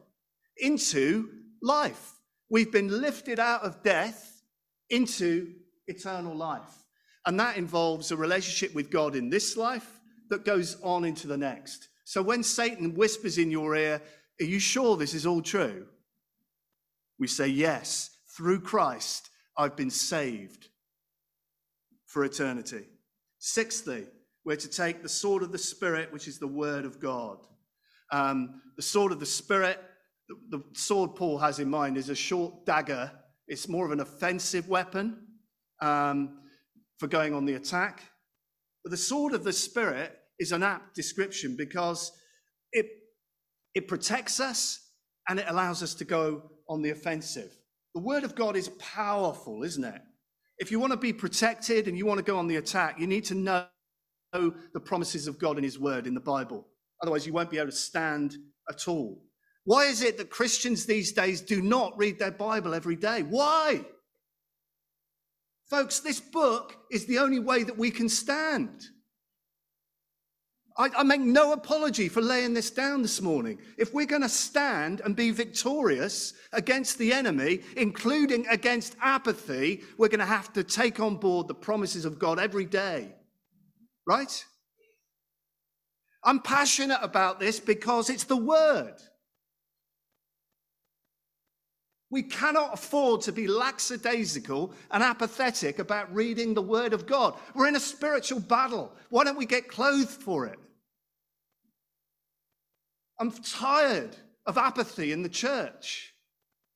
into 0.57 1.29
life. 1.61 2.13
We've 2.49 2.71
been 2.71 3.01
lifted 3.01 3.41
out 3.41 3.63
of 3.63 3.83
death 3.83 4.43
into 4.89 5.55
eternal 5.89 6.37
life. 6.37 6.80
And 7.27 7.39
that 7.39 7.57
involves 7.57 8.11
a 8.11 8.17
relationship 8.17 8.75
with 8.75 8.91
God 8.91 9.15
in 9.15 9.29
this 9.29 9.57
life 9.57 10.01
that 10.31 10.45
goes 10.45 10.81
on 10.83 11.05
into 11.05 11.27
the 11.27 11.37
next. 11.37 11.89
So 12.05 12.23
when 12.23 12.43
Satan 12.43 12.95
whispers 12.95 13.39
in 13.39 13.51
your 13.51 13.77
ear, 13.77 14.01
Are 14.41 14.45
you 14.45 14.59
sure 14.59 14.97
this 14.97 15.13
is 15.13 15.27
all 15.27 15.43
true? 15.43 15.87
We 17.19 17.27
say, 17.27 17.49
Yes, 17.49 18.11
through 18.37 18.61
Christ, 18.61 19.29
I've 19.57 19.77
been 19.77 19.91
saved 19.91 20.69
for 22.07 22.25
eternity. 22.25 22.87
Sixthly, 23.39 24.07
we're 24.45 24.57
to 24.57 24.69
take 24.69 25.03
the 25.03 25.09
sword 25.09 25.43
of 25.43 25.53
the 25.53 25.59
Spirit, 25.59 26.13
which 26.13 26.27
is 26.27 26.39
the 26.39 26.47
word 26.47 26.85
of 26.85 26.99
God. 26.99 27.39
Um, 28.11 28.63
the 28.77 28.83
sword 28.83 29.13
of 29.13 29.21
the 29.21 29.27
Spirit, 29.27 29.79
the, 30.29 30.59
the 30.59 30.65
sword 30.73 31.15
Paul 31.15 31.39
has 31.39 31.59
in 31.59 31.69
mind, 31.69 31.97
is 31.97 32.09
a 32.09 32.15
short 32.15 32.65
dagger. 32.65 33.13
It's 33.47 33.69
more 33.69 33.85
of 33.85 33.93
an 33.93 34.01
offensive 34.01 34.69
weapon 34.69 35.27
um, 35.81 36.40
for 37.01 37.09
going 37.09 37.35
on 37.35 37.47
the 37.47 37.55
attack. 37.55 38.03
But 38.85 38.91
the 38.91 38.99
sword 38.99 39.35
of 39.35 39.43
the 39.43 39.53
Spirit 39.55 40.17
is 40.39 40.53
an 40.53 40.63
apt 40.63 40.95
description 40.95 41.57
because 41.57 42.13
it, 42.73 42.87
it 43.75 43.89
protects 43.89 44.39
us 44.41 44.81
and 45.29 45.41
it 45.41 45.47
allows 45.49 45.83
us 45.83 45.95
to 45.95 46.05
go 46.05 46.53
on 46.69 46.83
the 46.83 46.91
offensive. 46.91 47.51
The 47.95 48.03
word 48.03 48.25
of 48.25 48.35
God 48.37 48.57
is 48.57 48.69
powerful, 48.79 49.65
isn't 49.65 49.85
it? 49.85 50.01
If 50.59 50.71
you 50.71 50.79
want 50.79 50.93
to 50.93 50.99
be 50.99 51.13
protected 51.13 51.89
and 51.89 51.99
you 51.99 52.07
want 52.07 52.19
to 52.19 52.25
go 52.25 52.39
on 52.39 52.47
the 52.47 52.57
attack, 52.57 53.01
you 53.01 53.07
need 53.07 53.25
to 53.27 53.35
know 53.35 53.67
the 54.33 54.81
promises 54.81 55.27
of 55.27 55.39
God 55.39 55.59
in 55.59 55.65
his 55.65 55.79
word 55.79 56.07
in 56.07 56.15
the 56.15 56.21
Bible. 56.21 56.67
Otherwise, 57.03 57.27
you 57.27 57.33
won't 57.33 57.51
be 57.51 57.59
able 57.59 57.71
to 57.71 57.77
stand 57.77 58.37
at 58.69 58.87
all. 58.89 59.23
Why 59.65 59.87
is 59.87 60.03
it 60.03 60.19
that 60.19 60.31
Christians 60.31 60.87
these 60.87 61.13
days 61.13 61.41
do 61.41 61.63
not 61.63 61.97
read 61.99 62.19
their 62.19 62.31
Bible 62.31 62.75
every 62.75 62.97
day? 62.97 63.23
Why? 63.23 63.85
Folks, 65.71 66.01
this 66.01 66.19
book 66.19 66.77
is 66.91 67.07
the 67.07 67.19
only 67.19 67.39
way 67.39 67.63
that 67.63 67.79
we 67.79 67.93
can 67.93 68.09
stand. 68.09 68.89
I, 70.77 70.91
I, 70.99 71.03
make 71.05 71.21
no 71.21 71.53
apology 71.53 72.09
for 72.09 72.21
laying 72.21 72.55
this 72.55 72.71
down 72.71 73.03
this 73.03 73.21
morning. 73.21 73.59
If 73.79 73.95
we're 73.95 74.07
going 74.07 74.23
to 74.23 74.29
stand 74.29 75.01
and 75.05 75.15
be 75.15 75.31
victorious 75.31 76.35
against 76.53 76.99
the 76.99 77.13
enemy, 77.13 77.61
including 77.77 78.47
against 78.49 78.97
apathy, 79.01 79.83
we're 79.97 80.09
going 80.09 80.21
to 80.21 80.27
have 80.27 80.53
to 80.55 80.65
take 80.65 80.99
on 80.99 81.17
board 81.17 81.47
the 81.47 81.55
promises 81.55 82.05
of 82.05 82.19
God 82.19 82.41
every 82.41 82.65
day. 82.65 83.15
Right? 84.07 84.45
I'm 86.25 86.41
passionate 86.41 86.99
about 87.01 87.39
this 87.39 87.61
because 87.61 88.11
it's 88.11 88.25
the 88.25 88.37
word. 88.37 88.97
We 92.11 92.23
cannot 92.23 92.75
afford 92.75 93.21
to 93.23 93.33
be 93.33 93.47
lackadaisical 93.47 94.73
and 94.91 95.03
apathetic 95.03 95.79
about 95.79 96.13
reading 96.13 96.55
the 96.55 96.63
Word 96.63 96.93
of 96.93 97.07
God. 97.07 97.39
We're 97.55 97.69
in 97.69 97.77
a 97.77 97.81
spiritual 97.81 98.41
battle. 98.41 98.93
Why 99.11 99.23
don't 99.23 99.39
we 99.39 99.47
get 99.47 99.69
clothed 99.69 100.11
for 100.11 100.47
it? 100.47 100.59
I'm 103.21 103.31
tired 103.31 104.17
of 104.47 104.59
apathy 104.59 105.13
in 105.13 105.23
the 105.23 105.29
church, 105.29 106.15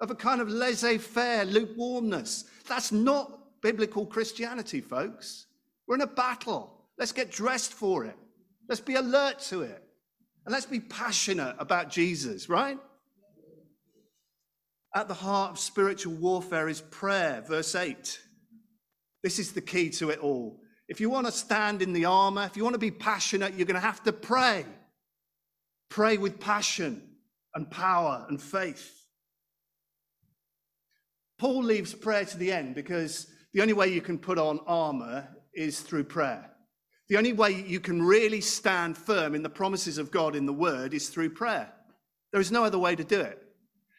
of 0.01 0.11
a 0.11 0.15
kind 0.15 0.41
of 0.41 0.49
laissez 0.49 0.99
faire 0.99 1.45
lukewarmness. 1.45 2.45
That's 2.69 2.93
not 2.93 3.61
biblical 3.61 4.07
Christianity, 4.07 4.81
folks. 4.81 5.47
We're 5.89 5.97
in 5.97 6.03
a 6.03 6.07
battle. 6.07 6.71
Let's 6.97 7.13
get 7.13 7.33
dressed 7.33 7.73
for 7.73 8.05
it. 8.05 8.17
Let's 8.69 8.81
be 8.81 8.95
alert 8.95 9.41
to 9.49 9.63
it. 9.63 9.83
And 10.45 10.53
let's 10.53 10.67
be 10.67 10.81
passionate 10.81 11.57
about 11.59 11.91
Jesus, 11.91 12.49
right? 12.49 12.79
At 14.95 15.09
the 15.09 15.15
heart 15.15 15.51
of 15.51 15.59
spiritual 15.59 16.15
warfare 16.15 16.69
is 16.69 16.81
prayer, 16.81 17.43
verse 17.47 17.75
8. 17.75 18.21
This 19.25 19.39
is 19.39 19.53
the 19.53 19.61
key 19.61 19.91
to 19.91 20.11
it 20.11 20.21
all. 20.21 20.61
If 20.89 21.01
you 21.01 21.11
want 21.11 21.27
to 21.27 21.33
stand 21.33 21.83
in 21.83 21.93
the 21.93 22.05
armor, 22.05 22.45
if 22.45 22.57
you 22.57 22.63
want 22.63 22.75
to 22.75 22.79
be 22.79 22.91
passionate, 22.91 23.55
you're 23.55 23.67
going 23.67 23.75
to 23.75 23.81
have 23.81 24.03
to 24.05 24.13
pray. 24.13 24.65
Pray 25.89 26.17
with 26.17 26.39
passion 26.39 27.03
and 27.55 27.71
power 27.71 28.27
and 28.29 28.41
faith. 28.41 29.05
Paul 31.39 31.65
leaves 31.65 31.95
prayer 31.95 32.25
to 32.25 32.37
the 32.37 32.53
end 32.53 32.75
because 32.75 33.27
the 33.53 33.63
only 33.63 33.73
way 33.73 33.89
you 33.89 34.01
can 34.01 34.19
put 34.19 34.39
on 34.39 34.61
armor 34.67 35.29
is 35.55 35.81
through 35.81 36.05
prayer. 36.05 36.51
The 37.09 37.17
only 37.17 37.33
way 37.33 37.51
you 37.51 37.81
can 37.81 38.03
really 38.03 38.41
stand 38.41 38.97
firm 38.97 39.35
in 39.35 39.43
the 39.43 39.51
promises 39.51 39.99
of 39.99 40.11
God 40.11 40.37
in 40.37 40.47
the 40.47 40.53
word 40.53 40.95
is 40.95 41.09
through 41.09 41.31
prayer. 41.31 41.73
There 42.33 42.41
is 42.41 42.53
no 42.53 42.65
other 42.65 42.79
way 42.79 42.97
to 42.97 43.05
do 43.05 43.21
it. 43.21 43.44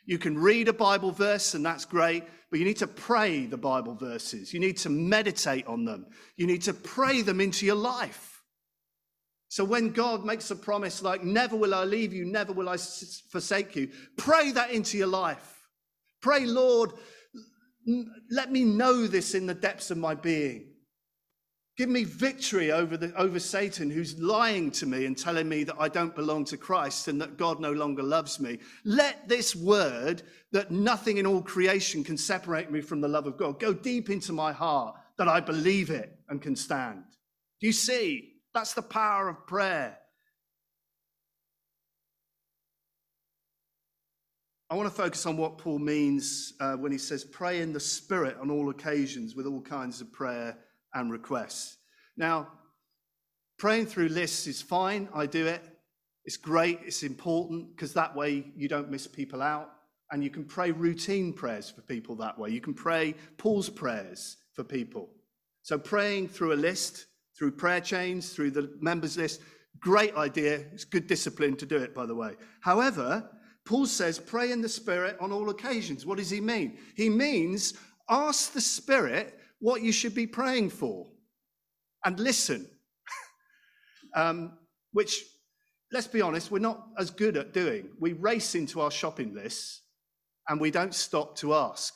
You 0.05 0.17
can 0.19 0.37
read 0.37 0.67
a 0.67 0.73
Bible 0.73 1.11
verse, 1.11 1.53
and 1.55 1.65
that's 1.65 1.85
great, 1.85 2.23
but 2.51 2.59
you 2.59 2.65
need 2.65 2.77
to 2.77 2.87
pray 2.87 3.45
the 3.45 3.57
Bible 3.57 3.95
verses. 3.95 4.53
You 4.53 4.59
need 4.59 4.77
to 4.77 4.89
meditate 4.89 5.65
on 5.65 5.85
them. 5.85 6.05
You 6.37 6.45
need 6.45 6.61
to 6.63 6.73
pray 6.73 7.21
them 7.21 7.41
into 7.41 7.65
your 7.65 7.75
life. 7.75 8.43
So 9.47 9.63
when 9.63 9.91
God 9.91 10.25
makes 10.25 10.51
a 10.51 10.55
promise 10.55 11.01
like, 11.01 11.23
never 11.23 11.55
will 11.55 11.73
I 11.73 11.85
leave 11.85 12.13
you, 12.13 12.25
never 12.25 12.53
will 12.53 12.69
I 12.69 12.77
forsake 12.77 13.75
you, 13.75 13.89
pray 14.17 14.51
that 14.51 14.71
into 14.71 14.97
your 14.97 15.07
life. 15.07 15.67
Pray, 16.21 16.45
Lord, 16.45 16.91
let 18.29 18.51
me 18.51 18.63
know 18.63 19.07
this 19.07 19.33
in 19.33 19.45
the 19.45 19.53
depths 19.53 19.91
of 19.91 19.97
my 19.97 20.13
being. 20.13 20.74
Give 21.77 21.89
me 21.89 22.05
victory 22.05 22.71
over, 22.71 22.95
the, 22.95 23.13
over 23.19 23.37
Satan 23.37 23.89
who's 23.89 24.17
lying 24.17 24.71
to 24.71 24.85
me 24.85 25.05
and 25.05 25.17
telling 25.17 25.49
me 25.49 25.65
that 25.65 25.75
I 25.77 25.89
don't 25.89 26.15
belong 26.15 26.45
to 26.45 26.57
Christ 26.57 27.09
and 27.09 27.19
that 27.19 27.35
God 27.35 27.59
no 27.59 27.73
longer 27.73 28.01
loves 28.01 28.39
me. 28.39 28.59
Let 28.85 29.27
this 29.27 29.53
word, 29.55 30.23
that 30.53 30.71
nothing 30.71 31.17
in 31.17 31.27
all 31.27 31.41
creation 31.41 32.01
can 32.01 32.17
separate 32.17 32.71
me 32.71 32.79
from 32.79 33.01
the 33.01 33.09
love 33.09 33.27
of 33.27 33.35
God, 33.35 33.59
go 33.59 33.73
deep 33.73 34.09
into 34.09 34.31
my 34.31 34.53
heart 34.53 34.95
that 35.17 35.27
I 35.27 35.41
believe 35.41 35.89
it 35.89 36.17
and 36.29 36.41
can 36.41 36.55
stand. 36.55 37.03
Do 37.59 37.67
you 37.67 37.73
see? 37.73 38.35
That's 38.53 38.73
the 38.73 38.81
power 38.81 39.27
of 39.27 39.45
prayer. 39.45 39.97
I 44.69 44.75
want 44.75 44.87
to 44.87 44.95
focus 44.95 45.25
on 45.25 45.35
what 45.35 45.57
Paul 45.57 45.79
means 45.79 46.53
uh, 46.61 46.75
when 46.75 46.93
he 46.93 46.97
says, 46.97 47.25
pray 47.25 47.61
in 47.61 47.73
the 47.73 47.79
Spirit 47.81 48.37
on 48.41 48.49
all 48.49 48.69
occasions 48.69 49.35
with 49.35 49.45
all 49.45 49.61
kinds 49.61 49.99
of 49.99 50.11
prayer 50.13 50.57
and 50.95 51.11
requests. 51.11 51.77
Now, 52.17 52.47
praying 53.59 53.85
through 53.85 54.07
lists 54.07 54.47
is 54.47 54.61
fine. 54.61 55.07
I 55.13 55.27
do 55.27 55.45
it. 55.45 55.61
It's 56.23 56.37
great. 56.37 56.79
It's 56.83 57.03
important 57.03 57.75
because 57.75 57.93
that 57.93 58.15
way 58.15 58.51
you 58.55 58.67
don't 58.67 58.89
miss 58.89 59.05
people 59.05 59.41
out. 59.41 59.69
And 60.11 60.23
you 60.23 60.29
can 60.29 60.45
pray 60.45 60.71
routine 60.71 61.33
prayers 61.33 61.69
for 61.69 61.81
people 61.81 62.15
that 62.17 62.37
way. 62.37 62.49
You 62.49 62.61
can 62.61 62.73
pray 62.73 63.15
Paul's 63.37 63.69
prayers 63.69 64.37
for 64.53 64.63
people. 64.63 65.09
So, 65.61 65.77
praying 65.77 66.29
through 66.29 66.53
a 66.53 66.55
list, 66.55 67.07
through 67.37 67.51
prayer 67.51 67.81
chains, 67.81 68.33
through 68.33 68.51
the 68.51 68.71
members 68.79 69.17
list, 69.17 69.41
great 69.79 70.15
idea. 70.15 70.63
It's 70.73 70.85
good 70.85 71.07
discipline 71.07 71.57
to 71.57 71.65
do 71.65 71.77
it, 71.77 71.93
by 71.93 72.05
the 72.05 72.15
way. 72.15 72.35
However, 72.61 73.29
Paul 73.65 73.87
says, 73.87 74.19
pray 74.19 74.51
in 74.51 74.61
the 74.61 74.69
Spirit 74.69 75.17
on 75.19 75.31
all 75.31 75.49
occasions. 75.49 76.05
What 76.05 76.19
does 76.19 76.29
he 76.29 76.39
mean? 76.39 76.77
He 76.95 77.09
means 77.09 77.73
ask 78.07 78.53
the 78.53 78.61
Spirit 78.61 79.39
what 79.65 79.81
you 79.81 79.91
should 79.91 80.13
be 80.13 80.27
praying 80.27 80.69
for 80.69 81.07
and 82.05 82.19
listen. 82.19 82.67
um, 84.15 84.59
which 84.91 85.23
let's 85.91 86.05
be 86.05 86.21
honest, 86.21 86.51
we're 86.51 86.59
not 86.59 86.85
as 86.99 87.09
good 87.09 87.35
at 87.35 87.51
doing. 87.51 87.89
We 87.99 88.13
race 88.13 88.53
into 88.53 88.79
our 88.79 88.91
shopping 88.91 89.33
lists 89.33 89.81
and 90.47 90.61
we 90.61 90.69
don't 90.69 90.93
stop 90.93 91.35
to 91.37 91.55
ask. 91.55 91.95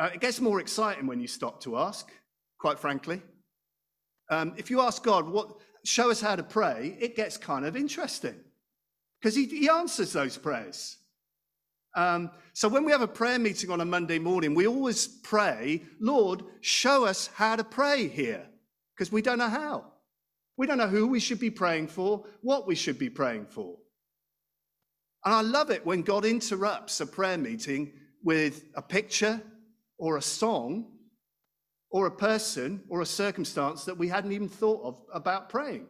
Uh, 0.00 0.08
it 0.14 0.22
gets 0.22 0.40
more 0.40 0.58
exciting 0.58 1.06
when 1.06 1.20
you 1.20 1.26
stop 1.26 1.62
to 1.64 1.76
ask, 1.76 2.10
quite 2.58 2.78
frankly. 2.78 3.20
Um, 4.30 4.54
if 4.56 4.70
you 4.70 4.80
ask 4.80 5.04
God, 5.04 5.28
what, 5.28 5.58
show 5.84 6.10
us 6.10 6.22
how 6.22 6.34
to 6.34 6.42
pray, 6.42 6.96
it 6.98 7.14
gets 7.14 7.36
kind 7.36 7.66
of 7.66 7.76
interesting 7.76 8.40
because 9.20 9.34
he, 9.36 9.44
he 9.44 9.68
answers 9.68 10.14
those 10.14 10.38
prayers. 10.38 10.96
Um, 11.94 12.30
so 12.54 12.68
when 12.68 12.84
we 12.84 12.92
have 12.92 13.02
a 13.02 13.08
prayer 13.08 13.38
meeting 13.38 13.70
on 13.70 13.80
a 13.80 13.84
Monday 13.84 14.18
morning, 14.18 14.54
we 14.54 14.66
always 14.66 15.06
pray, 15.06 15.82
Lord, 16.00 16.42
show 16.60 17.04
us 17.04 17.28
how 17.34 17.56
to 17.56 17.64
pray 17.64 18.08
here 18.08 18.46
because 18.94 19.12
we 19.12 19.22
don't 19.22 19.38
know 19.38 19.48
how. 19.48 19.84
We 20.56 20.66
don't 20.66 20.78
know 20.78 20.86
who 20.88 21.06
we 21.06 21.20
should 21.20 21.40
be 21.40 21.50
praying 21.50 21.88
for, 21.88 22.24
what 22.40 22.66
we 22.66 22.74
should 22.74 22.98
be 22.98 23.10
praying 23.10 23.46
for. 23.46 23.76
And 25.24 25.34
I 25.34 25.40
love 25.40 25.70
it 25.70 25.84
when 25.86 26.02
God 26.02 26.24
interrupts 26.24 27.00
a 27.00 27.06
prayer 27.06 27.38
meeting 27.38 27.92
with 28.22 28.64
a 28.74 28.82
picture 28.82 29.40
or 29.98 30.16
a 30.16 30.22
song 30.22 30.86
or 31.90 32.06
a 32.06 32.10
person 32.10 32.82
or 32.88 33.02
a 33.02 33.06
circumstance 33.06 33.84
that 33.84 33.96
we 33.96 34.08
hadn't 34.08 34.32
even 34.32 34.48
thought 34.48 34.82
of 34.82 34.96
about 35.14 35.48
praying. 35.48 35.86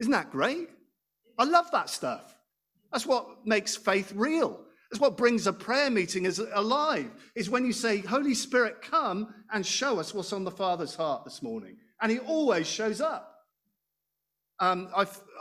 Isn't 0.00 0.12
that 0.12 0.30
great? 0.30 0.68
I 1.38 1.44
love 1.44 1.70
that 1.72 1.88
stuff. 1.88 2.36
That's 2.92 3.06
what 3.06 3.46
makes 3.46 3.76
faith 3.76 4.12
real. 4.14 4.63
That's 4.94 5.02
what 5.02 5.16
brings 5.16 5.48
a 5.48 5.52
prayer 5.52 5.90
meeting 5.90 6.24
as 6.24 6.38
alive, 6.38 7.10
is 7.34 7.50
when 7.50 7.66
you 7.66 7.72
say, 7.72 7.98
Holy 7.98 8.32
Spirit, 8.32 8.80
come 8.80 9.34
and 9.52 9.66
show 9.66 9.98
us 9.98 10.14
what's 10.14 10.32
on 10.32 10.44
the 10.44 10.52
Father's 10.52 10.94
heart 10.94 11.24
this 11.24 11.42
morning. 11.42 11.78
And 12.00 12.12
he 12.12 12.20
always 12.20 12.68
shows 12.68 13.00
up. 13.00 13.40
Um, 14.60 14.88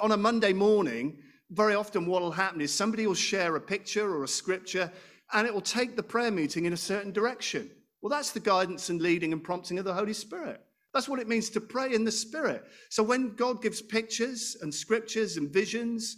on 0.02 0.12
a 0.12 0.18
Monday 0.18 0.54
morning, 0.54 1.20
very 1.52 1.76
often 1.76 2.08
what 2.08 2.24
will 2.24 2.32
happen 2.32 2.62
is 2.62 2.74
somebody 2.74 3.06
will 3.06 3.14
share 3.14 3.56
a 3.56 3.62
picture 3.62 4.12
or 4.12 4.24
a 4.24 4.28
scripture 4.28 4.92
and 5.34 5.46
it 5.46 5.54
will 5.54 5.62
take 5.62 5.96
the 5.96 6.02
prayer 6.02 6.32
meeting 6.32 6.66
in 6.66 6.74
a 6.74 6.78
certain 6.78 7.12
direction. 7.12 7.70
Well, 8.02 8.10
that's 8.10 8.32
the 8.32 8.40
guidance 8.40 8.90
and 8.90 9.04
leading 9.04 9.34
and 9.34 9.44
prompting 9.44 9.78
of 9.78 9.86
the 9.86 9.94
Holy 9.94 10.14
Spirit. 10.14 10.62
That's 10.96 11.08
what 11.08 11.20
it 11.20 11.28
means 11.28 11.52
to 11.52 11.62
pray 11.62 11.94
in 11.94 12.06
the 12.06 12.12
Spirit. 12.12 12.64
So 12.90 13.04
when 13.04 13.36
God 13.36 13.62
gives 13.62 13.84
pictures 13.84 14.58
and 14.64 14.74
scriptures 14.74 15.38
and 15.38 15.54
visions, 15.54 16.18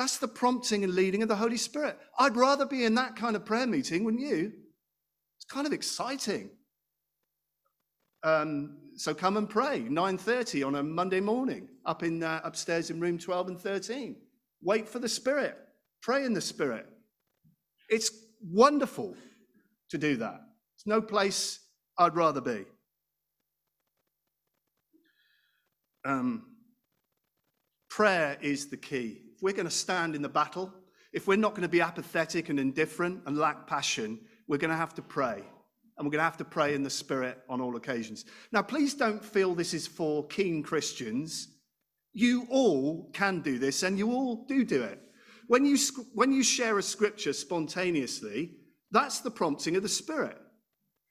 that's 0.00 0.16
the 0.16 0.28
prompting 0.28 0.82
and 0.82 0.94
leading 0.94 1.22
of 1.22 1.28
the 1.28 1.36
Holy 1.36 1.58
Spirit. 1.58 1.98
I'd 2.18 2.34
rather 2.34 2.64
be 2.64 2.86
in 2.86 2.94
that 2.94 3.16
kind 3.16 3.36
of 3.36 3.44
prayer 3.44 3.66
meeting, 3.66 4.02
wouldn't 4.02 4.22
you? 4.22 4.50
It's 5.36 5.44
kind 5.44 5.66
of 5.66 5.74
exciting. 5.74 6.48
Um, 8.22 8.78
so 8.96 9.12
come 9.12 9.36
and 9.36 9.46
pray 9.46 9.80
9.30 9.80 10.66
on 10.66 10.74
a 10.76 10.82
monday 10.82 11.20
morning 11.20 11.68
up 11.84 12.02
in 12.02 12.22
uh, 12.22 12.40
upstairs 12.44 12.88
in 12.90 13.00
room 13.00 13.18
12 13.18 13.48
and 13.48 13.58
13 13.58 14.14
wait 14.62 14.86
for 14.86 14.98
the 14.98 15.08
spirit 15.08 15.56
pray 16.02 16.26
in 16.26 16.34
the 16.34 16.40
spirit 16.40 16.86
it's 17.88 18.10
wonderful 18.42 19.16
to 19.88 19.96
do 19.96 20.16
that 20.16 20.42
it's 20.76 20.86
no 20.86 21.00
place 21.00 21.60
i'd 21.96 22.14
rather 22.14 22.42
be 22.42 22.66
um, 26.04 26.42
prayer 27.88 28.36
is 28.42 28.68
the 28.68 28.76
key 28.76 29.29
we're 29.42 29.52
going 29.52 29.66
to 29.66 29.70
stand 29.70 30.14
in 30.14 30.22
the 30.22 30.28
battle 30.28 30.72
if 31.12 31.26
we're 31.26 31.36
not 31.36 31.50
going 31.50 31.62
to 31.62 31.68
be 31.68 31.80
apathetic 31.80 32.48
and 32.48 32.60
indifferent 32.60 33.22
and 33.26 33.36
lack 33.36 33.66
passion 33.66 34.18
we're 34.48 34.58
going 34.58 34.70
to 34.70 34.76
have 34.76 34.94
to 34.94 35.02
pray 35.02 35.44
and 36.00 36.06
we're 36.06 36.12
going 36.12 36.20
to 36.20 36.24
have 36.24 36.38
to 36.38 36.46
pray 36.46 36.74
in 36.74 36.82
the 36.82 36.88
Spirit 36.88 37.42
on 37.46 37.60
all 37.60 37.76
occasions. 37.76 38.24
Now, 38.52 38.62
please 38.62 38.94
don't 38.94 39.22
feel 39.22 39.54
this 39.54 39.74
is 39.74 39.86
for 39.86 40.26
keen 40.28 40.62
Christians. 40.62 41.48
You 42.14 42.46
all 42.48 43.10
can 43.12 43.42
do 43.42 43.58
this, 43.58 43.82
and 43.82 43.98
you 43.98 44.10
all 44.10 44.46
do 44.46 44.64
do 44.64 44.82
it. 44.82 44.98
When 45.46 45.66
you, 45.66 45.76
when 46.14 46.32
you 46.32 46.42
share 46.42 46.78
a 46.78 46.82
scripture 46.82 47.34
spontaneously, 47.34 48.56
that's 48.90 49.20
the 49.20 49.30
prompting 49.30 49.76
of 49.76 49.82
the 49.82 49.90
Spirit. 49.90 50.38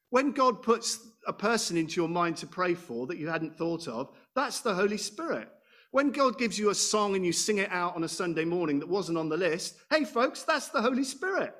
When 0.09 0.31
God 0.31 0.63
puts 0.63 0.99
a 1.27 1.33
person 1.33 1.77
into 1.77 2.01
your 2.01 2.09
mind 2.09 2.37
to 2.37 2.47
pray 2.47 2.73
for 2.73 3.05
that 3.07 3.19
you 3.19 3.27
hadn't 3.27 3.59
thought 3.59 3.87
of, 3.87 4.09
that's 4.35 4.61
the 4.61 4.73
Holy 4.73 4.97
Spirit. 4.97 5.49
When 5.91 6.11
God 6.11 6.37
gives 6.37 6.59
you 6.59 6.69
a 6.69 6.75
song 6.75 7.15
and 7.15 7.25
you 7.25 7.31
sing 7.31 7.57
it 7.57 7.71
out 7.71 7.95
on 7.95 8.03
a 8.03 8.07
Sunday 8.07 8.45
morning 8.45 8.79
that 8.79 8.87
wasn't 8.87 9.17
on 9.17 9.29
the 9.29 9.37
list, 9.37 9.75
hey, 9.89 10.05
folks, 10.05 10.43
that's 10.43 10.69
the 10.69 10.81
Holy 10.81 11.03
Spirit. 11.03 11.53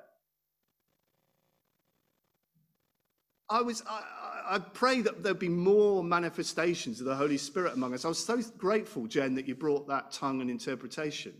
I 3.48 3.62
was, 3.62 3.82
I, 3.88 4.02
I 4.50 4.58
pray 4.60 5.00
that 5.00 5.24
there'd 5.24 5.40
be 5.40 5.48
more 5.48 6.04
manifestations 6.04 7.00
of 7.00 7.06
the 7.06 7.16
Holy 7.16 7.36
Spirit 7.36 7.74
among 7.74 7.94
us. 7.94 8.04
I 8.04 8.08
was 8.08 8.24
so 8.24 8.40
grateful, 8.56 9.08
Jen, 9.08 9.34
that 9.34 9.48
you 9.48 9.56
brought 9.56 9.88
that 9.88 10.12
tongue 10.12 10.40
and 10.40 10.48
interpretation. 10.48 11.34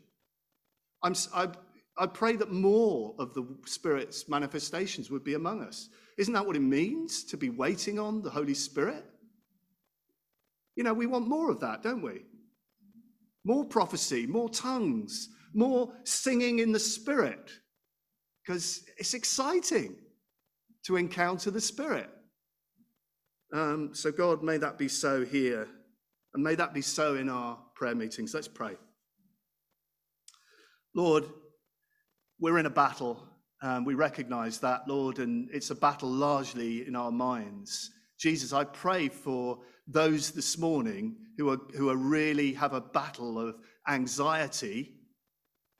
I'm, 1.04 1.14
I, 1.32 1.48
I 1.96 2.06
pray 2.06 2.34
that 2.36 2.50
more 2.50 3.14
of 3.20 3.34
the 3.34 3.46
Spirit's 3.66 4.28
manifestations 4.28 5.10
would 5.10 5.22
be 5.22 5.34
among 5.34 5.62
us. 5.62 5.88
Isn't 6.18 6.34
that 6.34 6.44
what 6.44 6.56
it 6.56 6.60
means 6.60 7.22
to 7.24 7.36
be 7.36 7.50
waiting 7.50 8.00
on 8.00 8.22
the 8.22 8.30
Holy 8.30 8.54
Spirit? 8.54 9.04
You 10.74 10.82
know, 10.82 10.94
we 10.94 11.06
want 11.06 11.28
more 11.28 11.50
of 11.50 11.60
that, 11.60 11.82
don't 11.82 12.02
we? 12.02 12.22
More 13.44 13.64
prophecy, 13.64 14.26
more 14.26 14.48
tongues, 14.48 15.28
more 15.54 15.92
singing 16.04 16.58
in 16.58 16.72
the 16.72 16.78
Spirit, 16.78 17.50
because 18.44 18.84
it's 18.98 19.14
exciting 19.14 19.96
to 20.84 20.96
encounter 20.96 21.50
the 21.50 21.60
Spirit. 21.60 22.08
Um, 23.52 23.90
so, 23.94 24.12
God, 24.12 24.42
may 24.42 24.58
that 24.58 24.78
be 24.78 24.88
so 24.88 25.24
here, 25.24 25.66
and 26.34 26.44
may 26.44 26.54
that 26.54 26.72
be 26.72 26.82
so 26.82 27.16
in 27.16 27.28
our 27.28 27.58
prayer 27.74 27.94
meetings. 27.94 28.32
Let's 28.34 28.48
pray. 28.48 28.76
Lord, 30.94 31.24
we're 32.38 32.58
in 32.58 32.66
a 32.66 32.70
battle. 32.70 33.26
Um, 33.62 33.84
we 33.84 33.94
recognize 33.94 34.58
that, 34.60 34.88
Lord, 34.88 35.18
and 35.18 35.48
it's 35.52 35.70
a 35.70 35.74
battle 35.74 36.10
largely 36.10 36.86
in 36.86 36.96
our 36.96 37.10
minds. 37.10 37.90
Jesus, 38.20 38.52
I 38.52 38.64
pray 38.64 39.08
for 39.08 39.60
those 39.88 40.30
this 40.30 40.58
morning 40.58 41.16
who 41.38 41.48
are, 41.48 41.60
who 41.74 41.88
are 41.88 41.96
really 41.96 42.52
have 42.52 42.74
a 42.74 42.80
battle 42.80 43.38
of 43.40 43.56
anxiety 43.88 44.92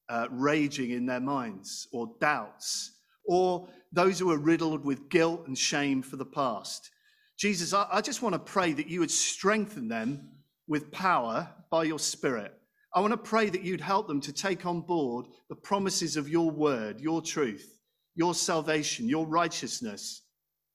uh, 0.08 0.26
raging 0.30 0.90
in 0.90 1.04
their 1.04 1.20
minds 1.20 1.86
or 1.92 2.14
doubts 2.18 2.92
or 3.26 3.68
those 3.92 4.18
who 4.18 4.30
are 4.30 4.38
riddled 4.38 4.86
with 4.86 5.10
guilt 5.10 5.46
and 5.46 5.56
shame 5.56 6.00
for 6.00 6.16
the 6.16 6.24
past. 6.24 6.90
Jesus, 7.38 7.74
I, 7.74 7.86
I 7.92 8.00
just 8.00 8.22
want 8.22 8.32
to 8.32 8.38
pray 8.38 8.72
that 8.72 8.88
you 8.88 9.00
would 9.00 9.10
strengthen 9.10 9.86
them 9.86 10.30
with 10.66 10.90
power 10.90 11.46
by 11.70 11.84
your 11.84 11.98
Spirit. 11.98 12.54
I 12.94 13.00
want 13.00 13.12
to 13.12 13.18
pray 13.18 13.50
that 13.50 13.62
you'd 13.62 13.82
help 13.82 14.08
them 14.08 14.20
to 14.22 14.32
take 14.32 14.64
on 14.64 14.80
board 14.80 15.26
the 15.50 15.56
promises 15.56 16.16
of 16.16 16.28
your 16.28 16.50
word, 16.50 17.00
your 17.00 17.20
truth, 17.20 17.78
your 18.14 18.34
salvation, 18.34 19.10
your 19.10 19.26
righteousness, 19.26 20.22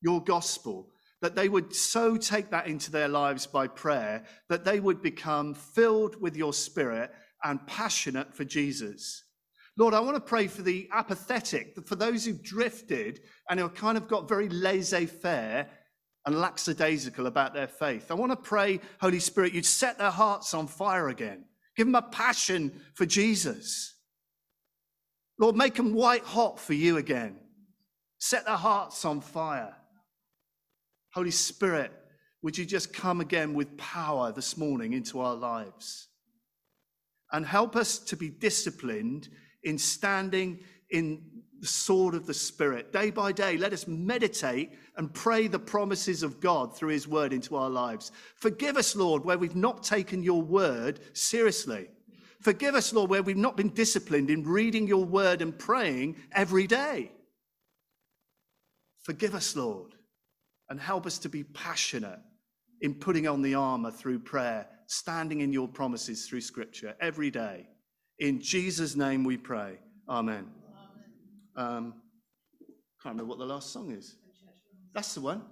your 0.02 0.24
gospel, 0.24 0.92
that 1.22 1.36
they 1.36 1.50
would 1.50 1.76
so 1.76 2.18
take 2.18 2.50
that 2.52 2.68
into 2.68 2.92
their 2.92 3.08
lives 3.08 3.48
by 3.48 3.68
prayer 3.68 4.24
that 4.50 4.66
they 4.66 4.80
would 4.80 5.02
become 5.02 5.54
filled 5.54 6.20
with 6.22 6.36
your 6.36 6.54
spirit 6.54 7.12
and 7.44 7.66
passionate 7.68 8.34
for 8.34 8.44
Jesus. 8.44 9.24
Lord, 9.78 9.94
I 9.94 10.00
want 10.00 10.16
to 10.16 10.22
pray 10.22 10.48
for 10.48 10.62
the 10.62 10.88
apathetic, 10.92 11.76
for 11.86 11.96
those 11.96 12.26
who've 12.26 12.42
drifted 12.42 13.20
and 13.50 13.60
who 13.60 13.68
kind 13.70 13.98
of 13.98 14.08
got 14.08 14.30
very 14.30 14.48
laissez 14.50 15.06
faire 15.06 15.68
and 16.26 16.40
lackadaisical 16.40 17.28
about 17.28 17.54
their 17.54 17.68
faith. 17.68 18.10
I 18.10 18.16
want 18.16 18.32
to 18.32 18.38
pray, 18.38 18.80
Holy 19.02 19.20
Spirit, 19.20 19.54
you'd 19.54 19.66
set 19.66 19.98
their 19.98 20.12
hearts 20.12 20.54
on 20.54 20.68
fire 20.68 21.10
again. 21.10 21.46
Give 21.76 21.88
them 21.88 21.96
a 21.96 22.02
passion 22.02 22.82
for 22.94 23.06
Jesus. 23.06 23.94
Lord, 25.38 25.56
make 25.56 25.76
them 25.76 25.94
white 25.94 26.24
hot 26.24 26.60
for 26.60 26.74
you 26.74 26.98
again. 26.98 27.38
Set 28.18 28.46
their 28.46 28.56
hearts 28.56 29.04
on 29.04 29.20
fire. 29.20 29.76
Holy 31.16 31.32
Spirit, 31.32 31.94
would 32.42 32.58
you 32.58 32.66
just 32.66 32.92
come 32.94 33.22
again 33.22 33.54
with 33.54 33.78
power 33.78 34.34
this 34.34 34.58
morning 34.58 34.92
into 34.92 35.22
our 35.22 35.34
lives? 35.34 36.10
And 37.32 37.46
help 37.46 37.78
us 37.78 38.00
to 38.00 38.18
be 38.18 38.28
disciplined 38.30 39.30
in 39.64 39.78
standing 39.78 40.60
in 40.90 41.24
the 41.62 41.68
sword 41.68 42.16
of 42.16 42.26
the 42.26 42.34
Spirit. 42.34 42.92
Day 42.92 43.12
by 43.12 43.32
day, 43.32 43.56
let 43.56 43.72
us 43.72 43.88
meditate 43.88 44.74
and 44.98 45.14
pray 45.14 45.48
the 45.48 45.58
promises 45.58 46.22
of 46.22 46.42
God 46.42 46.76
through 46.76 46.90
His 46.90 47.08
word 47.08 47.32
into 47.32 47.56
our 47.56 47.70
lives. 47.70 48.12
Forgive 48.36 48.76
us, 48.76 48.94
Lord, 48.94 49.24
where 49.24 49.38
we've 49.38 49.56
not 49.56 49.84
taken 49.84 50.22
your 50.22 50.42
word 50.42 51.00
seriously. 51.14 51.88
Forgive 52.42 52.76
us, 52.76 52.92
Lord, 52.92 53.10
where 53.10 53.24
we've 53.24 53.38
not 53.38 53.56
been 53.56 53.70
disciplined 53.70 54.30
in 54.30 54.44
reading 54.44 54.86
your 54.86 55.06
word 55.06 55.42
and 55.42 55.58
praying 55.58 56.18
every 56.34 56.68
day. 56.68 57.14
Forgive 59.04 59.34
us, 59.34 59.56
Lord, 59.56 59.95
and 60.70 60.80
help 60.80 61.06
us 61.06 61.18
to 61.20 61.30
be 61.30 61.44
passionate 61.44 62.20
in 62.82 62.94
putting 62.94 63.28
on 63.28 63.42
the 63.42 63.56
armor 63.56 63.92
through 63.92 64.20
prayer, 64.20 64.68
standing 64.88 65.42
in 65.42 65.54
your 65.54 65.68
promises 65.68 66.28
through 66.28 66.42
scripture 66.42 66.96
every 67.02 67.32
day. 67.32 67.68
In 68.20 68.42
Jesus' 68.42 68.96
name 68.96 69.24
we 69.24 69.38
pray. 69.38 69.78
Amen. 70.10 70.48
Um, 71.56 71.94
can't 73.02 73.14
remember 73.16 73.26
what 73.26 73.40
the 73.40 73.46
last 73.46 73.72
song 73.72 73.92
is. 73.92 74.18
That's 74.94 75.14
the 75.14 75.22
one. 75.22 75.44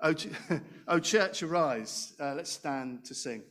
Oh, 0.00 0.14
oh 0.88 0.98
church, 0.98 1.42
arise. 1.42 2.14
Uh, 2.20 2.34
let's 2.34 2.50
stand 2.50 3.04
to 3.04 3.14
sing. 3.14 3.42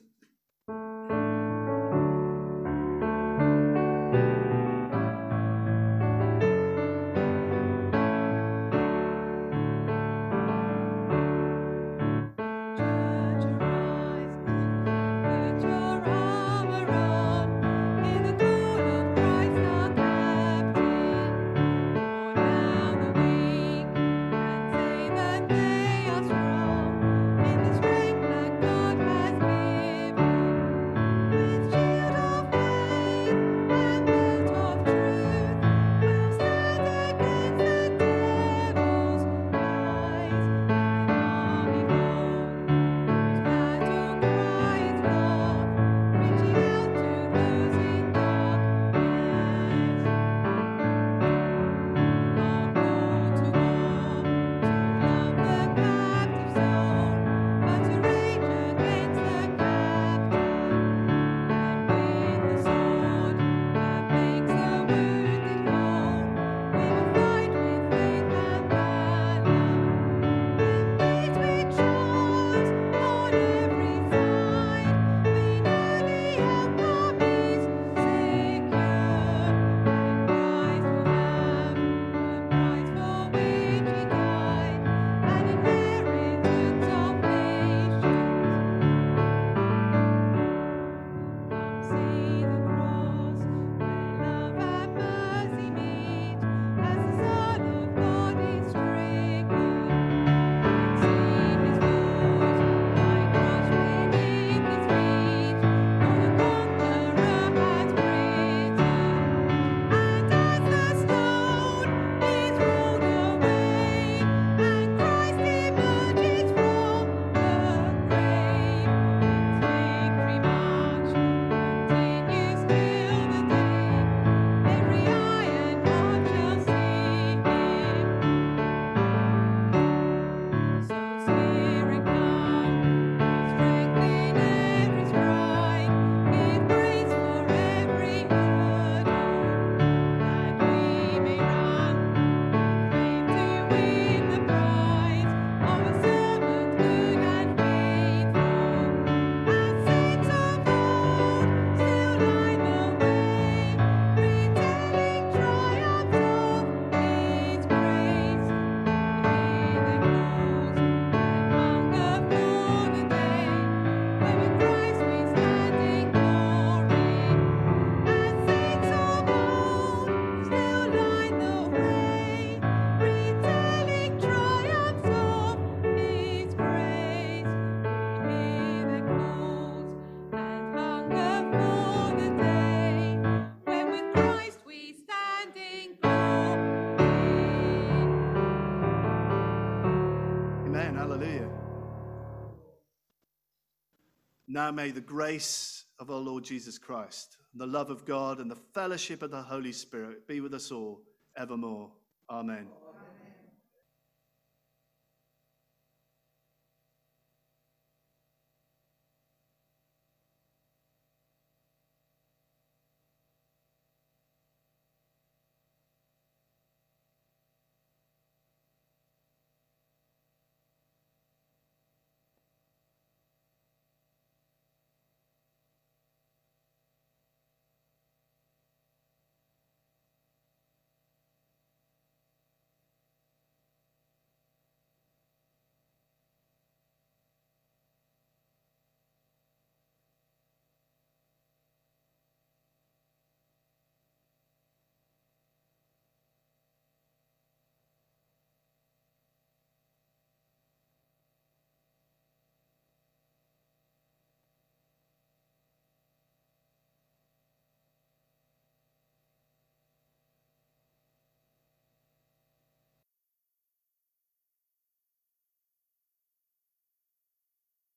Now 194.64 194.72
may 194.72 194.92
the 194.92 195.02
grace 195.02 195.84
of 196.00 196.10
our 196.10 196.22
Lord 196.22 196.46
Jesus 196.46 196.78
Christ, 196.78 197.36
the 197.54 197.68
love 197.68 197.90
of 197.90 198.06
God, 198.06 198.40
and 198.40 198.50
the 198.50 198.56
fellowship 198.74 199.22
of 199.22 199.30
the 199.30 199.42
Holy 199.42 199.74
Spirit 199.74 200.26
be 200.26 200.40
with 200.40 200.54
us 200.54 200.72
all 200.72 201.02
evermore. 201.36 201.92
Amen. 202.30 202.70